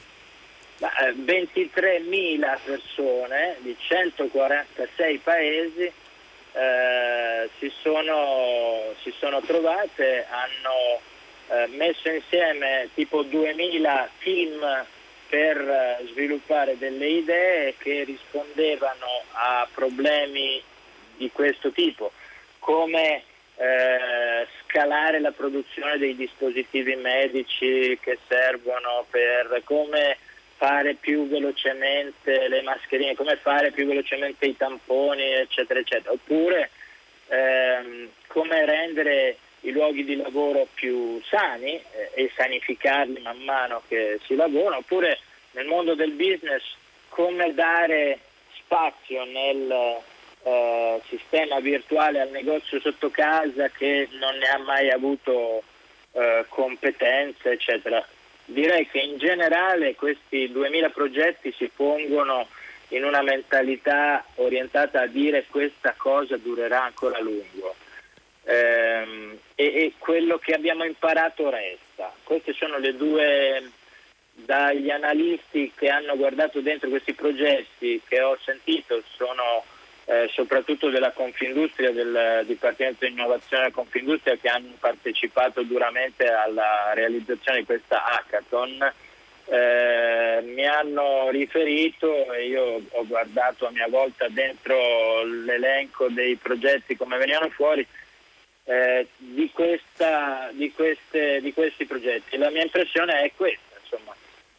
23.000 0.79 1.83
eh, 1.83 2.57
persone 2.63 3.57
di 3.59 3.75
146 3.77 5.17
paesi 5.17 5.81
eh, 5.81 7.49
si, 7.59 7.69
sono, 7.81 8.93
si, 9.03 9.13
sono, 9.19 9.41
trovate, 9.41 10.25
hanno 10.29 11.01
eh, 11.49 11.67
messo 11.75 12.09
insieme 12.09 12.87
tipo 12.93 13.25
2.000 13.25 14.07
team 14.23 14.85
per 15.27 15.57
eh, 15.57 16.07
sviluppare 16.09 16.77
delle 16.77 17.07
idee 17.07 17.75
che 17.77 18.05
rispondevano 18.05 19.23
a 19.31 19.67
problemi 19.73 20.63
di 21.17 21.29
questo 21.31 21.71
tipo, 21.71 22.11
come 22.59 23.23
eh, 23.55 24.47
scalare 24.63 25.19
la 25.19 25.31
produzione 25.31 25.97
dei 25.97 26.15
dispositivi 26.15 26.95
medici 26.95 27.97
che 28.01 28.17
servono 28.27 29.05
per 29.09 29.61
come 29.63 30.17
fare 30.55 30.93
più 30.93 31.27
velocemente 31.27 32.47
le 32.47 32.61
mascherine, 32.61 33.15
come 33.15 33.35
fare 33.37 33.71
più 33.71 33.87
velocemente 33.87 34.45
i 34.45 34.55
tamponi, 34.55 35.23
eccetera, 35.33 35.79
eccetera, 35.79 36.11
oppure 36.11 36.69
ehm, 37.27 38.09
come 38.27 38.65
rendere 38.65 39.37
i 39.61 39.71
luoghi 39.71 40.03
di 40.03 40.15
lavoro 40.15 40.67
più 40.73 41.21
sani 41.23 41.73
eh, 41.73 42.11
e 42.13 42.31
sanificarli 42.35 43.21
man 43.21 43.39
mano 43.39 43.81
che 43.87 44.19
si 44.25 44.35
lavora, 44.35 44.77
oppure 44.77 45.19
nel 45.51 45.65
mondo 45.65 45.95
del 45.95 46.11
business 46.11 46.63
come 47.09 47.53
dare 47.53 48.19
spazio 48.53 49.25
nel 49.25 49.99
eh, 50.43 51.01
sistema 51.07 51.59
virtuale 51.59 52.21
al 52.21 52.29
negozio 52.29 52.79
sotto 52.79 53.09
casa 53.09 53.69
che 53.69 54.07
non 54.19 54.35
ne 54.37 54.47
ha 54.47 54.57
mai 54.59 54.89
avuto 54.89 55.63
eh, 56.11 56.45
competenze, 56.49 57.51
eccetera. 57.51 58.05
Direi 58.45 58.87
che 58.87 58.99
in 58.99 59.17
generale 59.17 59.95
questi 59.95 60.51
2000 60.51 60.89
progetti 60.89 61.53
si 61.57 61.69
pongono 61.73 62.47
in 62.89 63.03
una 63.05 63.21
mentalità 63.21 64.25
orientata 64.35 65.01
a 65.01 65.07
dire 65.07 65.45
questa 65.49 65.93
cosa 65.95 66.37
durerà 66.37 66.83
ancora 66.83 67.17
a 67.17 67.21
lungo. 67.21 67.75
Ehm, 68.43 69.37
e, 69.55 69.65
e 69.65 69.93
quello 69.97 70.37
che 70.39 70.53
abbiamo 70.53 70.83
imparato 70.83 71.49
resta. 71.49 72.13
Queste 72.23 72.53
sono 72.53 72.79
le 72.79 72.95
due 72.95 73.71
dagli 74.33 74.89
analisti 74.89 75.71
che 75.75 75.89
hanno 75.89 76.15
guardato 76.17 76.61
dentro 76.61 76.89
questi 76.89 77.13
progetti 77.13 78.01
che 78.07 78.21
ho 78.21 78.37
sentito 78.43 79.03
sono 79.15 79.63
eh, 80.11 80.29
soprattutto 80.33 80.89
della 80.89 81.11
Confindustria, 81.11 81.91
del 81.91 82.43
Dipartimento 82.45 83.05
di 83.05 83.11
Innovazione 83.11 83.71
Confindustria 83.71 84.35
che 84.35 84.49
hanno 84.49 84.73
partecipato 84.77 85.61
duramente 85.63 86.25
alla 86.27 86.91
realizzazione 86.93 87.59
di 87.59 87.65
questa 87.65 88.03
hackathon. 88.03 88.91
Eh, 89.45 90.41
mi 90.43 90.65
hanno 90.65 91.29
riferito 91.29 92.31
e 92.33 92.47
io 92.47 92.81
ho 92.89 93.07
guardato 93.07 93.67
a 93.67 93.71
mia 93.71 93.87
volta 93.87 94.27
dentro 94.27 95.23
l'elenco 95.23 96.09
dei 96.09 96.35
progetti 96.35 96.97
come 96.97 97.17
venivano 97.17 97.49
fuori 97.49 97.85
eh, 98.65 99.07
di, 99.15 99.49
questa, 99.53 100.49
di, 100.51 100.73
queste, 100.73 101.39
di 101.39 101.53
questi 101.53 101.85
progetti. 101.85 102.37
La 102.37 102.49
mia 102.49 102.63
impressione 102.63 103.21
è 103.21 103.31
questa, 103.33 103.77
insomma, 103.81 104.13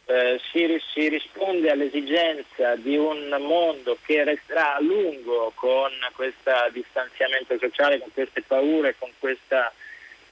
eh, 0.05 0.39
si, 0.51 0.81
si, 0.93 1.07
risponde 1.07 1.71
all'esigenza 1.71 2.75
di 2.75 2.97
un 2.97 3.35
mondo 3.39 3.97
che 4.05 4.23
resterà 4.23 4.75
a 4.75 4.81
lungo 4.81 5.51
con 5.55 5.91
questo 6.13 6.51
distanziamento 6.71 7.57
sociale, 7.57 7.99
con 7.99 8.11
queste 8.13 8.41
paure, 8.41 8.95
con 8.99 9.09
questa 9.19 9.71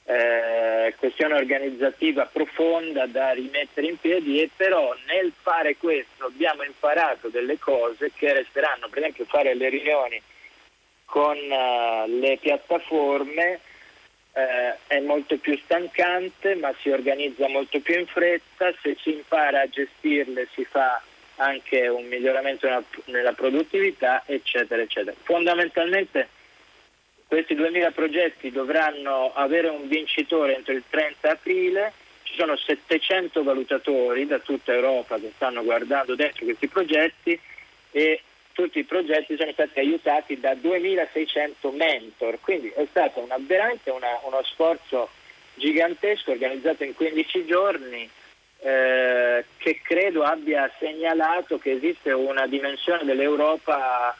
eh, 0.03 0.93
questione 0.97 1.36
organizzativa 1.36 2.26
profonda 2.26 3.05
da 3.05 3.32
rimettere 3.32 3.88
in 3.88 3.97
piedi 3.97 4.41
e 4.41 4.49
però 4.55 4.93
nel 5.07 5.32
fare 5.41 5.78
questo 5.78 6.26
abbiamo 6.26 6.63
imparato 6.63 7.30
delle 7.30 7.57
cose 7.57 8.11
che 8.13 8.34
resteranno, 8.34 8.89
per 8.89 8.99
esempio 8.99 9.26
fare 9.26 9.53
le 9.53 9.69
riunioni 9.69 10.22
con 11.05 11.38
uh, 11.38 12.07
le 12.07 12.38
piattaforme 12.39 13.59
eh, 14.34 14.77
è 14.88 14.99
molto 14.99 15.38
più 15.38 15.57
stancante 15.63 16.55
ma 16.55 16.73
si 16.82 16.89
organizza 16.89 17.47
molto 17.47 17.79
più 17.79 17.99
in 17.99 18.07
fretta, 18.07 18.73
se 18.82 18.95
si 19.01 19.13
impara 19.13 19.61
a 19.61 19.69
gestirle 19.69 20.47
si 20.53 20.63
fa 20.65 21.01
anche 21.36 21.88
un 21.88 22.05
miglioramento 22.05 22.67
nella, 22.67 22.84
nella 23.05 23.34
produttività 23.34 24.23
eccetera 24.25 24.82
eccetera. 24.82 25.15
Fondamentalmente 25.23 26.29
questi 27.27 27.55
2000 27.55 27.91
progetti 27.91 28.51
dovranno 28.51 29.34
avere 29.34 29.69
un 29.69 29.88
vincitore 29.88 30.55
entro 30.55 30.73
il 30.73 30.84
30 30.89 31.29
aprile, 31.32 31.93
ci 32.23 32.36
sono 32.36 32.57
700 32.57 33.41
valutatori 33.43 34.27
da 34.27 34.39
tutta 34.39 34.73
Europa 34.73 35.17
che 35.17 35.32
stanno 35.36 35.63
guardando 35.63 36.15
dentro 36.15 36.43
questi 36.43 36.67
progetti 36.67 37.39
e 37.91 38.21
tutti 38.53 38.79
i 38.79 38.83
progetti 38.83 39.35
sono 39.37 39.51
stati 39.51 39.79
aiutati 39.79 40.39
da 40.39 40.53
2600 40.55 41.71
mentor, 41.71 42.39
quindi 42.41 42.69
è 42.69 42.85
stato 42.89 43.19
una, 43.19 43.37
veramente 43.39 43.89
una, 43.89 44.19
uno 44.23 44.41
sforzo 44.43 45.09
gigantesco 45.55 46.31
organizzato 46.31 46.83
in 46.83 46.93
15 46.93 47.45
giorni 47.45 48.09
eh, 48.59 49.45
che 49.57 49.81
credo 49.83 50.23
abbia 50.23 50.71
segnalato 50.79 51.57
che 51.57 51.71
esiste 51.71 52.11
una 52.11 52.47
dimensione 52.47 53.03
dell'Europa 53.03 54.15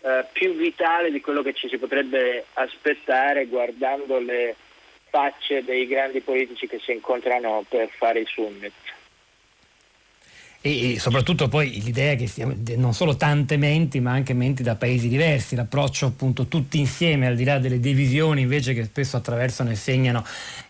eh, 0.00 0.24
più 0.32 0.54
vitale 0.54 1.10
di 1.10 1.20
quello 1.20 1.42
che 1.42 1.52
ci 1.52 1.68
si 1.68 1.76
potrebbe 1.76 2.46
aspettare 2.54 3.46
guardando 3.46 4.18
le 4.18 4.56
facce 5.10 5.64
dei 5.64 5.86
grandi 5.86 6.20
politici 6.20 6.68
che 6.68 6.78
si 6.78 6.92
incontrano 6.92 7.64
per 7.68 7.88
fare 7.90 8.20
i 8.20 8.26
summit 8.26 8.72
e, 10.62 10.98
soprattutto 10.98 11.48
poi 11.48 11.80
l'idea 11.80 12.14
che 12.16 12.26
siamo 12.26 12.54
non 12.76 12.92
solo 12.92 13.16
tante 13.16 13.56
menti 13.56 13.98
ma 14.00 14.12
anche 14.12 14.34
menti 14.34 14.62
da 14.62 14.74
paesi 14.74 15.08
diversi, 15.08 15.54
l'approccio 15.54 16.06
appunto 16.06 16.48
tutti 16.48 16.78
insieme 16.78 17.26
al 17.26 17.34
di 17.34 17.44
là 17.44 17.58
delle 17.58 17.80
divisioni 17.80 18.42
invece 18.42 18.74
che 18.74 18.84
spesso 18.84 19.16
attraversano 19.16 19.70
e 19.70 19.74
segnano 19.74 20.22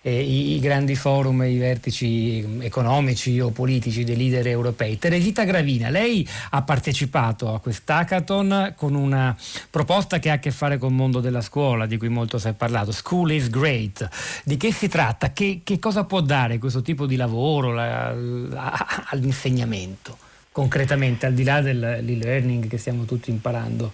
eh, 0.03 0.21
i, 0.23 0.55
i, 0.55 0.61
grandi 0.61 0.95
forum 0.95 1.43
i 1.43 1.57
vertici 1.57 2.59
economici 2.61 3.41
o 3.41 3.51
politici 3.51 4.05
dei 4.05 4.17
leader 4.17 4.47
europei. 4.47 4.97
Teresita 4.97 5.43
Gravina, 5.43 5.91
lei 5.91 6.27
ha 6.51 6.63
partecipato 6.63 7.53
a 7.53 7.59
quest'hackathon 7.59 8.75
con 8.77 8.95
una 8.95 9.37
proposta 9.71 10.21
che 10.21 10.31
ha 10.31 10.35
a 10.35 10.39
che 10.39 10.53
fare 10.53 10.79
col 10.79 10.93
mondo 10.93 11.19
della 11.19 11.41
scuola 11.41 11.87
di 11.87 11.97
cui 11.97 12.09
molto 12.09 12.39
si 12.39 12.47
è 12.47 12.53
parlato, 12.53 12.93
School 12.93 13.33
is 13.33 13.51
Great. 13.51 14.09
Di 14.45 14.57
che 14.57 14.73
si 14.73 14.87
tratta? 14.87 15.33
Che, 15.33 15.63
che 15.65 15.79
cosa 15.81 16.05
può 16.05 16.21
dare 16.21 16.59
questo 16.59 16.81
tipo 16.81 17.07
di 17.07 17.17
lavoro 17.17 17.73
la, 17.73 18.13
la, 18.15 18.87
all'insegnamento? 19.09 19.80
Momento, 19.81 20.19
concretamente, 20.53 21.27
al 21.27 21.33
di 21.33 21.45
là 21.45 21.61
dell'e-learning 21.61 22.69
che 22.69 22.79
stiamo 22.79 23.05
tutti 23.05 23.31
imparando 23.31 23.93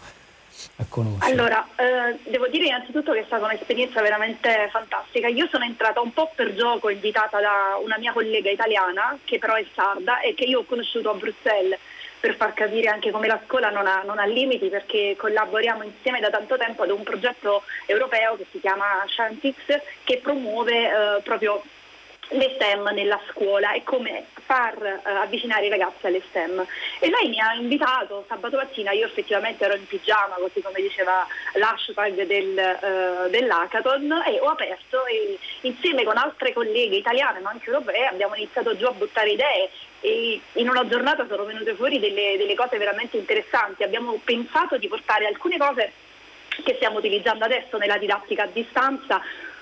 a 0.76 0.84
conoscere? 0.88 1.32
Allora, 1.32 1.66
eh, 1.76 2.18
devo 2.30 2.48
dire 2.48 2.66
innanzitutto 2.66 3.12
che 3.12 3.20
è 3.20 3.24
stata 3.26 3.44
un'esperienza 3.44 4.02
veramente 4.02 4.68
fantastica. 4.70 5.28
Io 5.28 5.48
sono 5.50 5.64
entrata 5.64 6.00
un 6.00 6.12
po' 6.12 6.30
per 6.34 6.54
gioco, 6.54 6.88
invitata 6.88 7.40
da 7.40 7.78
una 7.82 7.98
mia 7.98 8.12
collega 8.12 8.50
italiana, 8.50 9.16
che 9.24 9.38
però 9.38 9.54
è 9.54 9.64
sarda 9.74 10.20
e 10.20 10.34
che 10.34 10.44
io 10.44 10.60
ho 10.60 10.64
conosciuto 10.64 11.10
a 11.10 11.14
Bruxelles 11.14 11.78
per 12.18 12.34
far 12.34 12.54
capire 12.54 12.88
anche 12.88 13.10
come 13.10 13.26
la 13.26 13.38
scuola 13.44 13.68
non 13.68 13.86
ha, 13.86 14.02
non 14.02 14.18
ha, 14.18 14.24
limiti 14.24 14.68
perché 14.68 15.14
collaboriamo 15.18 15.84
insieme 15.84 16.18
da 16.18 16.30
tanto 16.30 16.56
tempo 16.56 16.82
ad 16.82 16.90
un 16.90 17.02
progetto 17.02 17.62
europeo 17.84 18.36
che 18.36 18.46
si 18.50 18.58
chiama 18.58 19.04
Scientix 19.06 19.54
che 20.02 20.18
promuove 20.22 20.88
eh, 20.88 21.20
proprio 21.22 21.62
le 22.28 22.52
STEM 22.54 22.90
nella 22.92 23.20
scuola 23.30 23.72
e 23.72 23.82
come 23.82 24.26
far 24.44 24.76
uh, 24.76 25.08
avvicinare 25.08 25.66
i 25.66 25.68
ragazzi 25.68 26.06
alle 26.06 26.22
STEM. 26.28 26.64
E 26.98 27.10
lei 27.10 27.28
mi 27.28 27.40
ha 27.40 27.54
invitato 27.54 28.24
sabato 28.28 28.56
mattina, 28.56 28.92
io 28.92 29.06
effettivamente 29.06 29.64
ero 29.64 29.76
in 29.76 29.86
pigiama, 29.86 30.36
così 30.38 30.60
come 30.60 30.80
diceva 30.80 31.26
l'hashtag 31.54 32.24
del, 32.24 32.78
uh, 33.26 33.30
dell'hackathon, 33.30 34.22
e 34.26 34.40
ho 34.40 34.48
aperto 34.48 35.06
e 35.06 35.38
insieme 35.62 36.04
con 36.04 36.16
altre 36.16 36.52
colleghe 36.52 36.96
italiane 36.96 37.40
ma 37.40 37.50
anche 37.50 37.70
europee 37.70 38.06
abbiamo 38.06 38.34
iniziato 38.34 38.76
giù 38.76 38.86
a 38.86 38.92
buttare 38.92 39.30
idee 39.30 39.70
e 40.00 40.40
in 40.52 40.68
una 40.68 40.86
giornata 40.86 41.26
sono 41.26 41.44
venute 41.44 41.74
fuori 41.74 41.98
delle, 41.98 42.36
delle 42.36 42.54
cose 42.54 42.78
veramente 42.78 43.16
interessanti. 43.16 43.82
Abbiamo 43.82 44.18
pensato 44.22 44.76
di 44.76 44.88
portare 44.88 45.26
alcune 45.26 45.56
cose 45.56 45.92
che 46.62 46.74
stiamo 46.76 46.98
utilizzando 46.98 47.44
adesso 47.44 47.76
nella 47.76 47.98
didattica 47.98 48.44
a 48.44 48.48
distanza 48.52 49.20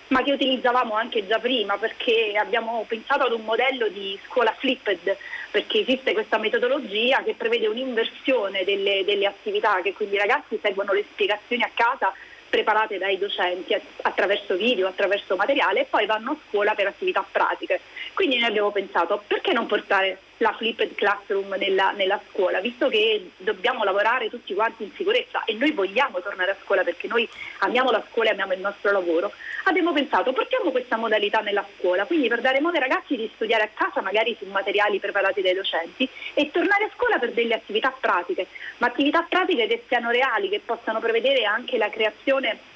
ma 0.08 0.22
che 0.22 0.32
utilizzavamo 0.32 0.94
anche 0.94 1.26
già 1.26 1.38
prima 1.38 1.78
perché 1.78 2.34
abbiamo 2.36 2.84
pensato 2.86 3.24
ad 3.24 3.32
un 3.32 3.42
modello 3.42 3.88
di 3.88 4.18
scuola 4.26 4.54
flipped 4.58 5.16
perché 5.50 5.80
esiste 5.80 6.12
questa 6.12 6.38
metodologia 6.38 7.22
che 7.22 7.34
prevede 7.34 7.68
un'inversione 7.68 8.64
delle, 8.64 9.04
delle 9.04 9.26
attività 9.26 9.80
che 9.82 9.92
quindi 9.92 10.16
i 10.16 10.18
ragazzi 10.18 10.58
seguono 10.60 10.92
le 10.92 11.04
spiegazioni 11.12 11.62
a 11.62 11.70
casa 11.72 12.12
preparate 12.54 12.98
dai 12.98 13.18
docenti 13.18 13.74
attraverso 14.02 14.54
video, 14.54 14.86
attraverso 14.86 15.34
materiale 15.34 15.80
e 15.80 15.86
poi 15.86 16.06
vanno 16.06 16.32
a 16.32 16.36
scuola 16.48 16.74
per 16.74 16.86
attività 16.86 17.24
pratiche. 17.28 17.80
Quindi 18.14 18.38
noi 18.38 18.48
abbiamo 18.48 18.70
pensato 18.70 19.22
perché 19.26 19.52
non 19.52 19.66
portare 19.66 20.18
la 20.38 20.52
flipped 20.52 20.94
classroom 20.94 21.54
nella, 21.58 21.90
nella, 21.92 22.20
scuola, 22.30 22.60
visto 22.60 22.88
che 22.88 23.30
dobbiamo 23.36 23.82
lavorare 23.82 24.30
tutti 24.30 24.54
quanti 24.54 24.84
in 24.84 24.90
sicurezza 24.94 25.42
e 25.44 25.54
noi 25.54 25.72
vogliamo 25.72 26.20
tornare 26.20 26.52
a 26.52 26.56
scuola 26.62 26.82
perché 26.82 27.08
noi 27.08 27.28
amiamo 27.58 27.90
la 27.90 28.04
scuola 28.10 28.30
e 28.30 28.32
amiamo 28.32 28.52
il 28.52 28.60
nostro 28.60 28.92
lavoro, 28.92 29.32
abbiamo 29.64 29.92
pensato 29.92 30.32
portiamo 30.32 30.70
questa 30.70 30.96
modalità 30.96 31.40
nella 31.40 31.66
scuola, 31.76 32.04
quindi 32.04 32.28
per 32.28 32.40
dare 32.40 32.60
modo 32.60 32.76
ai 32.76 32.82
ragazzi 32.82 33.16
di 33.16 33.30
studiare 33.34 33.64
a 33.64 33.70
casa 33.74 34.00
magari 34.00 34.36
su 34.38 34.46
materiali 34.46 35.00
preparati 35.00 35.42
dai 35.42 35.54
docenti 35.54 36.08
e 36.34 36.50
tornare 36.52 36.84
a 36.84 36.90
scuola 36.94 37.18
per 37.18 37.32
delle 37.32 37.54
attività 37.54 37.94
pratiche, 37.98 38.46
ma 38.78 38.86
attività 38.88 39.26
pratiche 39.28 39.66
che 39.66 39.82
siano 39.88 40.10
reali, 40.10 40.48
che 40.48 40.60
possano 40.64 41.00
prevedere 41.00 41.44
anche 41.44 41.78
la 41.78 41.90
creazione 41.90 42.72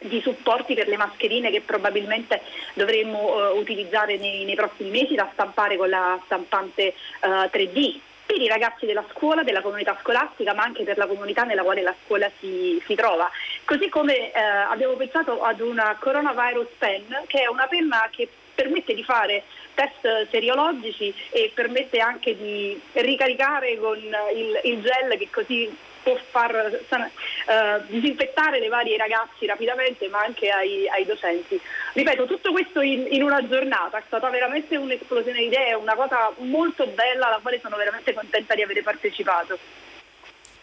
di 0.00 0.20
supporti 0.20 0.74
per 0.74 0.88
le 0.88 0.96
mascherine 0.96 1.50
che 1.50 1.60
probabilmente 1.60 2.40
dovremmo 2.74 3.34
uh, 3.34 3.58
utilizzare 3.58 4.16
nei, 4.16 4.44
nei, 4.44 4.54
prossimi 4.54 4.90
mesi 4.90 5.14
da 5.14 5.28
stampare 5.32 5.76
con 5.76 5.88
la 5.88 6.18
stampante 6.24 6.82
eh, 6.82 6.94
3D 7.20 7.98
per 8.24 8.40
i 8.40 8.46
ragazzi 8.46 8.86
della 8.86 9.04
scuola, 9.10 9.42
della 9.42 9.60
comunità 9.60 9.98
scolastica, 10.00 10.54
ma 10.54 10.62
anche 10.62 10.84
per 10.84 10.96
la 10.96 11.06
comunità 11.06 11.42
nella 11.42 11.62
quale 11.62 11.82
la 11.82 11.94
scuola 12.04 12.30
si, 12.38 12.80
si 12.86 12.94
trova. 12.94 13.28
Così 13.64 13.88
come 13.88 14.30
eh, 14.30 14.40
abbiamo 14.40 14.94
pensato 14.94 15.42
ad 15.42 15.60
una 15.60 15.96
coronavirus 15.98 16.68
pen, 16.78 17.22
che 17.26 17.42
è 17.42 17.48
una 17.48 17.66
penna 17.66 18.08
che 18.10 18.28
permette 18.54 18.94
di 18.94 19.02
fare 19.02 19.42
test 19.74 20.28
seriologici 20.30 21.12
e 21.30 21.50
permette 21.52 21.98
anche 21.98 22.36
di 22.36 22.80
ricaricare 22.92 23.76
con 23.78 23.98
il, 23.98 24.60
il 24.64 24.80
gel 24.80 25.18
che 25.18 25.28
così 25.30 25.76
può 26.02 26.16
far 26.30 26.52
uh, 26.88 27.82
disinfettare 27.88 28.60
le 28.60 28.68
varie 28.68 28.96
ragazzi 28.96 29.46
rapidamente 29.46 30.08
ma 30.08 30.20
anche 30.22 30.48
ai, 30.48 30.88
ai 30.88 31.04
docenti. 31.04 31.60
Ripeto, 31.92 32.26
tutto 32.26 32.52
questo 32.52 32.80
in, 32.80 33.06
in, 33.10 33.22
una 33.22 33.46
giornata 33.46 33.98
è 33.98 34.02
stata 34.06 34.28
veramente 34.30 34.76
un'esplosione 34.76 35.38
di 35.38 35.46
idee, 35.46 35.74
una 35.74 35.94
cosa 35.94 36.32
molto 36.38 36.86
bella 36.86 37.26
alla 37.26 37.38
quale 37.40 37.60
sono 37.60 37.76
veramente 37.76 38.14
contenta 38.14 38.54
di 38.54 38.62
avere 38.62 38.82
partecipato. 38.82 39.58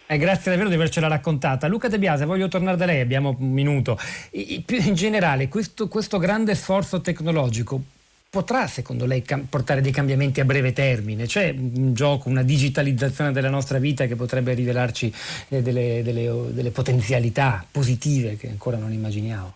Eh, 0.10 0.18
grazie 0.18 0.52
davvero 0.52 0.70
di 0.70 0.76
avercela 0.76 1.08
raccontata. 1.08 1.68
Luca 1.68 1.90
De 1.90 2.00
Biase, 2.00 2.24
voglio 2.24 2.48
tornare 2.48 2.78
da 2.78 2.86
lei, 2.86 3.02
abbiamo 3.02 3.36
un 3.38 3.52
minuto. 3.52 4.00
In 4.32 4.94
generale, 4.94 5.50
questo, 5.50 5.90
questo 5.90 6.18
grande 6.18 6.56
sforzo 6.56 7.02
tecnologico 7.02 7.96
potrà 8.38 8.68
secondo 8.68 9.08
lei 9.08 9.24
portare 9.50 9.82
dei 9.82 9.92
cambiamenti 9.92 10.40
a 10.40 10.46
breve 10.46 10.72
termine? 10.72 11.26
C'è 11.26 11.50
un 11.50 11.96
gioco, 11.96 12.30
una 12.30 12.44
digitalizzazione 12.44 13.32
della 13.32 13.50
nostra 13.50 13.80
vita 13.80 14.06
che 14.06 14.16
potrebbe 14.16 14.54
rivelarci 14.54 15.12
eh, 15.50 15.64
delle, 15.64 16.04
delle, 16.04 16.30
delle, 16.50 16.70
potenzialità 16.70 17.66
positive 17.72 18.38
che 18.38 18.48
ancora 18.48 18.78
non 18.78 18.92
immaginiamo? 18.92 19.56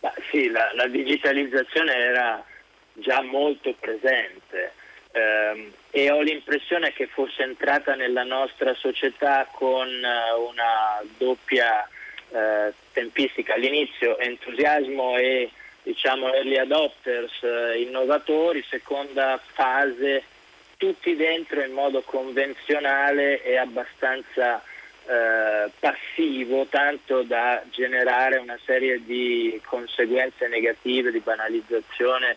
Ma 0.00 0.14
sì, 0.30 0.48
la, 0.48 0.70
la, 0.74 0.86
digitalizzazione 0.86 1.94
era 1.94 2.42
già 2.94 3.20
molto 3.20 3.74
presente 3.78 4.72
ehm, 5.12 5.70
e 5.90 6.10
ho 6.10 6.22
l'impressione 6.22 6.94
che 6.94 7.08
fosse 7.08 7.42
entrata 7.42 7.94
nella 7.94 8.24
nostra 8.24 8.72
società 8.72 9.46
con 9.52 9.86
uh, 9.86 10.48
una 10.48 11.04
doppia 11.18 11.86
uh, 12.28 12.72
tempistica. 12.92 13.52
All'inizio 13.52 14.16
entusiasmo 14.18 15.18
e 15.18 15.50
diciamo 15.86 16.34
early 16.34 16.56
adopters, 16.56 17.44
eh, 17.44 17.80
innovatori, 17.82 18.64
seconda 18.68 19.40
fase, 19.52 20.24
tutti 20.76 21.14
dentro 21.14 21.62
in 21.62 21.70
modo 21.70 22.02
convenzionale 22.02 23.40
e 23.44 23.56
abbastanza 23.56 24.60
eh, 25.06 25.70
passivo, 25.78 26.66
tanto 26.66 27.22
da 27.22 27.62
generare 27.70 28.38
una 28.38 28.58
serie 28.64 29.00
di 29.04 29.60
conseguenze 29.64 30.48
negative, 30.48 31.12
di 31.12 31.20
banalizzazione, 31.20 32.36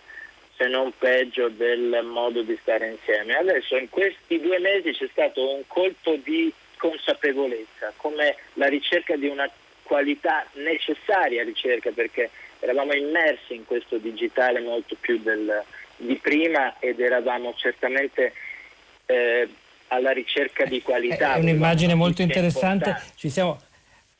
se 0.56 0.68
non 0.68 0.94
peggio, 0.96 1.50
del 1.50 2.02
modo 2.04 2.44
di 2.44 2.56
stare 2.62 2.92
insieme. 2.92 3.36
Adesso 3.36 3.78
in 3.78 3.90
questi 3.90 4.40
due 4.40 4.60
mesi 4.60 4.92
c'è 4.92 5.08
stato 5.12 5.56
un 5.56 5.64
colpo 5.66 6.16
di 6.24 6.54
consapevolezza, 6.78 7.94
come 7.98 8.36
la 8.54 8.68
ricerca 8.68 9.16
di 9.16 9.28
una 9.28 9.50
qualità 9.82 10.46
necessaria 10.54 11.44
ricerca, 11.44 11.90
perché 11.90 12.30
eravamo 12.60 12.94
immersi 12.94 13.56
in 13.56 13.66
questo 13.66 13.98
digitale 13.98 14.60
molto 14.60 14.96
più 15.00 15.20
del, 15.20 15.64
di 15.98 16.16
prima 16.16 16.80
ed 16.80 17.00
eravamo 17.00 17.54
certamente 17.56 18.34
eh, 19.06 19.50
alla 19.88 20.12
ricerca 20.12 20.66
di 20.66 20.82
qualità. 20.82 21.36
È 21.36 21.40
un'immagine 21.40 21.94
molto 21.94 22.22
interessante, 22.22 22.96
ci 23.16 23.30
siamo 23.30 23.60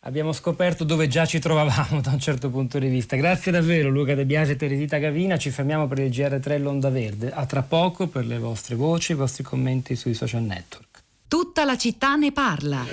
abbiamo 0.04 0.32
scoperto 0.32 0.84
dove 0.84 1.08
già 1.08 1.26
ci 1.26 1.40
trovavamo 1.40 2.00
da 2.02 2.12
un 2.12 2.20
certo 2.20 2.50
punto 2.50 2.80
di 2.80 2.88
vista. 2.88 3.16
Grazie 3.16 3.52
davvero 3.52 3.90
Luca 3.90 4.16
De 4.16 4.26
Biasi 4.26 4.52
e 4.52 4.56
Teresita 4.56 4.98
Gavina, 4.98 5.38
ci 5.38 5.50
fermiamo 5.50 5.88
per 5.88 6.00
il 6.00 6.10
GR3 6.10 6.62
L'Onda 6.62 6.90
Verde. 6.90 7.32
A 7.32 7.46
tra 7.46 7.62
poco 7.62 8.08
per 8.08 8.26
le 8.26 8.38
vostre 8.38 8.76
voci, 8.76 9.14
i 9.14 9.16
vostri 9.16 9.44
commenti 9.44 9.96
sui 9.96 10.14
social 10.14 10.42
network. 10.42 10.88
Tutta 11.28 11.64
la 11.64 11.78
città 11.78 12.16
ne 12.16 12.32
parla. 12.32 12.86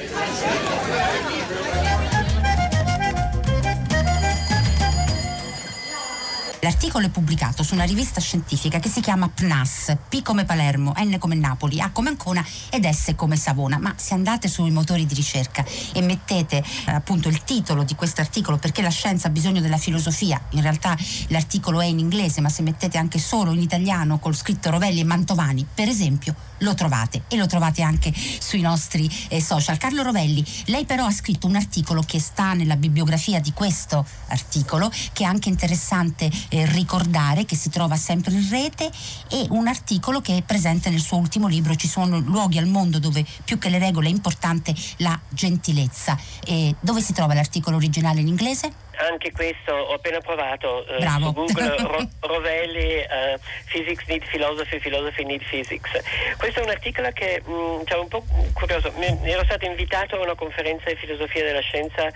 L'articolo 6.66 7.06
è 7.06 7.10
pubblicato 7.10 7.62
su 7.62 7.74
una 7.74 7.84
rivista 7.84 8.20
scientifica 8.20 8.80
che 8.80 8.88
si 8.88 9.00
chiama 9.00 9.28
PNAS, 9.28 9.98
P 10.08 10.20
come 10.22 10.44
Palermo, 10.44 10.94
N 10.96 11.16
come 11.16 11.36
Napoli, 11.36 11.80
A 11.80 11.90
come 11.90 12.08
Ancona 12.08 12.44
ed 12.70 12.84
S 12.90 13.12
come 13.14 13.36
Savona. 13.36 13.78
Ma 13.78 13.94
se 13.94 14.14
andate 14.14 14.48
sui 14.48 14.72
motori 14.72 15.06
di 15.06 15.14
ricerca 15.14 15.64
e 15.92 16.02
mettete 16.02 16.56
eh, 16.56 16.90
appunto 16.90 17.28
il 17.28 17.44
titolo 17.44 17.84
di 17.84 17.94
questo 17.94 18.20
articolo 18.20 18.56
perché 18.56 18.82
la 18.82 18.90
scienza 18.90 19.28
ha 19.28 19.30
bisogno 19.30 19.60
della 19.60 19.76
filosofia, 19.76 20.42
in 20.50 20.62
realtà 20.62 20.96
l'articolo 21.28 21.80
è 21.80 21.84
in 21.84 22.00
inglese, 22.00 22.40
ma 22.40 22.48
se 22.48 22.62
mettete 22.62 22.98
anche 22.98 23.20
solo 23.20 23.52
in 23.52 23.60
italiano 23.60 24.18
col 24.18 24.34
scritto 24.34 24.68
Rovelli 24.68 24.98
e 24.98 25.04
Mantovani, 25.04 25.64
per 25.72 25.86
esempio, 25.86 26.34
lo 26.58 26.74
trovate 26.74 27.22
e 27.28 27.36
lo 27.36 27.46
trovate 27.46 27.82
anche 27.82 28.12
sui 28.40 28.60
nostri 28.60 29.08
eh, 29.28 29.40
social. 29.40 29.76
Carlo 29.78 30.02
Rovelli, 30.02 30.44
lei 30.66 30.84
però 30.84 31.06
ha 31.06 31.12
scritto 31.12 31.46
un 31.46 31.54
articolo 31.54 32.02
che 32.02 32.18
sta 32.18 32.54
nella 32.54 32.76
bibliografia 32.76 33.40
di 33.40 33.52
questo 33.52 34.04
articolo, 34.28 34.90
che 35.12 35.22
è 35.22 35.26
anche 35.26 35.48
interessante 35.48 36.30
eh, 36.48 36.56
eh, 36.56 36.64
ricordare 36.72 37.44
che 37.44 37.54
si 37.54 37.68
trova 37.68 37.96
sempre 37.96 38.32
in 38.32 38.48
rete 38.48 38.90
e 39.28 39.46
un 39.50 39.66
articolo 39.66 40.20
che 40.20 40.38
è 40.38 40.42
presente 40.42 40.88
nel 40.90 41.00
suo 41.00 41.18
ultimo 41.18 41.46
libro 41.46 41.74
Ci 41.76 41.88
sono 41.88 42.18
luoghi 42.18 42.58
al 42.58 42.66
mondo 42.66 42.98
dove 42.98 43.24
più 43.44 43.58
che 43.58 43.68
le 43.68 43.78
regole 43.78 44.08
è 44.08 44.10
importante 44.10 44.74
la 44.98 45.18
gentilezza. 45.28 46.18
E 46.44 46.74
dove 46.80 47.02
si 47.02 47.12
trova 47.12 47.34
l'articolo 47.34 47.76
originale 47.76 48.20
in 48.20 48.28
inglese? 48.28 48.85
Anche 48.96 49.32
questo 49.32 49.72
ho 49.72 49.94
appena 49.94 50.20
provato 50.20 50.84
uh, 50.88 51.00
su 51.00 51.32
Google 51.32 51.76
Ro- 51.82 52.08
Rovelli 52.20 52.98
uh, 52.98 53.38
Physics 53.66 54.04
Need 54.06 54.24
Philosophy, 54.28 54.78
Philosophy 54.78 55.24
Need 55.24 55.42
Physics. 55.44 55.90
Questo 56.36 56.60
è 56.60 56.62
un 56.62 56.70
articolo 56.70 57.10
che 57.12 57.42
mh, 57.44 57.52
mm, 57.52 57.80
cioè 57.84 57.98
un 57.98 58.08
po' 58.08 58.24
curioso, 58.52 58.92
mi, 58.96 59.18
ero 59.30 59.44
stato 59.44 59.66
invitato 59.66 60.16
a 60.16 60.22
una 60.22 60.34
conferenza 60.34 60.88
di 60.90 60.96
filosofia 60.96 61.44
della 61.44 61.60
scienza 61.60 62.10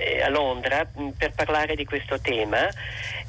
eh, 0.00 0.22
a 0.22 0.28
Londra 0.28 0.86
mm, 0.98 1.10
per 1.10 1.32
parlare 1.32 1.74
di 1.74 1.84
questo 1.84 2.20
tema. 2.20 2.68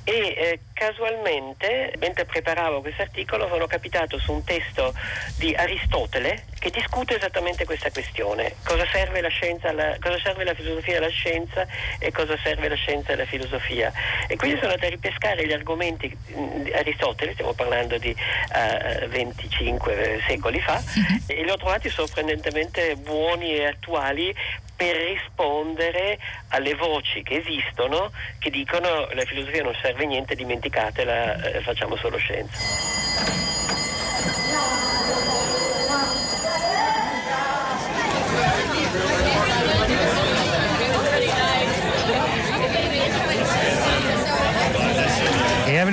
E 0.03 0.13
eh, 0.13 0.59
casualmente 0.74 1.93
mentre 1.99 2.26
preparavo 2.26 2.82
questo 2.82 3.03
articolo 3.03 3.47
sono 3.47 3.67
capitato 3.67 4.17
su 4.17 4.32
un 4.32 4.43
testo 4.43 4.95
di 5.38 5.53
Aristotele 5.53 6.45
che 6.57 6.72
discute 6.72 7.17
esattamente 7.17 7.65
questa 7.65 7.91
questione. 7.91 8.55
Cosa 8.63 8.86
serve 8.91 9.22
la 9.22 9.30
scienza 9.30 9.69
alla, 9.69 9.97
cosa 9.99 10.19
serve 10.24 10.43
la 10.43 10.53
filosofia 10.53 10.99
della 10.99 11.11
scienza 11.11 11.67
e 11.99 12.11
cosa 12.11 12.36
serve 12.43 12.67
la 12.67 12.76
scienza 12.76 13.13
e 13.13 13.15
la 13.15 13.26
filosofia? 13.26 13.91
E 14.28 14.36
quindi 14.38 14.57
sono 14.57 14.72
andato 14.72 14.88
a 14.88 14.89
ripescare 14.89 15.45
gli 15.45 15.53
argomenti 15.53 16.15
di 16.63 16.72
Aristotele 16.72 17.34
stiamo 17.34 17.53
parlando 17.53 17.97
di 17.97 18.09
uh, 18.09 19.03
eh, 19.03 19.07
25 19.07 20.22
secoli 20.28 20.61
fa 20.61 20.82
e 21.28 21.43
li 21.43 21.49
ho 21.49 21.57
trovati 21.57 21.89
sorprendentemente 21.89 22.95
buoni 22.95 23.55
e 23.55 23.65
attuali 23.65 24.34
per 24.82 24.95
rispondere 24.95 26.17
alle 26.47 26.73
voci 26.73 27.21
che 27.21 27.36
esistono 27.36 28.11
che 28.39 28.49
dicono 28.49 29.07
la 29.11 29.25
filosofia 29.25 29.61
non 29.61 29.75
serve 29.79 30.05
a 30.05 30.07
niente, 30.07 30.34
dimenticatela, 30.34 31.36
eh, 31.36 31.61
facciamo 31.61 31.95
solo 31.97 32.17
scienza. 32.17 33.50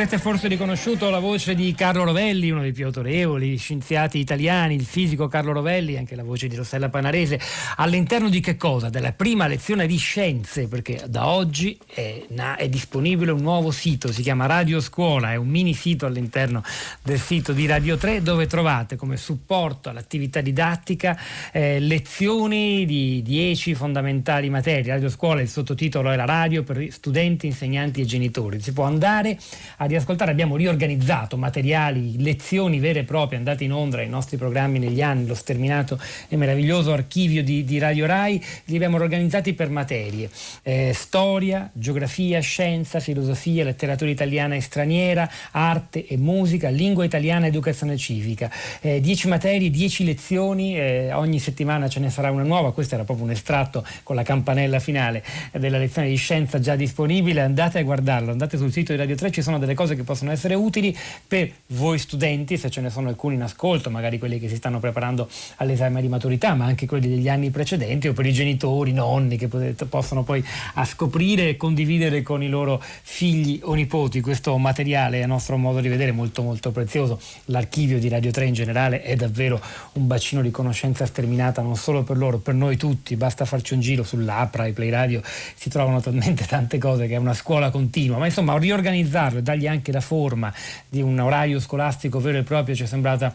Avrete 0.01 0.23
forse 0.23 0.47
riconosciuto 0.47 1.11
la 1.11 1.19
voce 1.19 1.57
di 1.57 1.75
Carlo 1.75 2.05
Rovelli, 2.05 2.51
uno 2.51 2.61
dei 2.61 2.71
più 2.71 2.85
autorevoli 2.85 3.57
scienziati 3.57 4.21
italiani, 4.21 4.77
il 4.77 4.85
fisico 4.85 5.27
Carlo 5.27 5.51
Rovelli, 5.51 5.97
anche 5.97 6.15
la 6.15 6.23
voce 6.23 6.47
di 6.47 6.55
Rossella 6.55 6.89
Panarese, 6.89 7.41
all'interno 7.75 8.29
di 8.29 8.39
che 8.39 8.57
cosa? 8.57 8.91
Della 8.91 9.11
prima 9.11 9.49
lezione 9.49 9.89
di 9.89 9.97
scienze, 9.97 10.69
perché 10.69 11.03
da 11.09 11.27
oggi 11.27 11.77
è, 11.93 12.23
è 12.57 12.69
disponibile 12.69 13.33
un 13.33 13.41
nuovo 13.41 13.73
sito, 13.73 14.13
si 14.13 14.23
chiama 14.23 14.47
Radio 14.47 14.81
Scuola, 14.81 15.33
è 15.33 15.35
un 15.35 15.49
mini 15.49 15.75
sito 15.75 16.07
all'interno 16.07 16.63
del 17.03 17.19
sito 17.19 17.53
di 17.53 17.67
Radio 17.67 17.97
3 17.97 18.23
dove 18.23 18.47
trovate 18.47 18.95
come 18.95 19.17
supporto 19.17 19.89
all'attività 19.89 20.41
didattica 20.41 21.19
eh, 21.51 21.81
lezioni 21.81 22.87
di 22.87 23.21
10 23.25 23.75
fondamentali 23.75 24.49
materie. 24.49 24.93
Radio 24.93 25.09
Scuola, 25.09 25.41
il 25.41 25.49
sottotitolo 25.49 26.13
è 26.13 26.15
la 26.15 26.25
radio 26.25 26.63
per 26.63 26.87
studenti, 26.93 27.47
insegnanti 27.47 28.01
e 28.01 28.05
genitori. 28.05 28.61
Si 28.61 28.73
può 28.73 28.85
andare 28.85 29.37
a 29.79 29.87
riascoltare, 29.89 30.31
abbiamo 30.31 30.57
riorganizzato 30.57 31.37
materiali, 31.37 32.23
lezioni 32.23 32.79
vere 32.79 33.01
e 33.01 33.05
proprie 33.05 33.39
andate 33.39 33.65
in 33.65 33.73
onda 33.73 33.99
ai 33.99 34.09
nostri 34.09 34.37
programmi 34.37 34.79
negli 34.79 35.03
anni, 35.03 35.27
lo 35.27 35.35
sterminato 35.35 35.99
e 36.29 36.37
meraviglioso 36.37 36.93
archivio 36.93 37.43
di, 37.43 37.65
di 37.65 37.79
Radio 37.79 38.07
Rai, 38.07 38.43
li 38.67 38.77
abbiamo 38.77 38.97
organizzati 38.97 39.55
per 39.55 39.71
materie, 39.71 40.31
eh, 40.63 40.93
storia, 40.95 41.71
geografia, 41.73 42.41
scienza, 42.41 43.01
filosofia, 43.01 43.65
letteratura 43.65 44.11
italiana 44.11 44.55
e 44.55 44.61
straniera, 44.61 45.29
arte 45.53 46.07
e 46.07 46.17
musica, 46.17 46.69
lingua 46.69 47.05
italiana 47.05 47.47
e 47.47 47.49
educazione 47.49 47.97
civica. 47.97 48.51
Eh, 48.81 49.01
dieci 49.01 49.29
materie, 49.29 49.71
dieci 49.71 50.05
lezioni, 50.05 50.79
eh, 50.79 51.13
ogni 51.13 51.39
settimana 51.39 51.89
ce 51.89 52.01
ne 52.01 52.11
sarà 52.11 52.31
una 52.31 52.43
nuova, 52.43 52.73
questo 52.73 52.95
era 52.95 53.05
proprio 53.05 53.27
un 53.27 53.33
estratto 53.33 53.85
con 54.03 54.17
la 54.17 54.23
campanella 54.23 54.79
finale 54.79 55.25
della 55.53 55.79
lezione 55.79 56.09
di 56.09 56.17
scienza 56.17 56.61
già 56.61 56.77
disponibile, 56.77 57.41
andate 57.41 57.79
a 57.79 57.83
guardarlo, 57.83 58.31
andate 58.31 58.57
sul 58.57 58.73
sito 58.73 58.93
di 58.93 58.99
Radio 58.99 59.17
3, 59.17 59.31
ci 59.31 59.43
sono 59.43 59.59
delle 59.59 59.68
cose 59.75 59.95
che 59.95 60.03
possono 60.03 60.31
essere 60.31 60.55
utili 60.55 60.97
per 61.27 61.51
voi 61.69 61.99
studenti, 61.99 62.57
se 62.57 62.71
ce 62.71 62.81
ne 62.81 62.91
sono 62.91 63.09
alcuni 63.09 63.35
in 63.35 63.43
ascolto, 63.43 63.91
magari 63.91 64.19
quelli 64.19 64.39
che 64.39 64.49
si 64.49 64.57
stanno 64.57 64.79
preparando 64.79 65.29
all'esame 65.57 66.01
di 66.01 66.09
maturità, 66.09 66.55
ma 66.55 66.65
anche 66.65 66.87
quelli 66.87 67.09
degli 67.09 67.29
anni 67.29 67.51
precedenti, 67.51 68.09
o 68.09 68.13
per 68.13 68.27
i 68.27 68.33
genitori, 68.33 68.93
nonni 68.93 69.37
che 69.37 69.49
potete, 69.49 69.87
possono 69.87 70.23
poi 70.23 70.45
scoprire 70.85 71.51
e 71.51 71.57
condividere 71.57 72.23
con 72.23 72.43
i 72.43 72.49
loro 72.49 72.83
figli 72.83 73.61
o 73.63 73.75
nipoti. 73.75 74.21
Questo 74.21 74.57
materiale, 74.59 75.23
a 75.23 75.27
nostro 75.27 75.57
modo 75.57 75.81
di 75.81 75.89
vedere, 75.89 76.13
molto 76.13 76.43
molto 76.43 76.71
prezioso. 76.71 77.21
L'archivio 77.47 77.99
di 77.99 78.09
Radio 78.09 78.31
3 78.31 78.47
in 78.47 78.55
generale 78.55 79.03
è 79.03 79.15
davvero 79.17 79.61
un 79.93 80.07
bacino 80.07 80.43
di 80.43 80.51
conoscenza 80.51 81.07
sterminata 81.07 81.63
non 81.63 81.77
solo 81.77 82.03
per 82.03 82.17
loro, 82.17 82.39
per 82.39 82.55
noi 82.55 82.77
tutti, 82.77 83.17
basta 83.17 83.45
farci 83.45 83.75
un 83.75 83.81
giro 83.81 84.03
sull'Apra, 84.03 84.67
i 84.67 84.73
Play 84.73 84.91
Radio, 84.91 85.23
si 85.23 85.69
trovano 85.69 86.01
talmente 86.01 86.45
tante 86.47 86.79
cose 86.79 87.07
che 87.07 87.15
è 87.15 87.19
una 87.19 87.35
scuola 87.35 87.71
continua, 87.71 88.19
ma 88.19 88.27
insomma 88.27 88.57
riorganizzarlo 88.57 89.39
e 89.39 89.43
dargli 89.43 89.58
anche 89.67 89.93
la 89.93 90.01
forma 90.01 90.53
di 90.89 91.03
un 91.03 91.19
orario 91.19 91.61
scolastico 91.61 92.21
vero 92.21 92.39
e 92.39 92.43
proprio 92.43 92.75
ci 92.75 92.85
è 92.85 92.87
sembrata 92.87 93.35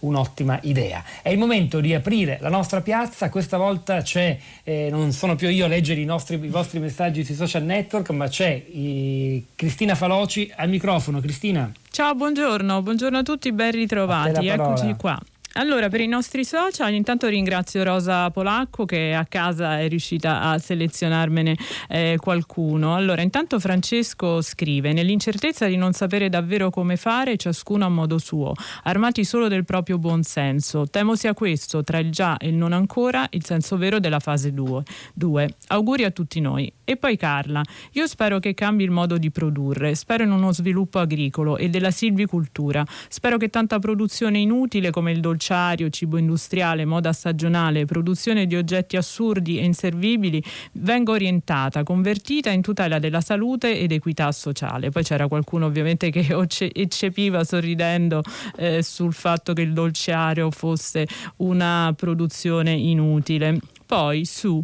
un'ottima 0.00 0.58
idea. 0.62 1.02
È 1.22 1.30
il 1.30 1.38
momento 1.38 1.80
di 1.80 1.94
aprire 1.94 2.38
la 2.40 2.48
nostra 2.48 2.80
piazza, 2.80 3.28
questa 3.30 3.56
volta 3.56 4.02
c'è, 4.02 4.38
eh, 4.62 4.88
non 4.90 5.12
sono 5.12 5.34
più 5.34 5.48
io 5.48 5.64
a 5.64 5.68
leggere 5.68 6.00
i, 6.00 6.04
nostri, 6.04 6.36
i 6.36 6.48
vostri 6.48 6.78
messaggi 6.78 7.24
sui 7.24 7.34
social 7.34 7.62
network, 7.62 8.10
ma 8.10 8.28
c'è 8.28 8.52
i, 8.52 9.44
Cristina 9.54 9.94
Faloci 9.94 10.52
al 10.54 10.68
microfono. 10.68 11.20
Cristina. 11.20 11.72
Ciao, 11.90 12.14
buongiorno, 12.14 12.82
buongiorno 12.82 13.18
a 13.18 13.22
tutti, 13.22 13.52
ben 13.52 13.70
ritrovati, 13.70 14.46
eccoci 14.46 14.94
qua. 14.96 15.18
Allora, 15.56 15.88
per 15.88 16.00
i 16.00 16.08
nostri 16.08 16.44
social, 16.44 16.92
intanto 16.94 17.28
ringrazio 17.28 17.84
Rosa 17.84 18.28
Polacco 18.32 18.84
che 18.84 19.14
a 19.14 19.24
casa 19.24 19.78
è 19.78 19.86
riuscita 19.86 20.40
a 20.40 20.58
selezionarmene 20.58 21.56
eh, 21.88 22.16
qualcuno. 22.20 22.96
Allora, 22.96 23.22
intanto 23.22 23.60
Francesco 23.60 24.42
scrive: 24.42 24.92
Nell'incertezza 24.92 25.66
di 25.66 25.76
non 25.76 25.92
sapere 25.92 26.28
davvero 26.28 26.70
come 26.70 26.96
fare, 26.96 27.36
ciascuno 27.36 27.84
a 27.84 27.88
modo 27.88 28.18
suo, 28.18 28.52
armati 28.82 29.22
solo 29.22 29.46
del 29.46 29.64
proprio 29.64 29.96
buonsenso. 29.96 30.88
Temo 30.88 31.14
sia 31.14 31.34
questo, 31.34 31.84
tra 31.84 31.98
il 31.98 32.10
già 32.10 32.36
e 32.36 32.48
il 32.48 32.54
non 32.54 32.72
ancora, 32.72 33.24
il 33.30 33.44
senso 33.44 33.76
vero 33.76 34.00
della 34.00 34.18
fase 34.18 34.52
2. 34.52 35.54
Auguri 35.68 36.02
a 36.02 36.10
tutti 36.10 36.40
noi. 36.40 36.72
E 36.84 36.96
poi 36.96 37.16
Carla, 37.16 37.62
io 37.92 38.06
spero 38.06 38.38
che 38.38 38.52
cambi 38.52 38.84
il 38.84 38.90
modo 38.90 39.16
di 39.16 39.30
produrre, 39.30 39.94
spero 39.94 40.22
in 40.22 40.30
uno 40.30 40.52
sviluppo 40.52 40.98
agricolo 40.98 41.56
e 41.56 41.70
della 41.70 41.90
silvicultura. 41.90 42.84
Spero 43.08 43.38
che 43.38 43.48
tanta 43.48 43.78
produzione 43.78 44.38
inutile 44.38 44.90
come 44.90 45.10
il 45.10 45.20
dolciario, 45.20 45.88
cibo 45.88 46.18
industriale, 46.18 46.84
moda 46.84 47.12
stagionale, 47.14 47.86
produzione 47.86 48.46
di 48.46 48.54
oggetti 48.54 48.96
assurdi 48.96 49.58
e 49.58 49.64
inservibili 49.64 50.42
venga 50.72 51.12
orientata, 51.12 51.82
convertita 51.82 52.50
in 52.50 52.60
tutela 52.60 52.98
della 52.98 53.22
salute 53.22 53.78
ed 53.78 53.90
equità 53.90 54.30
sociale. 54.32 54.90
Poi 54.90 55.02
c'era 55.02 55.26
qualcuno 55.26 55.64
ovviamente 55.66 56.10
che 56.10 56.26
eccepiva 56.36 57.44
sorridendo 57.44 58.22
eh, 58.56 58.82
sul 58.82 59.14
fatto 59.14 59.54
che 59.54 59.62
il 59.62 59.72
dolciario 59.72 60.50
fosse 60.50 61.06
una 61.36 61.94
produzione 61.96 62.72
inutile. 62.72 63.58
Poi 63.86 64.24
su 64.24 64.62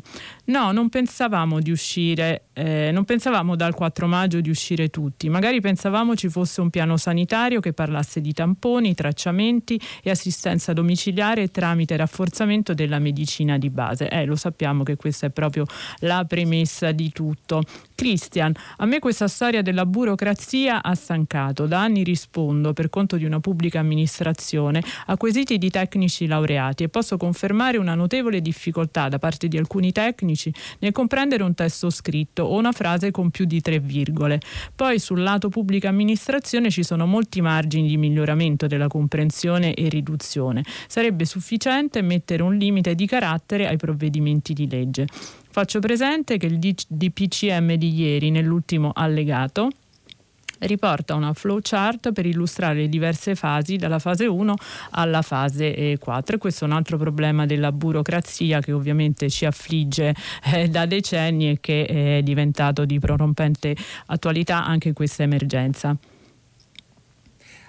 No, 0.51 0.73
non 0.73 0.89
pensavamo 0.89 1.61
di 1.61 1.71
uscire, 1.71 2.47
eh, 2.55 2.91
non 2.93 3.05
pensavamo 3.05 3.55
dal 3.55 3.73
4 3.73 4.09
maggio 4.09 4.41
di 4.41 4.51
uscire 4.51 4.89
tutti, 4.89 5.29
magari 5.29 5.61
pensavamo 5.61 6.17
ci 6.17 6.29
fosse 6.29 6.61
un 6.61 6.71
piano 6.71 6.97
sanitario 6.97 7.61
che 7.61 7.73
parlasse 7.73 8.21
di 8.21 8.33
tamponi, 8.33 8.93
tracciamenti 8.95 9.81
e 10.03 10.11
assistenza 10.11 10.73
domiciliare 10.73 11.53
tramite 11.53 11.97
rafforzamento 11.97 12.75
della 12.75 12.99
medicina 12.99 13.59
di 13.59 13.71
base. 13.71 14.09
Eh, 14.09 14.25
lo 14.25 14.35
sappiamo 14.35 14.83
che 14.83 14.97
questa 14.97 15.27
è 15.27 15.31
proprio 15.31 15.67
la 16.01 16.25
premessa 16.25 16.91
di 16.91 17.13
tutto. 17.13 17.63
Christian, 17.95 18.53
a 18.79 18.87
me 18.87 18.99
questa 18.99 19.29
storia 19.29 19.63
della 19.63 19.87
burocrazia 19.87 20.83
ha 20.83 20.95
stancato. 20.95 21.67
Da 21.67 21.83
anni 21.83 22.03
rispondo 22.03 22.73
per 22.73 22.89
conto 22.89 23.17
di 23.17 23.25
una 23.25 23.39
pubblica 23.39 23.79
amministrazione 23.79 24.83
a 25.07 25.17
quesiti 25.17 25.59
di 25.59 25.71
tecnici 25.71 26.27
laureati 26.27 26.83
e 26.83 26.89
posso 26.89 27.17
confermare 27.17 27.77
una 27.77 27.95
notevole 27.95 28.41
difficoltà 28.41 29.09
da 29.11 29.19
parte 29.19 29.47
di 29.49 29.59
alcuni 29.59 29.93
tecnici 29.93 30.51
nel 30.79 30.93
comprendere 30.93 31.43
un 31.43 31.53
testo 31.53 31.91
scritto 31.91 32.45
o 32.45 32.57
una 32.57 32.73
frase 32.73 33.11
con 33.11 33.29
più 33.29 33.45
di 33.45 33.61
tre 33.61 33.79
virgole. 33.79 34.41
Poi 34.75 34.99
sul 34.99 35.23
lato 35.23 35.51
pubblica 35.51 35.91
amministrazione 35.91 36.71
ci 36.71 36.83
sono 36.83 37.05
molti 37.05 37.43
margini 37.43 37.89
di 37.89 37.99
miglioramento 37.99 38.67
della 38.67 38.87
comprensione 38.87 39.75
e 39.75 39.91
riduzione. 39.91 40.65
Sarebbe 40.87 41.27
sufficiente 41.27 42.01
mettere 42.01 42.43
un 42.43 42.57
limite 42.57 42.95
di 42.95 43.05
carattere 43.07 43.67
ai 43.67 43.77
provvedimenti 43.77 44.55
di 44.55 44.67
legge. 44.67 45.07
Faccio 45.53 45.81
presente 45.81 46.39
che 46.39 46.47
il 46.47 46.59
DPCM 46.59 47.75
di 47.75 47.93
ieri, 47.93 48.31
nell'ultimo 48.31 48.93
allegato, 48.95 49.69
riporta 50.61 51.15
una 51.15 51.33
flowchart 51.33 52.13
per 52.13 52.27
illustrare 52.27 52.75
le 52.75 52.89
diverse 52.89 53.35
fasi 53.35 53.77
dalla 53.77 53.99
fase 53.99 54.27
1 54.27 54.55
alla 54.91 55.23
fase 55.23 55.97
4 55.99 56.37
e 56.37 56.39
questo 56.39 56.65
è 56.65 56.69
un 56.69 56.75
altro 56.75 56.97
problema 56.97 57.47
della 57.47 57.73
burocrazia 57.73 58.61
che 58.61 58.73
ovviamente 58.73 59.29
ci 59.31 59.45
affligge 59.45 60.15
eh, 60.53 60.69
da 60.69 60.87
decenni 60.87 61.51
e 61.51 61.59
che 61.61 62.19
è 62.19 62.23
diventato 62.23 62.85
di 62.85 62.99
prorompente 62.99 63.77
attualità 64.07 64.65
anche 64.65 64.89
in 64.89 64.95
questa 64.95 65.23
emergenza. 65.23 65.97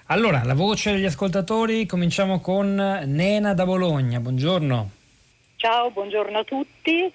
Allora, 0.06 0.42
la 0.44 0.54
voce 0.54 0.92
degli 0.92 1.06
ascoltatori, 1.06 1.86
cominciamo 1.86 2.40
con 2.40 2.74
Nena 2.74 3.54
da 3.54 3.64
Bologna, 3.64 4.20
buongiorno. 4.20 4.90
Ciao, 5.56 5.90
buongiorno 5.90 6.38
a 6.38 6.44
tutti. 6.44 7.12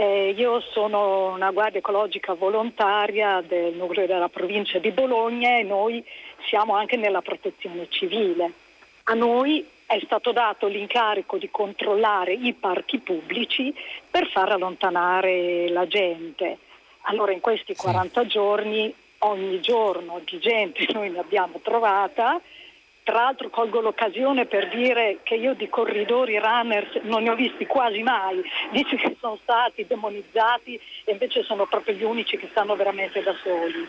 Eh, 0.00 0.32
io 0.36 0.60
sono 0.60 1.32
una 1.32 1.50
guardia 1.50 1.80
ecologica 1.80 2.32
volontaria 2.34 3.42
del 3.44 3.74
nucleo 3.74 4.06
della 4.06 4.28
provincia 4.28 4.78
di 4.78 4.92
Bologna 4.92 5.58
e 5.58 5.64
noi 5.64 6.04
siamo 6.46 6.76
anche 6.76 6.94
nella 6.94 7.20
protezione 7.20 7.88
civile. 7.88 8.52
A 9.02 9.14
noi 9.14 9.66
è 9.86 10.00
stato 10.04 10.30
dato 10.30 10.68
l'incarico 10.68 11.36
di 11.36 11.50
controllare 11.50 12.32
i 12.32 12.52
parchi 12.52 13.00
pubblici 13.00 13.74
per 14.08 14.28
far 14.28 14.52
allontanare 14.52 15.68
la 15.68 15.88
gente. 15.88 16.58
Allora 17.06 17.32
in 17.32 17.40
questi 17.40 17.74
40 17.74 18.24
giorni, 18.26 18.94
ogni 19.18 19.58
giorno 19.58 20.20
di 20.24 20.38
gente 20.38 20.86
noi 20.94 21.10
ne 21.10 21.18
abbiamo 21.18 21.58
trovata 21.60 22.40
tra 23.08 23.22
l'altro 23.22 23.48
colgo 23.48 23.80
l'occasione 23.80 24.44
per 24.44 24.68
dire 24.68 25.20
che 25.22 25.34
io 25.34 25.54
di 25.54 25.66
corridori 25.70 26.38
runners 26.38 26.96
non 27.04 27.22
ne 27.22 27.30
ho 27.30 27.34
visti 27.34 27.64
quasi 27.64 28.02
mai, 28.02 28.42
dici 28.70 28.96
che 28.96 29.16
sono 29.18 29.38
stati 29.40 29.86
demonizzati 29.86 30.78
e 31.04 31.12
invece 31.12 31.42
sono 31.42 31.64
proprio 31.64 31.94
gli 31.94 32.02
unici 32.02 32.36
che 32.36 32.48
stanno 32.50 32.76
veramente 32.76 33.22
da 33.22 33.34
soli. 33.42 33.88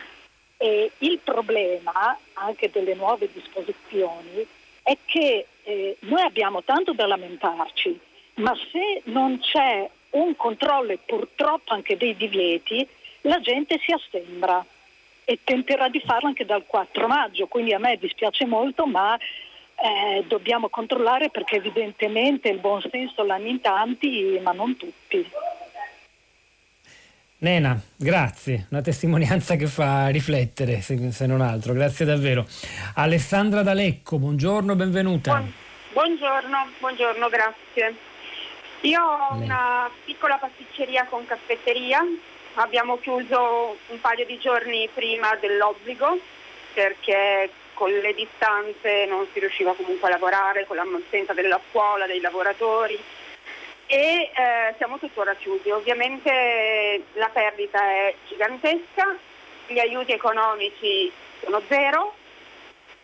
E 0.56 0.92
il 0.96 1.18
problema 1.22 2.18
anche 2.32 2.70
delle 2.70 2.94
nuove 2.94 3.28
disposizioni 3.30 4.46
è 4.82 4.96
che 5.04 5.46
eh, 5.64 5.96
noi 6.00 6.22
abbiamo 6.22 6.62
tanto 6.62 6.94
da 6.94 7.06
lamentarci, 7.06 8.00
ma 8.36 8.56
se 8.72 9.02
non 9.04 9.38
c'è 9.40 9.86
un 10.12 10.34
controllo 10.34 10.92
e 10.92 10.98
purtroppo 11.04 11.74
anche 11.74 11.98
dei 11.98 12.16
divieti, 12.16 12.88
la 13.22 13.38
gente 13.40 13.78
si 13.84 13.92
assembra 13.92 14.64
e 15.30 15.38
tenterà 15.44 15.88
di 15.88 16.02
farlo 16.04 16.26
anche 16.26 16.44
dal 16.44 16.64
4 16.66 17.06
maggio, 17.06 17.46
quindi 17.46 17.72
a 17.72 17.78
me 17.78 17.96
dispiace 18.00 18.46
molto, 18.46 18.84
ma 18.84 19.16
eh, 19.16 20.24
dobbiamo 20.26 20.68
controllare 20.68 21.30
perché 21.30 21.54
evidentemente 21.54 22.48
il 22.48 22.58
buon 22.58 22.82
senso 22.90 23.22
l'hanno 23.22 23.46
in 23.46 23.60
tanti, 23.60 24.40
ma 24.42 24.50
non 24.50 24.76
tutti. 24.76 25.30
Nena, 27.38 27.80
grazie, 27.94 28.66
una 28.70 28.82
testimonianza 28.82 29.54
che 29.54 29.68
fa 29.68 30.08
riflettere, 30.08 30.80
se, 30.80 31.12
se 31.12 31.26
non 31.26 31.42
altro, 31.42 31.74
grazie 31.74 32.04
davvero. 32.04 32.44
Alessandra 32.96 33.62
D'Alecco, 33.62 34.18
buongiorno, 34.18 34.74
benvenuta. 34.74 35.30
Buon, 35.30 35.52
buongiorno, 35.92 36.70
buongiorno, 36.80 37.28
grazie. 37.28 37.94
Io 38.80 39.00
ho 39.00 39.34
una 39.34 39.88
piccola 40.04 40.38
pasticceria 40.38 41.06
con 41.06 41.24
caffetteria 41.24 42.00
abbiamo 42.60 42.98
chiuso 42.98 43.76
un 43.86 44.00
paio 44.00 44.26
di 44.26 44.38
giorni 44.38 44.88
prima 44.92 45.34
dell'obbligo 45.36 46.18
perché 46.74 47.50
con 47.72 47.90
le 47.90 48.14
distanze 48.14 49.06
non 49.06 49.26
si 49.32 49.40
riusciva 49.40 49.72
comunque 49.74 50.08
a 50.08 50.12
lavorare, 50.12 50.66
con 50.66 50.76
l'assenza 50.76 51.32
della 51.32 51.60
scuola, 51.70 52.06
dei 52.06 52.20
lavoratori 52.20 52.98
e 53.86 54.30
eh, 54.34 54.74
siamo 54.76 54.98
tuttora 54.98 55.34
chiusi. 55.34 55.70
Ovviamente 55.70 57.02
la 57.14 57.30
perdita 57.30 57.80
è 57.82 58.14
gigantesca, 58.28 59.16
gli 59.66 59.78
aiuti 59.78 60.12
economici 60.12 61.10
sono 61.42 61.62
zero, 61.66 62.14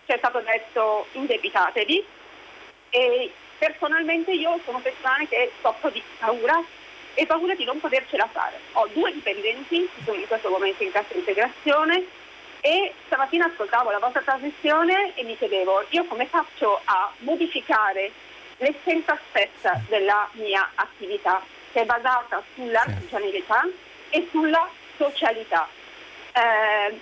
ci 0.05 0.13
è 0.13 0.19
stato 0.19 0.41
detto 0.41 1.07
indebitatevi 1.13 2.05
e 2.91 3.33
personalmente 3.59 4.33
io 4.33 4.61
sono 4.65 4.79
persona 4.81 5.25
che 5.27 5.51
soffro 5.63 5.89
di 5.89 6.03
paura 6.19 6.63
e 7.17 7.27
paura 7.27 7.55
di 7.55 7.65
non 7.65 7.81
potercela 7.81 8.29
fare. 8.31 8.61
Ho 8.73 8.87
due 8.93 9.11
dipendenti 9.11 9.89
che 9.95 10.03
sono 10.05 10.21
in 10.21 10.27
questo 10.27 10.51
momento 10.51 10.83
in 10.83 10.93
cassa 10.93 11.15
integrazione 11.15 12.05
e 12.61 12.93
stamattina 13.07 13.47
ascoltavo 13.47 13.91
la 13.91 13.99
vostra 13.99 14.21
trasmissione 14.21 15.15
e 15.15 15.25
mi 15.25 15.37
chiedevo 15.37 15.87
io 15.91 16.05
come 16.05 16.27
faccio 16.27 16.81
a 16.85 17.11
modificare 17.19 18.13
l'essenza 18.59 19.19
stessa 19.29 19.81
della 19.89 20.29
mia 20.33 20.71
attività 20.75 21.43
che 21.73 21.81
è 21.81 21.85
basata 21.85 22.43
sull'artigianalità 22.55 23.67
e 24.11 24.29
sulla 24.31 24.69
socialità. 24.97 25.67
Eh, 26.33 26.99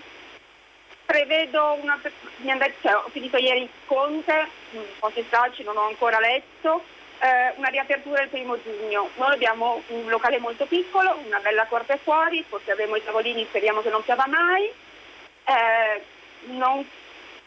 prevedo 1.04 1.78
una, 1.80 2.00
cioè, 2.00 2.94
ho 2.94 3.08
finito 3.10 3.36
ieri 3.36 3.68
Conte, 3.86 4.48
un 4.72 4.82
po' 4.98 5.12
stralci, 5.26 5.62
non 5.62 5.76
ho 5.76 5.86
ancora 5.86 6.18
letto, 6.20 6.82
eh, 7.20 7.52
una 7.56 7.68
riapertura 7.68 8.22
il 8.22 8.28
primo 8.28 8.60
giugno. 8.62 9.10
Noi 9.16 9.32
abbiamo 9.32 9.82
un 9.88 10.08
locale 10.08 10.38
molto 10.38 10.66
piccolo, 10.66 11.18
una 11.24 11.40
bella 11.40 11.64
porta 11.64 11.96
fuori, 11.96 12.44
forse 12.48 12.72
avremo 12.72 12.96
i 12.96 13.04
tavolini, 13.04 13.44
speriamo 13.44 13.80
che 13.80 13.90
non 13.90 14.02
piova 14.02 14.26
mai. 14.26 14.70
Eh, 15.44 16.02
non, 16.52 16.84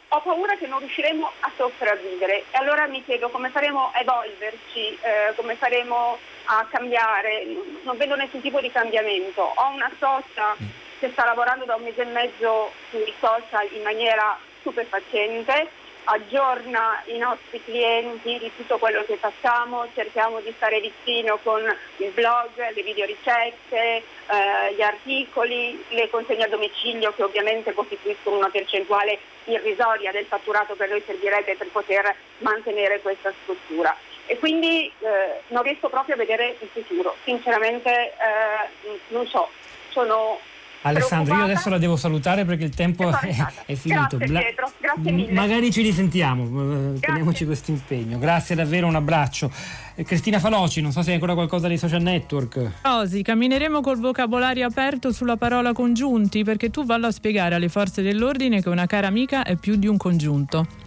ho 0.10 0.22
paura 0.22 0.56
che 0.56 0.68
non 0.68 0.80
riusciremo 0.80 1.32
a 1.42 1.52
sopravvivere 1.58 2.46
e 2.52 2.58
allora 2.58 2.88
mi 2.88 3.04
chiedo 3.04 3.30
come 3.30 3.50
faremo 3.50 3.92
a 3.94 4.00
evolverci, 4.00 4.98
eh, 5.02 5.34
come 5.36 5.56
faremo 5.56 6.18
a 6.46 6.66
cambiare. 6.70 7.46
Non 7.84 7.98
vedo 7.98 8.16
nessun 8.16 8.42
tipo 8.42 8.62
di 8.62 8.72
cambiamento. 8.72 9.42
Ho 9.42 9.70
una 9.74 9.92
socia 10.00 10.56
che 11.00 11.10
sta 11.12 11.26
lavorando 11.26 11.66
da 11.66 11.76
un 11.76 11.84
mese 11.84 12.02
e 12.02 12.06
mezzo 12.06 12.72
sui 12.90 13.14
social 13.20 13.68
in 13.72 13.84
maniera 13.84 14.38
stupefacente 14.62 15.86
aggiorna 16.10 17.02
i 17.06 17.18
nostri 17.18 17.62
clienti 17.64 18.38
di 18.40 18.52
tutto 18.56 18.78
quello 18.78 19.04
che 19.04 19.18
facciamo, 19.18 19.88
cerchiamo 19.94 20.40
di 20.40 20.54
stare 20.56 20.80
vicino 20.80 21.38
con 21.44 21.62
il 21.98 22.12
blog, 22.12 22.50
le 22.56 22.82
videoricette, 22.82 23.76
eh, 23.78 24.74
gli 24.76 24.82
articoli, 24.82 25.84
le 25.90 26.10
consegne 26.10 26.46
a 26.46 26.48
domicilio 26.48 27.14
che 27.14 27.24
ovviamente 27.24 27.74
costituiscono 27.74 28.38
una 28.38 28.50
percentuale 28.50 29.20
irrisoria 29.46 30.12
del 30.12 30.26
fatturato 30.26 30.76
che 30.76 30.88
noi 30.88 31.04
servirebbe 31.06 31.56
per 31.56 31.68
poter 31.68 32.16
mantenere 32.40 33.02
questa 33.02 33.34
struttura. 33.44 33.96
E 34.28 34.38
quindi 34.40 34.92
eh, 35.00 35.42
non 35.48 35.64
riesco 35.64 35.90
proprio 35.90 36.16
a 36.16 36.18
vedere 36.18 36.56
il 36.60 36.68
futuro, 36.72 37.16
sinceramente 37.24 37.90
eh, 37.90 38.92
non 39.10 39.26
so, 39.28 39.50
sono 39.90 40.40
Alessandro, 40.82 41.36
io 41.36 41.44
adesso 41.44 41.70
la 41.70 41.78
devo 41.78 41.96
salutare 41.96 42.46
perché 42.46 42.64
il 42.64 42.74
tempo 42.74 43.10
è, 43.10 43.36
è, 43.66 43.76
finito. 43.76 44.18
Grazie 44.18 44.28
Pietro, 44.28 44.72
grazie 44.80 45.12
mille. 45.12 45.32
Magari 45.32 45.72
ci 45.72 45.82
risentiamo, 45.82 46.44
eh, 46.44 46.48
grazie. 46.48 47.00
teniamoci 47.00 47.46
questo 47.46 47.72
impegno. 47.72 48.20
Grazie 48.20 48.56
davvero, 48.56 48.88
un 48.88 48.96
abbraccio. 48.96 49.52
Eh, 49.96 50.04
Cristina 50.04 50.40
Faloci, 50.40 50.82
non 50.82 50.92
so 50.92 51.02
se 51.02 51.10
hai 51.10 51.16
ancora 51.16 51.34
qualcosa 51.34 51.68
dei 51.68 51.78
social 51.78 52.02
network. 52.02 52.72
Osi, 52.84 53.22
cammineremo 53.22 53.82
col 53.82 54.00
vocabolario 54.00 54.66
aperto 54.66 55.12
sulla 55.12 55.36
parola 55.36 55.74
congiunti 55.74 56.44
perché 56.44 56.70
tu 56.70 56.86
vallo 56.86 57.08
a 57.08 57.12
spiegare 57.12 57.56
alle 57.56 57.70
forze 57.70 58.02
dell'ordine 58.02 58.62
che 58.62 58.70
una 58.70 58.86
cara 58.86 59.08
amica 59.08 59.44
è 59.44 59.56
più 59.56 59.76
di 59.76 59.88
un 59.88 59.98
congiunto. 59.98 60.86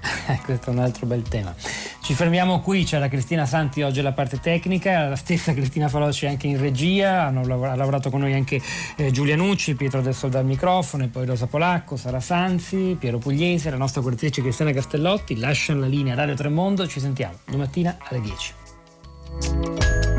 Questo 0.44 0.70
è 0.70 0.72
un 0.72 0.78
altro 0.80 1.06
bel 1.06 1.22
tema. 1.22 1.54
Ci 2.02 2.14
fermiamo 2.14 2.60
qui, 2.60 2.84
c'è 2.84 2.98
la 2.98 3.08
Cristina 3.08 3.46
Santi 3.46 3.82
oggi 3.82 4.00
alla 4.00 4.12
parte 4.12 4.40
tecnica, 4.40 5.08
la 5.08 5.16
stessa 5.16 5.52
Cristina 5.52 5.88
Faloci 5.88 6.26
anche 6.26 6.46
in 6.46 6.58
regia, 6.58 7.24
hanno 7.24 7.40
ha 7.40 7.74
lavorato 7.76 8.10
con 8.10 8.20
noi 8.20 8.34
anche 8.34 8.60
eh, 8.96 9.10
Giulia 9.10 9.36
Nucci, 9.36 9.74
Pietro 9.74 10.00
del 10.00 10.14
Soldo 10.14 10.38
al 10.38 10.44
microfono, 10.44 11.04
e 11.04 11.08
poi 11.08 11.26
Rosa 11.26 11.46
Polacco, 11.46 11.96
Sara 11.96 12.20
Sanzi, 12.20 12.96
Piero 12.98 13.18
Pugliese, 13.18 13.70
la 13.70 13.76
nostra 13.76 14.00
curatrice 14.00 14.42
Cristiana 14.42 14.72
Castellotti, 14.72 15.36
lasciano 15.36 15.80
la 15.80 15.86
linea 15.86 16.14
Radio 16.14 16.34
Tremondo, 16.34 16.86
ci 16.88 17.00
sentiamo 17.00 17.38
domattina 17.44 17.96
alle 18.08 18.20
10. 18.20 20.09